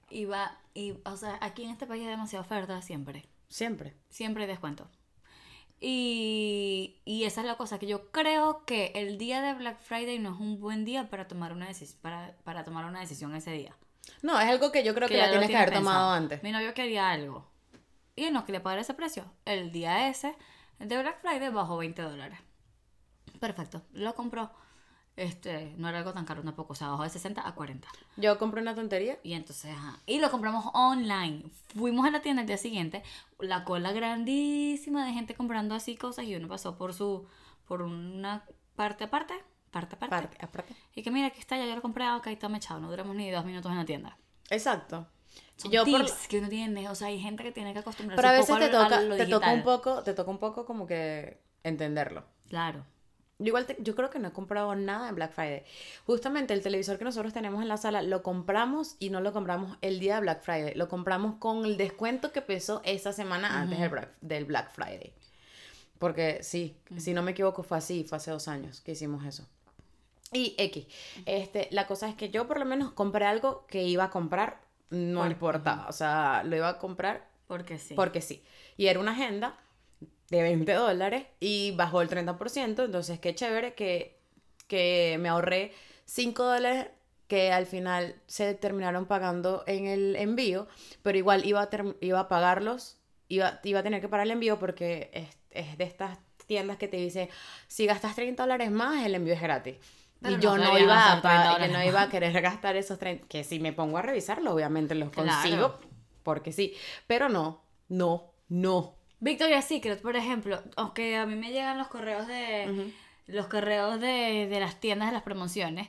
Y 0.09 0.25
va, 0.25 0.57
y, 0.75 0.94
o 1.05 1.16
sea, 1.16 1.38
aquí 1.42 1.64
en 1.64 1.70
este 1.70 1.87
país 1.87 2.03
hay 2.05 2.09
demasiada 2.11 2.42
oferta 2.44 2.81
siempre. 2.83 3.29
Siempre. 3.49 3.94
Siempre 4.09 4.44
hay 4.44 4.49
descuento. 4.49 4.88
Y, 5.79 7.01
y 7.05 7.25
esa 7.25 7.40
es 7.40 7.46
la 7.46 7.57
cosa, 7.57 7.79
que 7.79 7.87
yo 7.87 8.11
creo 8.11 8.64
que 8.64 8.92
el 8.94 9.18
día 9.18 9.40
de 9.42 9.55
Black 9.55 9.81
Friday 9.81 10.18
no 10.18 10.35
es 10.35 10.40
un 10.40 10.61
buen 10.61 10.85
día 10.85 11.09
para 11.11 11.27
tomar 11.29 11.53
una, 11.53 11.68
decis- 11.68 11.96
para, 12.01 12.35
para 12.44 12.64
tomar 12.64 12.85
una 12.85 13.01
decisión 13.01 13.35
ese 13.35 13.53
día. 13.53 13.75
No, 14.23 14.38
es 14.40 14.46
algo 14.49 14.73
que 14.73 14.85
yo 14.85 14.94
creo 14.94 15.09
que, 15.09 15.16
ya 15.16 15.31
tienes 15.31 15.49
que 15.49 15.57
haber 15.57 15.73
tomado 15.75 16.11
antes. 16.12 16.42
Mi 16.42 16.53
novio 16.53 16.75
quería 16.75 17.11
algo. 17.11 17.49
Y 18.20 18.30
no 18.30 18.44
quería 18.44 18.62
pagar 18.62 18.78
ese 18.80 18.92
precio. 18.92 19.24
El 19.46 19.72
día 19.72 20.09
ese, 20.09 20.37
de 20.78 20.98
Black 21.00 21.22
Friday, 21.22 21.48
bajó 21.48 21.78
20 21.78 22.02
dólares. 22.02 22.38
Perfecto. 23.40 23.80
Lo 23.94 24.14
compró. 24.14 24.50
Este, 25.16 25.72
no 25.78 25.88
era 25.88 25.98
algo 25.98 26.12
tan 26.12 26.26
caro 26.26 26.42
tampoco. 26.42 26.74
O 26.74 26.76
sea, 26.76 26.88
bajó 26.88 27.04
de 27.04 27.09
60 27.09 27.48
a 27.48 27.54
40. 27.54 27.88
Yo 28.18 28.38
compré 28.38 28.61
una 28.61 28.74
tontería. 28.74 29.18
Y 29.22 29.33
entonces, 29.33 29.74
ajá. 29.74 30.00
Y 30.04 30.18
lo 30.18 30.30
compramos 30.30 30.66
online. 30.74 31.44
Fuimos 31.74 32.06
a 32.06 32.11
la 32.11 32.20
tienda 32.20 32.42
el 32.42 32.46
día 32.46 32.59
siguiente. 32.59 33.02
La 33.38 33.64
cola 33.64 33.90
grandísima 33.92 35.06
de 35.06 35.14
gente 35.14 35.35
comprando 35.35 35.74
así 35.74 35.96
cosas. 35.96 36.26
Y 36.26 36.37
uno 36.37 36.46
pasó 36.46 36.76
por 36.76 36.92
su. 36.92 37.26
Por 37.66 37.80
una 37.80 38.44
parte 38.76 39.04
aparte. 39.04 39.33
Parte 39.70 39.94
aparte. 39.94 40.14
Aparte, 40.14 40.44
aparte. 40.44 40.76
Y 40.94 41.02
que 41.02 41.11
mira, 41.11 41.28
aquí 41.28 41.40
está, 41.40 41.56
ya 41.56 41.64
yo 41.64 41.74
lo 41.74 41.80
compré. 41.80 42.11
Ok, 42.11 42.26
está 42.26 42.54
echado. 42.54 42.80
No 42.80 42.90
duramos 42.90 43.16
ni 43.16 43.30
dos 43.30 43.46
minutos 43.46 43.72
en 43.72 43.78
la 43.78 43.87
tienda. 43.87 44.18
Exacto. 44.50 45.06
Son 45.57 45.71
Yo 45.71 45.85
por- 45.85 46.01
tips 46.07 46.27
que 46.29 46.38
uno 46.38 46.49
tiene, 46.49 46.88
o 46.88 46.95
sea, 46.95 47.09
hay 47.09 47.21
gente 47.21 47.43
que 47.43 47.53
tiene 47.53 47.73
que 47.73 47.81
acostumbrarse 47.81 48.16
Pero 48.23 48.29
a 48.29 48.33
un 48.33 48.38
veces 48.40 48.55
poco 48.55 48.64
te 48.66 48.71
toca, 48.71 48.99
a 48.99 49.03
lo 49.03 49.16
te 49.16 49.27
toca 49.27 49.53
un 49.53 49.62
poco, 49.62 50.03
te 50.03 50.14
toca 50.14 50.31
un 50.31 50.38
poco 50.38 50.64
como 50.64 50.87
que 50.87 51.38
entenderlo. 51.64 52.25
Claro. 52.49 52.85
Yo 53.38 53.47
igual 53.49 53.64
te- 53.66 53.77
yo 53.81 53.95
creo 53.95 54.11
que 54.11 54.19
no 54.19 54.29
he 54.29 54.33
comprado 54.33 54.75
nada 54.75 55.09
en 55.09 55.14
Black 55.14 55.33
Friday. 55.33 55.62
Justamente 56.07 56.53
el 56.55 56.62
televisor 56.62 56.99
que 56.99 57.05
nosotros 57.05 57.33
tenemos 57.33 57.62
en 57.62 57.69
la 57.69 57.77
sala 57.79 58.03
lo 58.03 58.23
compramos 58.23 58.97
y 58.99 59.09
no 59.11 59.21
lo 59.23 59.33
compramos 59.33 59.79
el 59.81 59.99
día 59.99 60.16
de 60.16 60.21
Black 60.23 60.43
Friday. 60.43 60.75
Lo 60.75 60.88
compramos 60.88 61.37
con 61.37 61.64
el 61.64 61.77
descuento 61.79 62.33
que 62.33 62.43
pesó 62.43 62.83
esa 62.85 63.12
semana 63.12 63.61
antes 63.61 63.79
del 63.79 63.88
Black, 63.88 64.11
del 64.21 64.45
Black 64.45 64.71
Friday. 64.73 65.12
Porque 65.99 66.43
sí, 66.43 66.77
si 66.99 67.12
no 67.14 67.23
me 67.23 67.33
equivoco 67.33 67.62
fue 67.62 67.79
así, 67.79 68.05
fue 68.05 68.16
hace 68.16 68.31
dos 68.31 68.49
años 68.49 68.81
que 68.81 68.93
hicimos 68.93 69.25
eso. 69.27 69.47
Y 70.33 70.55
X, 70.59 70.87
este, 71.27 71.69
la 71.73 71.87
cosa 71.87 72.09
es 72.09 72.14
que 72.14 72.31
yo 72.31 72.47
por 72.47 72.59
lo 72.59 72.64
menos 72.64 72.93
compré 72.93 73.27
algo 73.27 73.66
que 73.66 73.83
iba 73.85 74.05
a 74.05 74.11
comprar, 74.11 74.61
no 74.90 75.20
Por- 75.22 75.31
importa, 75.31 75.87
o 75.88 75.92
sea, 75.92 76.42
lo 76.44 76.57
iba 76.57 76.68
a 76.68 76.79
comprar 76.79 77.29
Porque 77.46 77.79
sí. 77.79 77.94
porque 77.94 78.20
sí. 78.20 78.42
Y 78.76 78.87
era 78.87 79.00
una 79.00 79.12
agenda 79.12 79.59
de 80.31 80.42
20 80.42 80.72
dólares 80.74 81.26
y 81.40 81.72
bajó 81.72 82.03
el 82.03 82.09
30%, 82.09 82.85
entonces 82.85 83.18
qué 83.20 83.35
chévere 83.35 83.74
que, 83.74 84.18
que 84.68 85.16
me 85.20 85.29
ahorré 85.29 85.72
5 86.05 86.44
dólares 86.44 86.88
que 87.26 87.53
al 87.53 87.66
final 87.66 88.16
se 88.26 88.55
terminaron 88.55 89.07
pagando 89.07 89.62
en 89.66 89.87
el 89.87 90.16
envío, 90.16 90.66
pero 91.03 91.16
igual 91.18 91.44
iba 91.46 91.62
a, 91.62 91.68
iba 92.00 92.20
a 92.20 92.29
pagarlos, 92.29 92.98
iba, 93.29 93.61
iba 93.62 93.81
a 93.81 93.83
tener 93.85 94.00
que 94.00 94.09
pagar 94.09 94.26
el 94.26 94.33
envío 94.33 94.59
porque 94.59 95.11
es, 95.12 95.29
es 95.50 95.79
de 95.79 95.85
estas 95.85 96.18
tiendas 96.46 96.76
que 96.79 96.88
te 96.88 96.96
dice, 96.96 97.29
si 97.68 97.87
gastas 97.87 98.16
30 98.16 98.42
dólares 98.42 98.72
más, 98.72 99.07
el 99.07 99.14
envío 99.14 99.35
es 99.35 99.40
gratis. 99.40 99.76
Pero 100.22 100.37
y 100.37 100.40
yo 100.40 100.56
no, 100.59 100.78
iba 100.78 101.12
a 101.12 101.20
30 101.20 101.22
pa- 101.22 101.44
yo 101.44 101.52
dólares 101.52 101.72
no 101.72 101.83
iba 101.85 102.02
a 102.02 102.09
querer 102.11 102.40
gastar 102.42 102.76
esos 102.76 102.98
30, 102.98 103.26
que 103.26 103.42
si 103.44 103.59
me 103.61 103.72
pongo 103.72 103.96
a 103.98 104.02
revisarlo, 104.02 104.52
obviamente 104.54 104.94
los 104.94 105.11
Claro. 105.11 105.30
consigo, 105.30 105.78
porque 106.22 106.52
sí, 106.52 106.74
pero 107.06 107.28
no, 107.28 107.62
no, 107.88 108.33
no. 108.48 108.94
Victoria's 109.20 109.64
Secret, 109.66 110.00
por 110.02 110.16
ejemplo, 110.16 110.62
aunque 110.76 111.16
a 111.16 111.26
mí 111.26 111.37
me 111.37 111.50
llegan 111.52 111.78
los 111.78 111.88
correos 111.88 112.26
de 112.26 112.92
los 113.26 113.46
correos 113.46 114.00
de, 114.00 114.46
de 114.50 114.61
las 114.61 114.80
tiendas 114.80 115.09
de 115.09 115.12
las 115.14 115.22
promociones, 115.22 115.88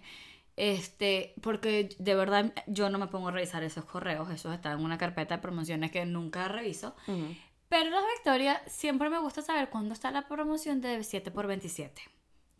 este, 0.58 1.34
porque 1.42 1.90
de 1.98 2.16
verdad 2.16 2.54
yo 2.68 2.90
no 2.90 2.98
me 3.00 3.08
pongo 3.08 3.30
a 3.30 3.32
revisar 3.32 3.64
esos 3.64 3.86
correos, 3.86 4.30
esos 4.30 4.54
están 4.54 4.80
en 4.80 4.86
una 4.86 4.98
carpeta 4.98 5.38
de 5.38 5.42
promociones 5.42 5.92
que 5.92 6.06
nunca 6.06 6.48
reviso. 6.48 6.96
Pero 7.70 7.90
los 7.90 8.04
Victoria 8.16 8.62
siempre 8.68 9.10
me 9.10 9.18
gusta 9.20 9.42
saber 9.42 9.70
cuándo 9.70 9.94
está 9.94 10.12
la 10.12 10.28
promoción 10.28 10.82
de 10.82 11.04
7 11.04 11.32
por 11.32 11.48
27. 11.48 12.02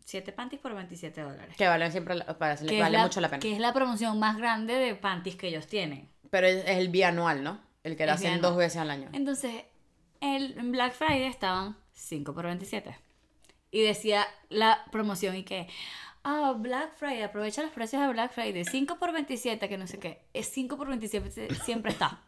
7 0.04 0.32
panties 0.32 0.60
por 0.60 0.74
27 0.74 1.20
dólares. 1.20 1.56
Que 1.56 1.66
vale 1.68 1.90
siempre, 1.90 2.14
la- 2.14 2.38
para- 2.38 2.56
Que 2.56 2.80
vale 2.80 2.86
es 2.86 2.92
la, 2.92 3.02
mucho 3.02 3.20
la 3.20 3.28
pena. 3.28 3.40
Que 3.40 3.52
es 3.52 3.58
la 3.58 3.72
promoción 3.72 4.18
más 4.18 4.36
grande 4.36 4.74
de 4.74 4.94
panties 4.94 5.36
que 5.36 5.48
ellos 5.48 5.66
tienen. 5.66 6.08
Pero 6.30 6.46
es, 6.46 6.64
es 6.64 6.78
el 6.78 6.88
bianual, 6.88 7.42
¿no? 7.44 7.60
El 7.84 7.96
que 7.96 8.04
lo 8.06 8.12
Es 8.12 8.16
hacen 8.18 8.30
bianual. 8.32 8.50
dos 8.50 8.58
veces 8.58 8.76
al 8.78 8.90
año. 8.90 9.08
Entonces, 9.12 9.64
el 10.20 10.58
en 10.58 10.72
Black 10.72 10.92
Friday 10.94 11.24
estaban 11.24 11.76
5 11.92 12.32
por 12.34 12.44
27. 12.44 12.96
Y 13.70 13.82
decía 13.82 14.26
la 14.50 14.84
promoción 14.92 15.34
y 15.36 15.44
que, 15.44 15.66
ah, 16.24 16.54
Black 16.56 16.94
Friday, 16.96 17.22
aprovecha 17.22 17.62
los 17.62 17.70
precios 17.72 18.02
de 18.02 18.08
Black 18.08 18.32
Friday, 18.32 18.64
5 18.64 18.98
por 18.98 19.12
27, 19.12 19.68
que 19.68 19.78
no 19.78 19.86
sé 19.86 19.98
qué. 19.98 20.22
Es 20.34 20.48
5 20.48 20.76
por 20.76 20.88
27, 20.88 21.54
siempre 21.64 21.92
está. 21.92 22.20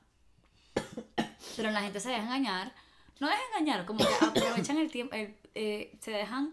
Pero 1.56 1.70
la 1.70 1.82
gente 1.82 2.00
se 2.00 2.08
deja 2.08 2.22
engañar. 2.22 2.72
No 3.20 3.28
deja 3.28 3.40
engañar, 3.52 3.84
como 3.86 4.00
que 4.00 4.12
aprovechan 4.24 4.78
el 4.78 4.90
tiempo, 4.90 5.14
el, 5.14 5.36
eh, 5.54 5.92
se 6.00 6.10
dejan 6.10 6.50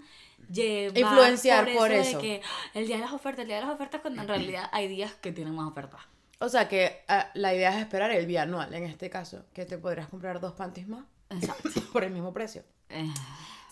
llevar 0.52 0.98
Influenciar 0.98 1.74
por 1.74 1.90
de 1.90 2.00
eso. 2.02 2.20
que 2.20 2.42
"Ah, 2.44 2.70
el 2.74 2.88
día 2.88 2.98
de 2.98 3.04
las 3.04 3.14
ofertas, 3.14 3.42
el 3.44 3.48
día 3.48 3.58
de 3.58 3.66
las 3.66 3.74
ofertas, 3.74 4.02
cuando 4.02 4.22
en 4.22 4.28
realidad 4.28 4.70
hay 4.72 4.88
días 4.88 5.14
que 5.16 5.32
tienen 5.32 5.56
más 5.56 5.68
ofertas. 5.68 6.02
O 6.40 6.50
sea 6.50 6.68
que 6.68 7.04
ah, 7.08 7.30
la 7.36 7.54
idea 7.54 7.70
es 7.76 7.78
esperar 7.82 8.12
el 8.12 8.26
bianual, 8.26 8.74
en 8.74 8.84
este 8.86 9.10
caso, 9.10 9.46
que 9.54 9.66
te 9.66 9.78
podrías 9.78 10.08
comprar 10.08 10.40
dos 10.40 10.54
panties 10.54 10.88
más 10.88 11.06
Exacto. 11.30 11.70
por 11.94 12.04
el 12.04 12.12
mismo 12.12 12.34
precio. 12.34 12.64
Eh, 12.90 13.06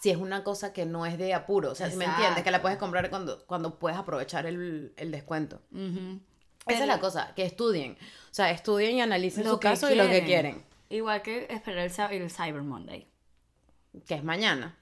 Si 0.02 0.10
es 0.12 0.18
una 0.18 0.44
cosa 0.46 0.72
que 0.72 0.86
no 0.86 1.06
es 1.06 1.18
de 1.18 1.34
apuro, 1.34 1.72
o 1.72 1.76
sea, 1.76 1.90
si 1.90 1.98
me 1.98 2.06
entiendes, 2.06 2.44
que 2.44 2.52
la 2.52 2.62
puedes 2.62 2.78
comprar 2.78 3.10
cuando, 3.10 3.46
cuando 3.48 3.78
puedes 3.80 3.98
aprovechar 3.98 4.46
el, 4.46 4.94
el 4.96 5.12
descuento. 5.12 5.62
ujú. 5.72 6.20
Esa 6.68 6.82
es 6.82 6.88
la 6.88 7.00
cosa, 7.00 7.34
que 7.36 7.44
estudien. 7.44 7.94
O 8.30 8.34
sea, 8.34 8.52
estudien 8.52 8.96
y 8.96 9.02
analicen 9.02 9.44
Lo 9.44 9.52
su 9.54 9.60
caso 9.60 9.92
y 9.92 9.96
lo 9.96 10.04
que 10.04 10.24
quieren. 10.24 10.26
quieren. 10.54 10.66
Igual 10.90 11.22
que 11.24 11.48
esperar 11.50 11.80
el, 12.12 12.22
el 12.22 12.30
Cyber 12.30 12.62
Monday, 12.62 13.08
Que 14.06 14.14
es 14.16 14.24
mañana. 14.24 14.78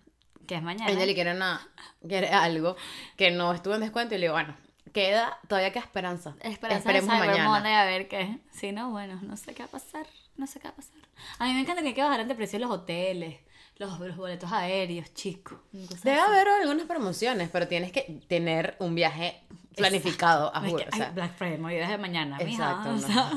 Que 0.48 0.56
es 0.56 0.64
mañana. 0.64 0.92
Ella 0.92 1.06
le 1.06 1.14
quiere, 1.14 1.32
una, 1.36 1.68
quiere 2.08 2.30
algo 2.30 2.76
que 3.16 3.32
no 3.32 3.54
estuvo 3.54 3.76
en 3.76 3.82
descuento 3.82 4.16
y 4.16 4.18
le 4.18 4.26
digo, 4.26 4.34
bueno, 4.34 4.56
queda, 4.94 5.38
todavía 5.48 5.72
queda 5.72 5.84
esperanza. 5.84 6.36
Esperanza 6.42 6.92
de 6.92 6.98
Esperemos 6.98 7.16
Cyber 7.16 7.30
mañana. 7.30 7.50
Monday 7.50 7.74
a 7.74 7.86
ver 7.86 8.08
qué. 8.08 8.40
Si 8.52 8.72
no, 8.72 8.90
bueno, 8.92 9.20
no 9.22 9.38
sé 9.38 9.54
qué 9.54 9.64
va 9.64 9.68
a 9.68 9.72
pasar. 9.72 10.08
No 10.38 10.48
sé 10.48 10.60
qué 10.60 10.68
va 10.68 10.74
a 10.74 10.76
pasar. 10.76 10.96
A 11.40 11.46
mí 11.46 11.54
me 11.54 11.62
encanta 11.62 11.82
que 11.82 11.90
hay 11.90 11.94
que 11.94 12.04
bajar 12.04 12.26
de 12.26 12.36
precio 12.36 12.60
los 12.60 12.70
hoteles, 12.72 13.40
los, 13.78 14.00
los 14.00 14.16
boletos 14.16 14.52
aéreos, 14.52 15.14
chicos. 15.14 15.60
cosas 15.88 16.04
Debe 16.04 16.20
así. 16.20 16.32
haber 16.32 16.48
algunas 16.48 16.86
promociones, 16.86 17.50
pero 17.52 17.68
tienes 17.68 17.92
que 17.92 18.22
tener 18.28 18.76
un 18.80 18.94
viaje 18.96 19.42
planificado, 19.76 20.56
a 20.56 20.60
No 20.62 20.66
es 20.68 20.72
juro, 20.72 20.84
que 20.84 20.90
o 20.90 20.96
sea, 20.96 21.10
Black 21.12 21.36
Friday, 21.36 21.58
me 21.58 21.66
olvidé 21.66 21.88
de 21.88 21.98
mañana. 21.98 22.38
mija, 22.38 22.50
Exacto, 22.84 22.90
o 22.90 22.94
no. 22.94 23.00
sea, 23.00 23.32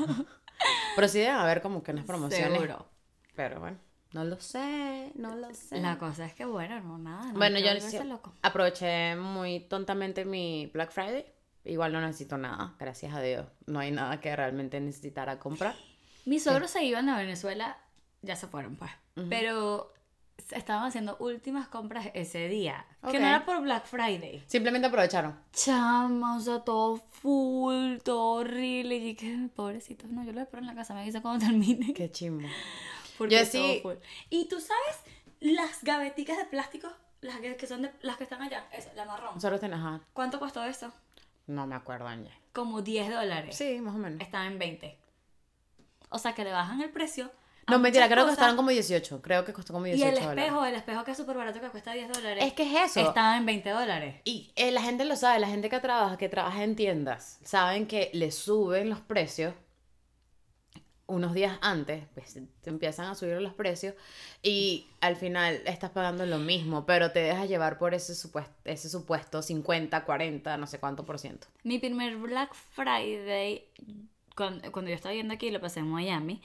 Pero 0.95 1.07
sí 1.07 1.19
deben 1.19 1.35
haber 1.35 1.61
como 1.61 1.81
que 1.83 1.91
unas 1.91 2.05
promociones. 2.05 2.51
Seguro. 2.51 2.87
Pero 3.35 3.59
bueno, 3.59 3.77
no 4.13 4.25
lo 4.25 4.39
sé, 4.39 5.11
no 5.15 5.35
lo 5.35 5.53
sé. 5.53 5.79
La 5.79 5.97
cosa 5.97 6.25
es 6.25 6.33
que, 6.33 6.45
bueno, 6.45 6.79
no, 6.81 6.97
nada. 6.97 7.31
no 7.31 7.37
bueno, 7.37 7.59
yo 7.59 8.03
loco. 8.03 8.33
aproveché 8.41 9.15
muy 9.15 9.61
tontamente 9.61 10.25
mi 10.25 10.69
Black 10.73 10.91
Friday. 10.91 11.25
Igual 11.63 11.93
no 11.93 12.01
necesito 12.01 12.37
nada, 12.37 12.75
gracias 12.79 13.13
a 13.13 13.21
Dios. 13.21 13.45
No 13.67 13.79
hay 13.79 13.91
nada 13.91 14.19
que 14.19 14.35
realmente 14.35 14.79
necesitara 14.81 15.39
comprar. 15.39 15.75
Mis 16.25 16.43
suegros 16.43 16.71
se 16.71 16.83
iban 16.83 17.07
a 17.07 17.17
Venezuela, 17.17 17.77
ya 18.21 18.35
se 18.35 18.47
fueron, 18.47 18.75
pues. 18.75 18.91
Pero 19.29 19.93
estaban 20.51 20.85
haciendo 20.85 21.17
últimas 21.19 21.67
compras 21.67 22.09
ese 22.13 22.47
día. 22.47 22.85
Que 23.09 23.19
no 23.19 23.27
era 23.27 23.45
por 23.45 23.61
Black 23.61 23.85
Friday. 23.85 24.43
Simplemente 24.47 24.87
aprovecharon. 24.87 25.35
Chama, 25.53 26.37
o 26.37 26.39
sea, 26.39 26.59
todo 26.59 26.97
full, 26.97 27.97
todo 28.03 28.39
horrible. 28.41 28.97
Y 28.97 29.15
que, 29.15 29.49
pobrecitos, 29.55 30.09
no, 30.09 30.23
yo 30.23 30.33
lo 30.33 30.41
espero 30.41 30.61
en 30.61 30.67
la 30.67 30.75
casa, 30.75 30.93
me 30.93 31.01
avisa 31.01 31.21
cuando 31.21 31.45
termine. 31.45 31.93
Qué 31.93 32.11
chimbo. 32.11 32.47
Porque 33.21 33.37
Yo 33.39 33.45
sí- 33.45 33.79
full. 33.81 33.95
Y 34.29 34.45
tú 34.47 34.59
sabes, 34.59 34.97
las 35.39 35.83
gaveticas 35.83 36.37
de 36.37 36.45
plástico, 36.45 36.89
las 37.21 37.39
que, 37.39 37.55
que 37.55 37.67
son 37.67 37.83
de, 37.83 37.91
las 38.01 38.17
que 38.17 38.23
están 38.23 38.41
allá, 38.41 38.65
esa, 38.71 38.93
la 38.93 39.05
marrón. 39.05 39.35
Nosotros 39.35 39.59
tenemos, 39.59 39.85
ajá, 39.85 40.01
¿Cuánto 40.13 40.39
costó 40.39 40.63
eso? 40.63 40.91
no 41.47 41.67
me 41.67 41.75
acuerdo, 41.75 42.07
Ángel. 42.07 42.31
Como 42.53 42.81
10 42.81 43.09
dólares. 43.11 43.55
Sí, 43.55 43.79
más 43.81 43.93
o 43.95 43.97
menos. 43.97 44.21
Estaba 44.21 44.45
en 44.47 44.57
20. 44.59 44.97
O 46.09 46.17
sea, 46.19 46.33
que 46.33 46.43
le 46.43 46.51
bajan 46.51 46.81
el 46.81 46.89
precio. 46.89 47.31
No, 47.67 47.79
mentira, 47.79 48.07
creo 48.09 48.25
que 48.25 48.31
costaron 48.31 48.55
como 48.57 48.69
18. 48.69 49.21
Creo 49.21 49.45
que 49.45 49.53
costó 49.53 49.71
como 49.73 49.85
Y 49.87 49.91
18 49.91 50.09
el 50.09 50.15
dólares. 50.23 50.43
espejo, 50.45 50.65
el 50.65 50.75
espejo 50.75 51.03
que 51.05 51.11
es 51.11 51.17
súper 51.17 51.37
barato, 51.37 51.61
que 51.61 51.69
cuesta 51.69 51.93
10 51.93 52.09
dólares. 52.11 52.43
Es 52.45 52.53
que 52.53 52.63
es 52.63 52.91
eso. 52.91 53.07
Estaba 53.07 53.37
en 53.37 53.45
20 53.45 53.69
dólares. 53.69 54.15
Y 54.25 54.51
eh, 54.55 54.71
la 54.71 54.81
gente 54.81 55.05
lo 55.05 55.15
sabe, 55.15 55.39
la 55.39 55.47
gente 55.47 55.69
que 55.69 55.79
trabaja, 55.79 56.17
que 56.17 56.27
trabaja 56.27 56.63
en 56.63 56.75
tiendas, 56.75 57.39
saben 57.43 57.87
que 57.87 58.09
le 58.13 58.31
suben 58.31 58.89
los 58.89 58.99
precios 58.99 59.53
unos 61.11 61.33
días 61.33 61.57
antes, 61.61 62.05
pues 62.13 62.39
te 62.61 62.69
empiezan 62.69 63.07
a 63.07 63.15
subir 63.15 63.41
los 63.41 63.53
precios 63.53 63.95
y 64.41 64.87
al 65.01 65.15
final 65.17 65.61
estás 65.65 65.91
pagando 65.91 66.25
lo 66.25 66.39
mismo, 66.39 66.85
pero 66.85 67.11
te 67.11 67.19
dejas 67.19 67.49
llevar 67.49 67.77
por 67.77 67.93
ese 67.93 68.15
supuesto, 68.15 68.53
ese 68.63 68.89
supuesto 68.89 69.41
50, 69.41 70.05
40, 70.05 70.57
no 70.57 70.67
sé 70.67 70.79
cuánto 70.79 71.05
por 71.05 71.19
ciento. 71.19 71.47
Mi 71.63 71.79
primer 71.79 72.15
Black 72.17 72.53
Friday, 72.53 73.65
cuando, 74.35 74.71
cuando 74.71 74.89
yo 74.89 74.95
estaba 74.95 75.13
viendo 75.13 75.33
aquí, 75.33 75.51
lo 75.51 75.59
pasé 75.59 75.81
en 75.81 75.89
Miami. 75.89 76.41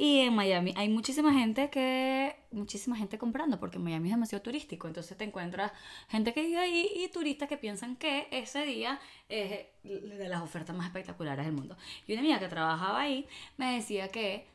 Y 0.00 0.20
en 0.20 0.34
Miami 0.34 0.72
hay 0.78 0.88
muchísima 0.88 1.30
gente 1.34 1.68
que, 1.68 2.34
muchísima 2.52 2.96
gente 2.96 3.18
comprando, 3.18 3.60
porque 3.60 3.78
Miami 3.78 4.08
es 4.08 4.14
demasiado 4.14 4.40
turístico. 4.40 4.88
Entonces 4.88 5.14
te 5.14 5.24
encuentras 5.24 5.72
gente 6.08 6.32
que 6.32 6.40
vive 6.40 6.56
ahí 6.56 6.90
y 6.96 7.08
turistas 7.08 7.50
que 7.50 7.58
piensan 7.58 7.96
que 7.96 8.26
ese 8.30 8.64
día 8.64 8.98
es 9.28 9.66
de 9.82 10.28
las 10.30 10.40
ofertas 10.40 10.74
más 10.74 10.86
espectaculares 10.86 11.44
del 11.44 11.54
mundo. 11.54 11.76
Y 12.06 12.12
una 12.12 12.22
amiga 12.22 12.38
que 12.38 12.48
trabajaba 12.48 12.98
ahí 12.98 13.28
me 13.58 13.74
decía 13.74 14.08
que 14.08 14.46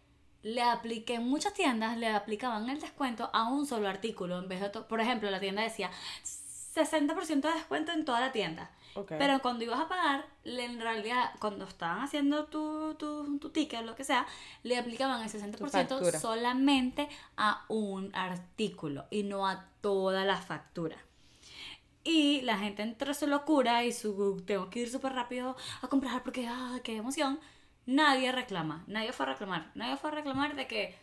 le 0.41 0.63
apliqué 0.63 1.13
en 1.13 1.27
muchas 1.27 1.53
tiendas, 1.53 1.95
le 1.95 2.07
aplicaban 2.07 2.67
el 2.67 2.81
descuento 2.81 3.29
a 3.31 3.47
un 3.47 3.67
solo 3.67 3.87
artículo 3.87 4.39
en 4.39 4.47
vez 4.47 4.61
de 4.61 4.69
Por 4.71 4.99
ejemplo, 4.99 5.29
la 5.29 5.39
tienda 5.39 5.61
decía 5.61 5.91
60% 6.23 7.41
de 7.41 7.53
descuento 7.53 7.91
en 7.91 8.03
toda 8.03 8.19
la 8.19 8.31
tienda. 8.31 8.71
Pero 9.07 9.41
cuando 9.41 9.63
ibas 9.63 9.79
a 9.79 9.87
pagar, 9.87 10.25
en 10.45 10.79
realidad, 10.79 11.31
cuando 11.39 11.65
estaban 11.65 12.01
haciendo 12.01 12.45
tu, 12.45 12.95
tu, 12.95 13.37
tu 13.39 13.49
ticket, 13.49 13.83
lo 13.83 13.95
que 13.95 14.03
sea, 14.03 14.25
le 14.63 14.77
aplicaban 14.77 15.21
el 15.21 15.29
60% 15.29 15.69
factura. 15.69 16.19
solamente 16.19 17.09
a 17.35 17.65
un 17.67 18.15
artículo 18.15 19.05
y 19.09 19.23
no 19.23 19.47
a 19.47 19.65
toda 19.81 20.23
la 20.23 20.37
factura. 20.37 20.97
Y 22.03 22.41
la 22.41 22.57
gente 22.57 22.83
entre 22.83 23.13
su 23.13 23.27
locura 23.27 23.83
y 23.83 23.91
su 23.91 24.41
tengo 24.45 24.69
que 24.69 24.81
ir 24.81 24.89
súper 24.89 25.13
rápido 25.13 25.57
a 25.81 25.87
comprar 25.87 26.23
porque, 26.23 26.47
ah, 26.47 26.79
qué 26.83 26.95
emoción. 26.95 27.39
Nadie 27.87 28.31
reclama, 28.31 28.83
nadie 28.87 29.11
fue 29.11 29.25
a 29.25 29.29
reclamar, 29.29 29.71
nadie 29.75 29.97
fue 29.97 30.09
a 30.09 30.13
reclamar 30.13 30.55
de 30.55 30.67
que, 30.67 30.95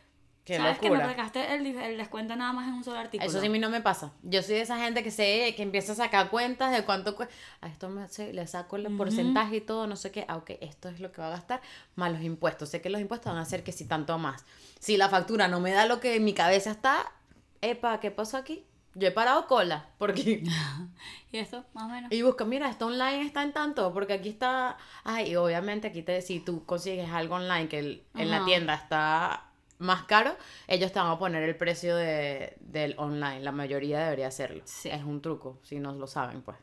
Qué 0.44 0.56
sabes 0.56 0.78
que 0.78 0.88
locura. 0.88 1.06
me 1.06 1.12
sacaste 1.12 1.54
el, 1.54 1.64
el 1.66 1.96
descuento 1.96 2.34
nada 2.34 2.52
más 2.52 2.66
en 2.66 2.74
un 2.74 2.82
solo 2.82 2.98
artículo. 2.98 3.30
Eso 3.30 3.40
sí 3.40 3.46
a 3.46 3.50
mí 3.50 3.60
no 3.60 3.70
me 3.70 3.80
pasa. 3.80 4.12
Yo 4.22 4.42
soy 4.42 4.56
de 4.56 4.62
esa 4.62 4.76
gente 4.78 5.04
que 5.04 5.12
se 5.12 5.54
que 5.56 5.62
empieza 5.62 5.92
a 5.92 5.94
sacar 5.94 6.30
cuentas 6.30 6.72
de 6.72 6.84
cuánto 6.84 7.14
cuesta. 7.14 7.32
A 7.60 7.68
esto 7.68 7.88
me, 7.88 8.08
se- 8.08 8.32
le 8.32 8.46
saco 8.48 8.74
el 8.76 8.96
porcentaje 8.96 9.56
y 9.56 9.60
todo, 9.60 9.86
no 9.86 9.94
sé 9.94 10.10
qué. 10.10 10.24
Ah, 10.26 10.36
ok, 10.38 10.50
esto 10.60 10.88
es 10.88 10.98
lo 10.98 11.12
que 11.12 11.20
va 11.20 11.28
a 11.28 11.30
gastar, 11.30 11.60
más 11.94 12.10
los 12.10 12.22
impuestos. 12.22 12.68
Sé 12.70 12.80
que 12.82 12.90
los 12.90 13.00
impuestos 13.00 13.30
van 13.32 13.38
a 13.38 13.42
hacer 13.42 13.62
que 13.62 13.70
si 13.70 13.84
tanto 13.86 14.18
más. 14.18 14.44
Si 14.80 14.96
la 14.96 15.08
factura 15.08 15.46
no 15.46 15.60
me 15.60 15.70
da 15.70 15.86
lo 15.86 16.00
que 16.00 16.16
en 16.16 16.24
mi 16.24 16.32
cabeza 16.34 16.72
está, 16.72 17.12
epa, 17.60 18.00
¿qué 18.00 18.10
pasó 18.10 18.36
aquí? 18.36 18.64
Yo 18.94 19.08
he 19.08 19.12
parado 19.12 19.46
cola, 19.46 19.86
porque... 19.96 20.42
Y 21.32 21.38
esto, 21.38 21.64
más 21.72 21.84
o 21.84 21.88
menos. 21.88 22.12
Y 22.12 22.20
busca, 22.20 22.44
mira, 22.44 22.68
esto 22.68 22.86
online 22.88 23.22
está 23.24 23.42
en 23.42 23.52
tanto, 23.54 23.94
porque 23.94 24.12
aquí 24.12 24.28
está... 24.28 24.76
Ay, 25.04 25.30
y 25.30 25.36
obviamente 25.36 25.86
aquí 25.88 26.02
te, 26.02 26.20
si 26.20 26.40
tú 26.40 26.66
consigues 26.66 27.08
algo 27.10 27.36
online 27.36 27.68
que 27.68 27.78
el- 27.78 28.02
en 28.16 28.30
la 28.30 28.44
tienda 28.44 28.74
está 28.74 29.44
más 29.82 30.04
caro, 30.04 30.36
ellos 30.68 30.92
te 30.92 30.98
van 30.98 31.10
a 31.10 31.18
poner 31.18 31.42
el 31.42 31.56
precio 31.56 31.96
de, 31.96 32.56
del 32.60 32.94
online. 32.98 33.40
La 33.40 33.52
mayoría 33.52 34.00
debería 34.04 34.28
hacerlo. 34.28 34.62
Sí. 34.64 34.88
Es 34.88 35.02
un 35.04 35.20
truco, 35.20 35.58
si 35.62 35.78
no 35.78 35.92
lo 35.92 36.06
saben, 36.06 36.42
pues. 36.42 36.56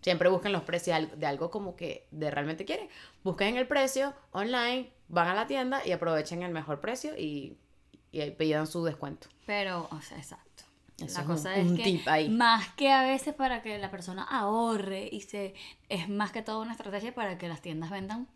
Siempre 0.00 0.28
busquen 0.28 0.52
los 0.52 0.62
precios 0.62 0.86
de 0.86 0.92
al- 0.94 1.18
de 1.20 1.26
algo 1.26 1.50
como 1.50 1.74
que 1.74 2.06
de 2.12 2.30
realmente 2.30 2.64
quieren. 2.64 2.88
Busquen 3.24 3.56
el 3.56 3.66
precio 3.66 4.14
online, 4.32 4.90
van 5.08 5.28
a 5.28 5.34
la 5.34 5.46
tienda 5.46 5.84
y 5.84 5.90
aprovechen 5.92 6.42
el 6.44 6.52
mejor 6.52 6.80
precio 6.80 7.16
y, 7.18 7.56
y 8.12 8.30
pidan 8.30 8.66
su 8.68 8.84
descuento. 8.84 9.28
Pero, 9.44 9.88
o 9.90 10.00
sea, 10.00 10.18
exacto. 10.18 10.64
Eso 10.98 11.14
la 11.14 11.20
es 11.22 11.26
cosa 11.26 11.48
un- 11.54 11.58
es 11.60 11.66
un 11.70 11.76
que 11.76 11.82
tip 11.84 12.08
ahí. 12.08 12.28
más 12.28 12.68
que 12.74 12.90
a 12.92 13.02
veces 13.02 13.34
para 13.34 13.62
que 13.62 13.78
la 13.78 13.90
persona 13.90 14.22
ahorre 14.24 15.08
y 15.10 15.20
se 15.22 15.54
es 15.88 16.08
más 16.08 16.32
que 16.32 16.42
todo 16.42 16.60
una 16.60 16.72
estrategia 16.72 17.14
para 17.14 17.38
que 17.38 17.48
las 17.48 17.60
tiendas 17.60 17.90
vendan 17.90 18.28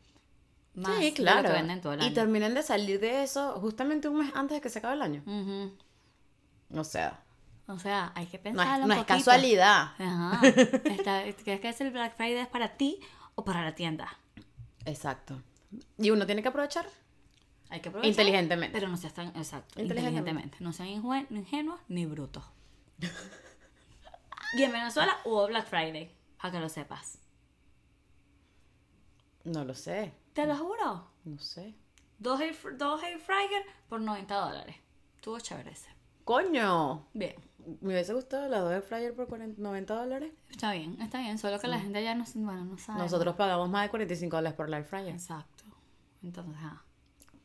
más 0.75 0.97
sí, 0.99 1.05
de 1.05 1.13
claro. 1.15 1.43
lo 1.43 1.49
que 1.49 1.53
venden 1.55 1.81
todo 1.81 1.93
el 1.95 2.01
y 2.01 2.05
año. 2.07 2.15
terminen 2.15 2.55
de 2.55 2.63
salir 2.63 2.99
de 3.01 3.23
eso 3.23 3.61
justamente 3.61 4.09
un 4.09 4.19
mes 4.19 4.33
antes 4.35 4.57
de 4.57 4.61
que 4.61 4.69
se 4.71 4.79
acabe 4.79 4.95
el 4.95 5.03
año. 5.03 5.23
O 6.75 6.85
sea, 6.85 7.21
O 7.67 7.79
sea, 7.79 8.13
hay 8.15 8.27
que 8.27 8.39
no 8.39 8.43
pensar 8.45 8.81
es, 8.81 8.87
no 8.87 8.95
es 8.95 9.05
casualidad. 9.05 9.93
Ajá. 9.99 10.41
Está, 10.47 11.23
¿Crees 11.45 11.61
que 11.61 11.69
es 11.69 11.81
el 11.81 11.91
Black 11.91 12.17
Friday 12.17 12.39
es 12.39 12.49
para 12.49 12.77
ti 12.77 13.01
o 13.35 13.45
para 13.45 13.63
la 13.65 13.75
tienda? 13.75 14.09
Exacto. 14.85 15.41
Y 15.99 16.11
uno 16.11 16.27
tiene 16.27 16.43
que 16.43 16.49
aprovechar 16.49 16.87
Hay 17.71 17.81
que 17.81 17.89
aprovechar. 17.91 18.11
inteligentemente. 18.11 18.73
Pero 18.79 18.89
no 18.91 18.97
seas 18.97 19.13
tan 19.15 19.29
exacto, 19.29 19.81
Inteligentemente. 19.81 20.57
inteligentemente. 20.57 20.57
No 20.61 20.73
sean 20.73 20.89
ingenuos 21.37 21.81
ni 21.89 22.07
brutos. 22.07 22.45
y 24.55 24.63
en 24.63 24.73
Venezuela 24.73 25.17
hubo 25.25 25.47
Black 25.47 25.67
Friday, 25.67 26.11
para 26.41 26.53
que 26.53 26.61
lo 26.61 26.69
sepas. 26.69 27.19
No 29.45 29.65
lo 29.65 29.75
sé. 29.75 30.13
Te 30.33 30.47
lo 30.47 30.57
juro. 30.57 31.07
No 31.25 31.39
sé. 31.39 31.75
Dos 32.19 32.41
air, 32.41 32.57
dos 32.79 33.03
air 33.03 33.19
fryer 33.19 33.63
por 33.89 34.01
90 34.01 34.35
dólares. 34.35 34.77
Estuvo 35.17 35.39
chévere 35.41 35.71
ese. 35.73 35.89
¡Coño! 36.25 37.07
Bien. 37.13 37.35
Me 37.81 37.93
hubiese 37.95 38.13
gustado 38.15 38.49
la 38.49 38.59
dos 38.61 38.73
air 38.73 38.83
fryer 38.83 39.15
por 39.15 39.27
40 39.29 39.61
90 39.61 39.95
dólares. 39.95 40.33
Está 40.51 40.73
bien, 40.73 41.01
está 41.01 41.19
bien. 41.19 41.39
Solo 41.39 41.59
que 41.61 41.69
la 41.69 41.79
gente 41.79 42.03
ya 42.03 42.15
no, 42.15 42.25
bueno, 42.35 42.65
no 42.65 42.79
sabe. 42.79 42.99
Nosotros 42.99 43.35
pagamos 43.37 43.69
más 43.69 43.85
de 43.85 43.91
45 43.91 44.37
dólares 44.37 44.57
por 44.57 44.69
la 44.69 44.79
air 44.79 44.87
fryer. 44.87 45.15
Exacto. 45.15 45.65
Entonces, 46.23 46.57
ah. 46.63 46.83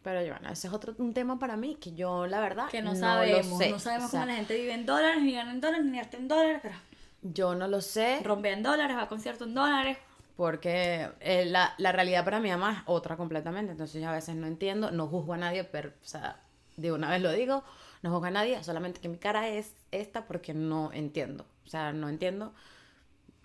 Pero 0.04 0.22
bueno, 0.22 0.50
ese 0.50 0.68
es 0.68 0.74
otro 0.74 0.96
un 1.00 1.14
tema 1.14 1.38
para 1.38 1.58
mí 1.58 1.76
que 1.76 1.94
yo, 1.94 2.28
la 2.28 2.40
verdad, 2.40 2.70
Que 2.70 2.82
no, 2.82 2.92
lo 2.92 2.96
sabemos. 2.96 3.58
sé. 3.58 3.70
No 3.72 3.80
sabemos 3.80 4.08
O 4.08 4.12
sea, 4.12 4.20
cómo 4.22 4.32
la 4.32 4.38
gente 4.38 4.56
vive 4.56 4.74
en 4.74 4.86
dólares, 4.86 5.22
ni 5.22 5.34
gana 5.34 5.52
en 5.52 5.60
dólares, 5.60 5.86
ni 5.86 5.98
gasta 5.98 6.18
en 6.18 6.28
dólares, 6.28 6.60
pero 6.62 6.76
Yo 7.24 7.56
no 7.56 7.68
lo 7.68 7.82
sé 7.82 8.22
rompe 8.24 8.52
en 8.54 8.64
dólares, 8.64 8.96
va 8.96 9.02
a 9.04 9.10
concierto 9.10 9.44
en 9.44 9.54
dólares. 9.54 9.98
Porque 10.38 11.10
eh, 11.20 11.46
la, 11.46 11.74
la 11.78 11.92
realidad 11.92 12.24
para 12.24 12.40
mi 12.40 12.50
mamá 12.50 12.72
es 12.74 12.84
otra 12.86 13.18
completamente. 13.18 13.74
Entonces 13.74 14.02
yo 14.02 14.08
a 14.08 14.14
veces 14.14 14.36
no 14.36 14.48
entiendo, 14.48 14.92
no 14.92 15.08
juzgo 15.08 15.34
a 15.34 15.38
nadie, 15.38 15.66
pero, 15.66 15.90
o 15.90 16.08
sea, 16.08 16.40
de 16.78 16.94
una 16.94 17.10
vez 17.10 17.22
lo 17.22 17.32
digo, 17.34 17.64
no 18.04 18.12
juzgo 18.12 18.28
a 18.28 18.32
nadie, 18.32 18.64
solamente 18.64 19.02
que 19.02 19.10
mi 19.10 19.18
cara 19.18 19.50
es 19.50 19.74
esta 19.92 20.26
porque 20.28 20.54
no 20.54 20.94
entiendo. 20.94 21.46
O 21.66 21.70
sea, 21.70 21.92
no 21.92 22.08
entiendo 22.08 22.54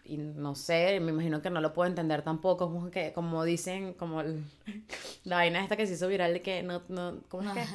y 0.05 0.17
no 0.17 0.55
sé, 0.55 0.99
me 1.01 1.13
imagino 1.13 1.41
que 1.43 1.51
no 1.51 1.61
lo 1.61 1.73
puedo 1.73 1.89
entender 1.89 2.23
tampoco, 2.23 2.67
como 2.73 2.91
que 2.91 3.13
como 3.13 3.45
dicen, 3.45 3.95
como 3.95 4.21
el- 4.21 4.45
la 5.25 5.37
vaina 5.37 5.63
esta 5.63 5.77
que 5.77 5.87
se 5.87 5.95
hizo 5.95 6.09
viral 6.09 6.33
de 6.33 6.43
que 6.43 6.63
no, 6.63 6.83
no, 6.89 7.21
¿cómo 7.29 7.43
es 7.55 7.69
que? 7.69 7.75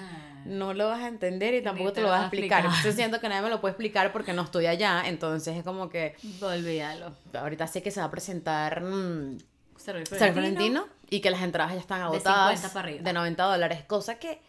No 0.50 0.74
lo 0.74 0.88
vas 0.88 1.02
a 1.02 1.08
entender 1.08 1.54
y 1.54 1.62
tampoco 1.62 1.90
te 1.90 1.96
te 1.96 2.02
lo 2.02 2.10
vas 2.10 2.22
a 2.22 2.24
explicar. 2.26 2.60
explicar. 2.60 2.78
Entonces 2.78 2.96
siento 3.02 3.20
que 3.20 3.30
nadie 3.30 3.42
me 3.44 3.50
lo 3.50 3.60
puede 3.62 3.72
explicar 3.74 4.12
porque 4.12 4.34
no 4.34 4.42
estoy 4.44 4.66
allá, 4.66 5.04
entonces 5.08 5.56
es 5.58 5.64
como 5.64 5.90
que 5.90 6.16
Olvídalo. 6.42 7.14
ahorita 7.34 7.68
sé 7.68 7.82
que 7.82 7.92
se 7.92 8.00
va 8.00 8.06
a 8.08 8.12
presentar 8.12 8.82
mm, 8.82 9.38
Cerro 9.78 10.06
San 10.06 10.36
Valentino 10.36 10.86
y 11.10 11.22
que 11.22 11.30
las 11.32 11.42
entradas 11.42 11.74
ya 11.74 11.80
están 11.80 12.00
De 12.00 12.06
agotadas 12.06 12.60
50 12.60 12.74
para 12.74 12.88
arriba. 12.88 13.04
de 13.04 13.14
90 13.14 13.44
dólares, 13.44 13.84
cosa 13.86 14.20
que 14.20 14.42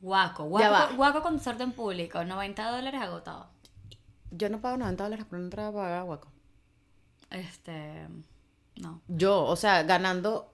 Guaco, 0.00 0.44
guaco, 0.44 0.96
guaco 0.96 1.22
concierto 1.22 1.62
en 1.62 1.72
público, 1.72 2.24
90 2.24 2.70
dólares 2.70 3.00
agotado. 3.02 3.48
yo 4.30 4.48
no 4.48 4.60
pago 4.60 4.78
90 4.78 5.04
dólares 5.04 5.26
por 5.26 5.36
una 5.36 5.46
entrada 5.46 5.72
para 5.72 6.02
Guaco. 6.02 6.28
Este, 7.30 8.06
no. 8.76 9.00
Yo, 9.08 9.44
o 9.44 9.56
sea, 9.56 9.82
ganando, 9.84 10.52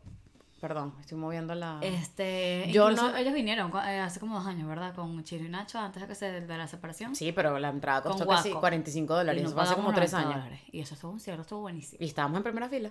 perdón, 0.61 0.95
estoy 1.01 1.17
moviendo 1.19 1.55
la... 1.55 1.79
Este, 1.83 2.69
Yo 2.73 2.91
no- 2.91 3.17
ellos 3.17 3.33
vinieron 3.35 3.71
eh, 3.87 4.01
hace 4.01 4.21
como 4.21 4.37
dos 4.39 4.47
años, 4.47 4.69
¿verdad? 4.69 4.95
Con 4.95 5.23
Chino 5.25 5.45
y 5.45 5.49
Nacho 5.49 5.79
antes 5.79 6.03
de 6.03 6.09
que 6.09 6.15
se 6.15 6.41
de 6.43 6.59
la 6.59 6.67
separación. 6.69 7.15
Sí, 7.15 7.33
pero 7.33 7.59
la 7.59 7.69
entrada 7.71 8.03
Con 8.03 8.13
costó 8.13 8.27
casi 8.27 8.49
Guaco. 8.51 8.61
45 8.61 9.15
dólares, 9.15 9.41
Y 9.41 9.43
no 9.43 9.49
eso 9.49 9.55
fue 9.57 9.65
hace 9.65 9.75
como 9.75 9.89
pagamos 9.89 10.01
3 10.01 10.13
90 10.13 10.29
años. 10.31 10.45
dólares. 10.45 10.69
Y 10.73 10.81
eso 10.81 10.95
estuvo 10.95 11.13
un 11.13 11.21
cierto, 11.21 11.43
estuvo 11.43 11.61
buenísimo. 11.61 11.99
Y 12.03 12.07
estábamos 12.07 12.37
en 12.39 12.43
primera 12.43 12.69
fila. 12.69 12.91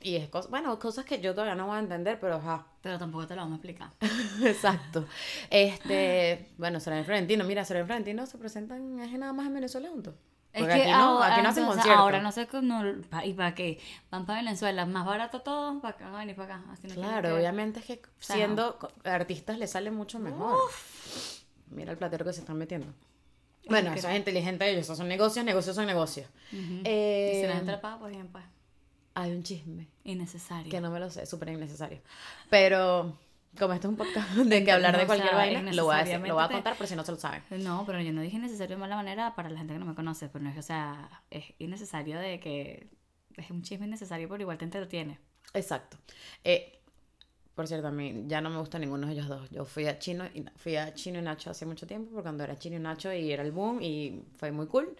Y 0.00 0.16
es 0.16 0.28
cosa, 0.28 0.48
bueno, 0.50 0.78
cosas 0.78 1.06
que 1.06 1.18
yo 1.20 1.32
todavía 1.34 1.54
no 1.54 1.66
voy 1.66 1.76
a 1.76 1.80
entender, 1.80 2.18
pero 2.20 2.36
ajá. 2.36 2.66
Pero 2.82 2.98
tampoco 2.98 3.26
te 3.26 3.34
lo 3.34 3.40
vamos 3.40 3.54
a 3.54 3.56
explicar. 3.56 3.88
Exacto. 4.44 5.06
Este, 5.48 6.50
bueno, 6.58 6.78
Serena 6.78 7.02
Florentino, 7.04 7.44
mira, 7.44 7.64
Serena 7.64 7.86
Florentino 7.86 8.26
se 8.26 8.36
presentan 8.36 9.00
es 9.00 9.10
nada 9.18 9.32
más 9.32 9.46
en 9.46 9.54
Venezuela 9.54 9.88
juntos. 9.88 10.14
Es 10.54 10.66
que 10.66 10.72
aquí 10.72 10.90
no, 10.90 10.96
ahora, 10.96 11.32
aquí 11.34 11.42
no 11.42 11.48
hacen 11.48 11.66
conciertos. 11.66 11.96
ahora 11.98 12.20
no 12.22 12.30
sé 12.32 12.46
cómo, 12.46 12.82
¿y 13.24 13.32
para 13.34 13.54
qué? 13.54 13.80
Van 14.10 14.24
para 14.24 14.38
Venezuela, 14.40 14.86
más 14.86 15.04
barato 15.04 15.40
todo, 15.40 15.80
para 15.80 15.96
acá, 15.96 16.04
no 16.06 16.12
van 16.12 16.26
ni 16.28 16.34
para 16.34 16.54
acá. 16.56 16.64
Así 16.72 16.86
no 16.86 16.94
Claro, 16.94 17.34
obviamente 17.36 17.80
es 17.80 17.86
que 17.86 18.00
sea, 18.20 18.36
siendo 18.36 18.78
co- 18.78 18.92
artistas 19.04 19.58
le 19.58 19.66
sale 19.66 19.90
mucho 19.90 20.18
mejor. 20.20 20.56
Mira 21.70 21.90
el 21.92 21.98
platero 21.98 22.24
que 22.24 22.32
se 22.32 22.40
están 22.40 22.56
metiendo. 22.56 22.86
Bueno, 23.68 23.92
eso 23.94 24.08
es 24.08 24.16
inteligente 24.16 24.68
ellos, 24.68 24.82
esos 24.82 24.98
son 24.98 25.08
negocios, 25.08 25.44
negocios 25.44 25.74
son 25.74 25.86
negocios. 25.86 26.28
Ujú. 26.52 26.60
y 26.62 26.82
Eh, 26.84 27.38
si 27.40 27.46
la 27.48 27.54
gente 27.56 27.72
la 27.72 27.80
paga, 27.80 27.98
pues 27.98 28.12
bien, 28.12 28.28
pues. 28.28 28.44
hay 29.14 29.32
un 29.32 29.42
chisme 29.42 29.88
Innecesario. 30.04 30.70
que 30.70 30.80
no 30.80 30.90
me 30.90 31.00
lo 31.00 31.10
sé, 31.10 31.24
súper 31.26 31.48
innecesario. 31.48 32.00
Pero 32.50 33.16
como 33.58 33.72
esto 33.74 33.88
es 33.88 33.90
un 33.90 33.96
podcast 33.96 34.28
de 34.34 34.64
que 34.64 34.72
hablar 34.72 34.92
de 34.92 34.98
No, 34.98 35.04
o 35.04 35.06
cualquier 35.06 35.34
vaina, 35.34 35.72
lo 35.72 35.84
voy 35.84 35.94
a 35.94 35.98
decir, 36.04 36.20
lo 36.20 36.34
voy 36.34 36.44
a 36.44 36.48
contar 36.48 36.76
por 36.76 36.86
si 36.86 36.96
no 36.96 37.04
se 37.04 37.12
lo 37.12 37.18
saben. 37.18 37.42
No, 37.62 37.84
pero 37.86 38.00
yo 38.00 38.12
no 38.12 38.22
dije 38.22 38.36
innecesario 38.36 38.76
de 38.76 38.80
mala 38.80 38.96
manera 38.96 39.34
para 39.34 39.50
la 39.50 39.58
gente 39.58 39.72
que 39.74 39.78
no 39.78 39.86
me 39.86 39.94
conoce, 39.94 40.28
pero 40.28 40.44
no 40.44 40.50
es, 40.50 40.58
o 40.58 40.62
sea, 40.62 41.22
es 41.30 41.44
innecesario 41.58 42.18
de 42.18 42.40
que 42.40 42.90
es 43.36 43.50
un 43.50 43.62
chisme 43.62 43.86
innecesario, 43.86 44.28
pero 44.28 44.42
igual 44.42 44.58
te 44.58 44.64
entretiene. 44.64 45.18
Exacto. 45.52 45.98
Eh, 46.42 46.80
por 47.54 47.68
cierto, 47.68 47.86
a 47.86 47.92
mí 47.92 48.24
ya 48.26 48.40
no 48.40 48.50
me 48.50 48.58
gusta 48.58 48.78
ninguno 48.78 49.06
de 49.06 49.12
ellos 49.12 49.28
dos. 49.28 49.48
Yo 49.50 49.64
fui 49.64 49.86
a 49.86 49.98
Chino 49.98 50.26
y 50.26 50.44
fui 50.56 50.76
a 50.76 50.92
Chino 50.94 51.20
y 51.20 51.22
Nacho 51.22 51.50
hace 51.50 51.66
mucho 51.66 51.86
tiempo, 51.86 52.10
porque 52.10 52.24
cuando 52.24 52.42
era 52.42 52.58
Chino 52.58 52.76
y 52.76 52.80
Nacho 52.80 53.12
y 53.12 53.32
era 53.32 53.42
el 53.42 53.52
boom 53.52 53.80
y 53.80 54.24
fue 54.36 54.50
muy 54.50 54.66
cool. 54.66 54.96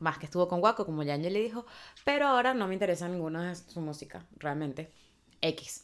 Más 0.00 0.18
que 0.18 0.24
estuvo 0.26 0.48
con 0.48 0.60
Guaco, 0.60 0.86
como 0.86 1.02
ya 1.02 1.16
le 1.16 1.30
dijo. 1.30 1.66
Pero 2.04 2.26
ahora 2.26 2.54
no 2.54 2.66
me 2.66 2.74
interesa 2.74 3.08
ninguna 3.08 3.50
de 3.50 3.54
su 3.54 3.80
música, 3.80 4.24
realmente. 4.38 4.90
X. 5.42 5.83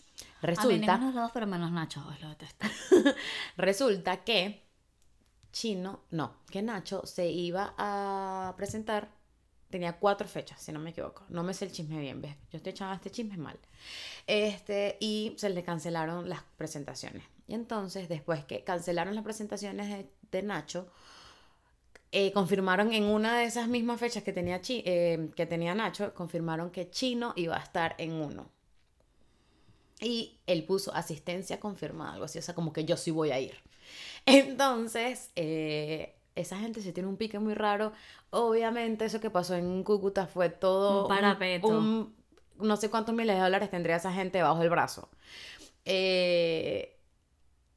a 0.56 0.66
mí 0.66 0.78
Resulta, 0.78 0.96
los 1.14 1.30
pero 1.32 1.46
menos 1.46 1.70
Nacho, 1.72 2.04
ay, 2.08 2.18
lo 2.22 2.28
detesto. 2.30 2.66
resulta 3.56 4.24
que 4.24 4.62
Chino, 5.52 6.02
no, 6.10 6.36
que 6.50 6.62
Nacho 6.62 7.06
se 7.06 7.28
iba 7.30 7.74
a 7.78 8.54
presentar. 8.56 9.10
Tenía 9.70 9.98
cuatro 9.98 10.26
fechas, 10.28 10.60
si 10.60 10.72
no 10.72 10.80
me 10.80 10.90
equivoco. 10.90 11.24
No 11.28 11.44
me 11.44 11.54
sé 11.54 11.64
el 11.66 11.72
chisme 11.72 12.00
bien, 12.00 12.20
¿ves? 12.20 12.34
Yo 12.50 12.56
estoy 12.58 12.72
echando 12.72 12.94
este 12.94 13.10
chisme 13.10 13.36
mal. 13.36 13.58
Este, 14.26 14.96
y 15.00 15.34
se 15.38 15.50
le 15.50 15.62
cancelaron 15.62 16.28
las 16.28 16.42
presentaciones. 16.56 17.24
Y 17.48 17.54
entonces, 17.54 18.08
después 18.08 18.44
que 18.44 18.64
cancelaron 18.64 19.14
las 19.14 19.24
presentaciones 19.24 19.88
de, 19.88 20.10
de 20.32 20.42
Nacho, 20.42 20.90
eh, 22.12 22.32
confirmaron 22.32 22.92
en 22.92 23.04
una 23.04 23.38
de 23.38 23.44
esas 23.44 23.68
mismas 23.68 24.00
fechas 24.00 24.22
que 24.22 24.32
tenía, 24.32 24.60
Chi- 24.60 24.82
eh, 24.86 25.30
que 25.36 25.46
tenía 25.46 25.74
Nacho, 25.74 26.12
confirmaron 26.14 26.70
que 26.70 26.90
Chino 26.90 27.32
iba 27.36 27.56
a 27.56 27.60
estar 27.62 27.94
en 27.98 28.12
uno. 28.12 28.50
Y 30.00 30.38
él 30.46 30.64
puso 30.64 30.94
asistencia 30.94 31.60
confirmada, 31.60 32.12
algo 32.14 32.24
así, 32.24 32.38
o 32.38 32.42
sea, 32.42 32.54
como 32.54 32.72
que 32.72 32.84
yo 32.84 32.96
sí 32.96 33.10
voy 33.10 33.30
a 33.32 33.40
ir. 33.40 33.54
Entonces, 34.26 35.30
eh, 35.36 36.14
esa 36.36 36.58
gente 36.58 36.80
sí 36.82 36.92
tiene 36.92 37.08
un 37.08 37.16
pique 37.16 37.38
muy 37.38 37.54
raro. 37.54 37.92
Obviamente 38.30 39.04
eso 39.04 39.20
que 39.20 39.30
pasó 39.30 39.54
en 39.56 39.82
Cúcuta 39.84 40.26
fue 40.26 40.48
todo 40.50 41.02
Un 41.02 41.08
parapeto. 41.08 41.68
un- 41.68 42.14
no 42.58 42.76
sé 42.76 42.90
cuántos 42.90 43.14
miles 43.14 43.36
de 43.36 43.42
dólares 43.42 43.70
tendría 43.70 43.96
esa 43.96 44.12
gente 44.12 44.42
bajo 44.42 44.62
el 44.62 44.70
brazo. 44.70 45.08
Eh, 45.84 46.96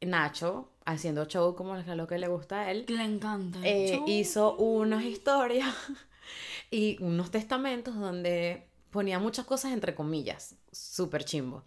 Nacho, 0.02 0.70
haciendo 0.86 1.26
show 1.26 1.56
como 1.56 1.78
es 1.78 1.88
lo 1.88 2.08
que 2.08 2.18
le 2.18 2.28
gusta 2.28 2.62
a 2.62 2.72
él, 2.72 2.86
Le 2.88 3.04
encanta. 3.04 3.60
eh, 3.64 4.02
hizo 4.08 4.56
unas 4.58 5.04
historias 5.06 5.74
y 6.72 7.02
unos 7.02 7.32
testamentos 7.32 7.96
donde 7.96 8.68
ponía 8.92 9.20
muchas 9.20 9.46
cosas 9.46 9.72
entre 9.74 9.96
comillas, 9.96 10.56
súper 10.72 11.24
chimbo. 11.26 11.64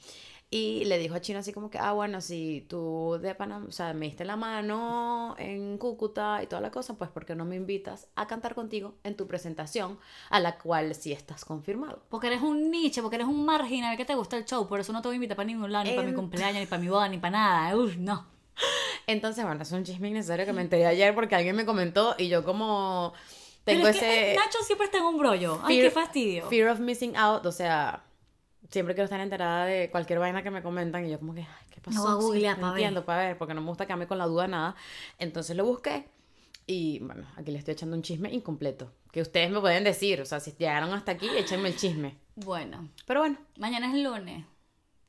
Y 0.56 0.84
le 0.86 0.98
dijo 0.98 1.14
a 1.14 1.20
Chino 1.20 1.38
así 1.40 1.52
como 1.52 1.68
que, 1.70 1.78
ah, 1.78 1.92
bueno, 1.92 2.20
si 2.20 2.64
tú 2.68 3.18
de 3.20 3.34
Panamá, 3.34 3.66
o 3.68 3.72
sea, 3.72 3.92
me 3.92 4.06
diste 4.06 4.24
la 4.24 4.36
mano 4.36 5.34
en 5.38 5.76
Cúcuta 5.76 6.40
y 6.42 6.46
toda 6.46 6.62
la 6.62 6.70
cosa, 6.70 6.94
pues 6.94 7.10
¿por 7.10 7.26
qué 7.26 7.34
no 7.34 7.44
me 7.44 7.56
invitas 7.56 8.06
a 8.14 8.26
cantar 8.26 8.54
contigo 8.54 8.94
en 9.04 9.16
tu 9.16 9.26
presentación 9.26 9.98
a 10.30 10.40
la 10.40 10.56
cual 10.58 10.94
sí 10.94 11.12
estás 11.12 11.44
confirmado? 11.44 12.00
Porque 12.08 12.28
eres 12.28 12.42
un 12.42 12.70
niche, 12.70 13.02
porque 13.02 13.16
eres 13.16 13.28
un 13.28 13.44
marginal 13.44 13.96
que 13.96 14.04
te 14.04 14.14
gusta 14.14 14.36
el 14.36 14.44
show, 14.44 14.66
por 14.66 14.80
eso 14.80 14.92
no 14.92 15.02
te 15.02 15.08
voy 15.08 15.14
a 15.14 15.16
invitar 15.16 15.36
para 15.36 15.46
ningún 15.46 15.70
lado, 15.72 15.84
ni 15.84 15.90
para 15.90 16.04
mi 16.04 16.10
En- 16.10 16.16
cumpleaños, 16.16 16.60
ni 16.60 16.66
para 16.66 16.80
mi 16.82 16.88
boda, 16.88 17.08
ni 17.08 17.18
para 17.18 17.30
nada. 17.32 17.76
Uf, 17.76 17.96
no. 17.96 18.26
Entonces, 19.06 19.44
bueno, 19.44 19.62
es 19.62 19.72
un 19.72 19.84
chisme 19.84 20.08
innecesario 20.08 20.46
que 20.46 20.52
me 20.52 20.62
enteré 20.62 20.86
ayer 20.86 21.14
porque 21.14 21.34
alguien 21.34 21.54
me 21.54 21.64
comentó 21.66 22.14
y 22.18 22.28
yo 22.28 22.44
como 22.44 23.12
tengo 23.64 23.82
Pero 23.82 23.88
es 23.94 24.00
que 24.00 24.06
ese... 24.06 24.32
eh, 24.32 24.36
Nacho 24.36 24.58
siempre 24.64 24.86
está 24.86 24.98
en 24.98 25.04
un 25.04 25.18
brollo. 25.18 25.60
Ay, 25.62 25.76
Fear- 25.76 25.84
qué 25.86 25.90
fastidio. 25.90 26.48
Fear 26.48 26.68
of 26.70 26.80
missing 26.80 27.16
out, 27.16 27.44
o 27.46 27.52
sea, 27.52 28.02
siempre 28.70 28.94
quiero 28.94 29.04
estar 29.04 29.20
enterada 29.20 29.66
de 29.66 29.90
cualquier 29.90 30.18
vaina 30.18 30.42
que 30.42 30.50
me 30.50 30.62
comentan 30.62 31.04
y 31.06 31.10
yo 31.10 31.18
como 31.18 31.34
que, 31.34 31.40
ay, 31.40 31.66
¿qué 31.70 31.80
pasó? 31.80 32.18
voy 32.18 32.44
a 32.46 32.54
Sí, 32.54 32.60
no 32.60 32.70
entiendo, 32.70 33.04
para 33.04 33.26
ver, 33.26 33.38
porque 33.38 33.54
no 33.54 33.60
me 33.60 33.68
gusta 33.68 33.86
quedarme 33.86 34.06
con 34.06 34.18
la 34.18 34.26
duda 34.26 34.48
nada. 34.48 34.76
Entonces 35.18 35.56
lo 35.56 35.64
busqué 35.64 36.06
y 36.66 36.98
bueno, 36.98 37.26
aquí 37.36 37.52
le 37.52 37.58
estoy 37.58 37.72
echando 37.72 37.94
un 37.96 38.02
chisme 38.02 38.32
incompleto, 38.32 38.92
que 39.12 39.22
ustedes 39.22 39.50
me 39.50 39.60
pueden 39.60 39.84
decir, 39.84 40.20
o 40.20 40.24
sea, 40.26 40.40
si 40.40 40.52
llegaron 40.52 40.92
hasta 40.92 41.12
aquí, 41.12 41.28
échenme 41.28 41.68
el 41.68 41.76
chisme. 41.76 42.16
Bueno, 42.34 42.88
Pero 43.06 43.20
bueno, 43.20 43.38
mañana 43.56 43.88
es 43.88 44.02
lunes. 44.02 44.44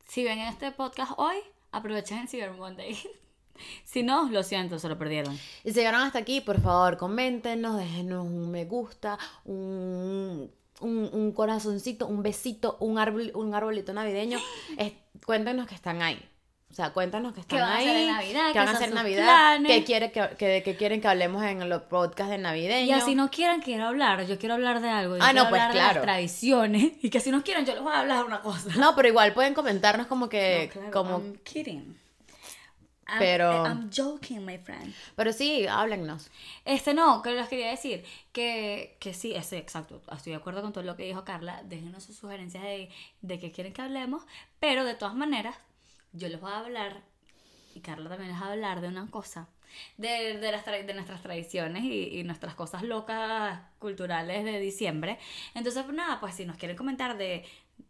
Si 0.08 0.24
ven 0.24 0.40
este 0.40 0.72
podcast 0.72 1.14
hoy, 1.18 1.36
aprovechen 1.72 2.20
el 2.20 2.30
Cyber 2.30 2.52
Monday. 2.52 2.98
si 3.84 4.04
no, 4.04 4.30
lo 4.30 4.44
siento, 4.44 4.78
se 4.78 4.88
lo 4.88 4.98
perdieron. 4.98 5.34
y 5.64 5.72
si 5.72 5.74
llegaron 5.74 6.02
hasta 6.02 6.20
aquí, 6.20 6.42
por 6.42 6.62
favor, 6.62 6.98
coméntenos, 6.98 7.78
déjenos 7.78 8.26
un 8.26 8.52
me 8.52 8.66
gusta, 8.66 9.18
un... 9.44 10.52
Un, 10.80 11.10
un 11.12 11.32
corazoncito, 11.32 12.06
un 12.08 12.22
besito, 12.22 12.78
un, 12.80 13.00
árbol, 13.00 13.32
un 13.34 13.54
arbolito 13.56 13.94
navideño. 13.94 14.40
Es- 14.78 14.94
cuéntenos 15.26 15.68
que 15.68 15.76
están 15.76 16.02
ahí. 16.02 16.24
O 16.70 16.74
sea, 16.74 16.92
cuéntanos 16.92 17.34
que 17.34 17.40
están 17.40 17.60
van 17.60 17.70
a 17.72 17.78
hacer 17.78 17.96
en 17.96 18.08
Navidad? 18.08 18.48
que 18.48 18.54
¿Qué 18.54 18.60
van 18.60 18.68
a 18.68 18.72
hacer 18.72 18.94
Navidad. 18.94 19.60
Que, 19.66 19.84
quiere 19.86 20.12
que, 20.12 20.30
que, 20.38 20.62
que 20.64 20.76
quieren 20.76 21.00
que 21.02 21.08
hablemos 21.08 21.42
en 21.44 21.68
los 21.70 21.84
podcasts 21.84 22.30
de 22.30 22.38
navideño. 22.38 22.86
Y 22.88 22.92
así 22.92 23.16
no 23.16 23.32
quieran, 23.32 23.62
quiero 23.62 23.86
hablar. 23.88 24.28
Yo 24.28 24.38
quiero 24.38 24.56
hablar 24.56 24.82
de 24.82 24.90
algo. 24.90 25.16
Yo 25.16 25.24
Ah, 25.24 25.30
quiero 25.32 25.46
no, 25.46 25.50
pues, 25.50 25.62
hablar 25.62 25.74
de 25.74 25.80
claro. 25.80 25.96
las 25.96 26.04
tradiciones. 26.04 26.92
Y 27.02 27.10
que 27.10 27.22
si 27.22 27.32
no 27.32 27.42
quieren, 27.42 27.66
yo 27.66 27.74
les 27.74 27.82
voy 27.82 27.94
a 27.94 28.02
hablar 28.02 28.18
de 28.20 28.24
una 28.26 28.42
cosa. 28.42 28.70
No, 28.78 28.96
pero 28.96 29.08
igual 29.08 29.34
pueden 29.34 29.54
comentarnos 29.54 30.08
como 30.08 30.28
que. 30.30 30.66
No, 30.68 30.74
claro, 30.74 30.92
como, 30.92 31.12
I'm 31.20 31.38
kidding. 31.44 31.98
I'm- 33.08 33.20
Pero- 33.20 33.66
I'm 33.66 33.90
joking, 33.96 34.46
my 34.46 34.58
friend. 34.58 34.94
pero 35.16 35.32
sí, 35.34 35.66
háblennos. 35.68 36.30
Este 36.66 36.94
no, 36.94 37.22
que 37.22 37.32
les 37.32 37.48
quería 37.48 37.70
decir 37.72 38.04
que, 38.34 38.98
que 39.00 39.14
sí, 39.14 39.34
ese, 39.34 39.58
exacto, 39.58 40.02
estoy 40.12 40.32
de 40.34 40.38
acuerdo 40.38 40.62
con 40.62 40.74
todo 40.74 40.84
lo 40.84 40.96
que 40.96 41.04
dijo 41.04 41.24
Carla, 41.24 41.62
déjenos 41.64 42.04
sus 42.04 42.18
sugerencias 42.18 42.64
de, 42.64 42.90
de 43.22 43.40
que 43.40 43.52
quieren 43.52 43.74
que 43.74 43.82
hablemos, 43.82 44.24
pero 44.60 44.84
de 44.84 44.94
todas 44.96 45.16
maneras, 45.16 45.56
yo 46.12 46.28
les 46.30 46.40
voy 46.42 46.52
a 46.52 46.60
hablar, 46.60 47.02
y 47.76 47.80
Carla 47.82 48.10
también 48.10 48.32
les 48.32 48.42
va 48.42 48.48
a 48.48 48.52
hablar 48.52 48.82
de 48.82 48.88
una 48.90 49.10
cosa, 49.10 49.48
de, 49.98 50.38
de, 50.40 50.52
las 50.52 50.66
tra- 50.66 50.84
de 50.86 50.94
nuestras 50.94 51.22
tradiciones 51.22 51.84
y, 51.84 52.20
y 52.20 52.24
nuestras 52.24 52.56
cosas 52.56 52.84
locas 52.84 53.60
culturales 53.80 54.44
de 54.44 54.60
diciembre. 54.60 55.20
Entonces, 55.54 55.84
pues, 55.84 55.96
nada, 55.96 56.20
pues 56.20 56.34
si 56.36 56.46
nos 56.46 56.58
quieren 56.58 56.76
comentar 56.78 57.18
de, 57.18 57.46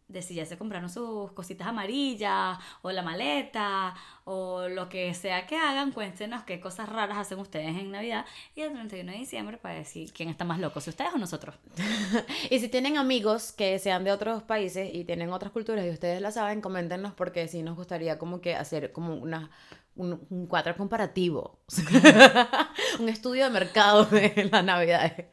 de 0.07 0.21
si 0.21 0.35
ya 0.35 0.45
se 0.45 0.57
compraron 0.57 0.89
sus 0.89 1.31
cositas 1.33 1.67
amarillas, 1.67 2.57
o 2.81 2.91
la 2.91 3.01
maleta, 3.01 3.93
o 4.23 4.67
lo 4.67 4.89
que 4.89 5.13
sea 5.13 5.45
que 5.45 5.57
hagan, 5.57 5.91
cuéntenos 5.91 6.43
qué 6.43 6.59
cosas 6.59 6.89
raras 6.89 7.17
hacen 7.17 7.39
ustedes 7.39 7.77
en 7.77 7.91
Navidad 7.91 8.25
y 8.55 8.61
el 8.61 8.73
31 8.73 9.11
de 9.11 9.17
diciembre 9.17 9.57
para 9.57 9.75
decir 9.75 10.11
quién 10.13 10.29
está 10.29 10.45
más 10.45 10.59
loco, 10.59 10.79
si 10.81 10.89
ustedes 10.89 11.13
o 11.13 11.17
nosotros. 11.17 11.55
Y 12.49 12.59
si 12.59 12.69
tienen 12.69 12.97
amigos 12.97 13.51
que 13.51 13.77
sean 13.79 14.03
de 14.03 14.11
otros 14.11 14.43
países 14.43 14.89
y 14.93 15.03
tienen 15.03 15.31
otras 15.31 15.51
culturas 15.51 15.85
y 15.85 15.89
ustedes 15.89 16.21
la 16.21 16.31
saben, 16.31 16.61
coméntenos 16.61 17.13
porque 17.13 17.47
sí 17.47 17.63
nos 17.63 17.75
gustaría 17.75 18.17
como 18.17 18.41
que 18.41 18.55
hacer 18.55 18.91
como 18.91 19.15
una, 19.15 19.49
un, 19.95 20.25
un 20.29 20.47
cuadro 20.47 20.75
comparativo. 20.77 21.59
un 22.99 23.09
estudio 23.09 23.45
de 23.45 23.49
mercado 23.49 24.05
de 24.05 24.49
las 24.51 24.63
navidades. 24.63 25.27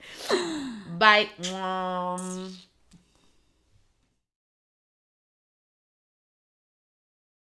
Bye. 0.99 1.31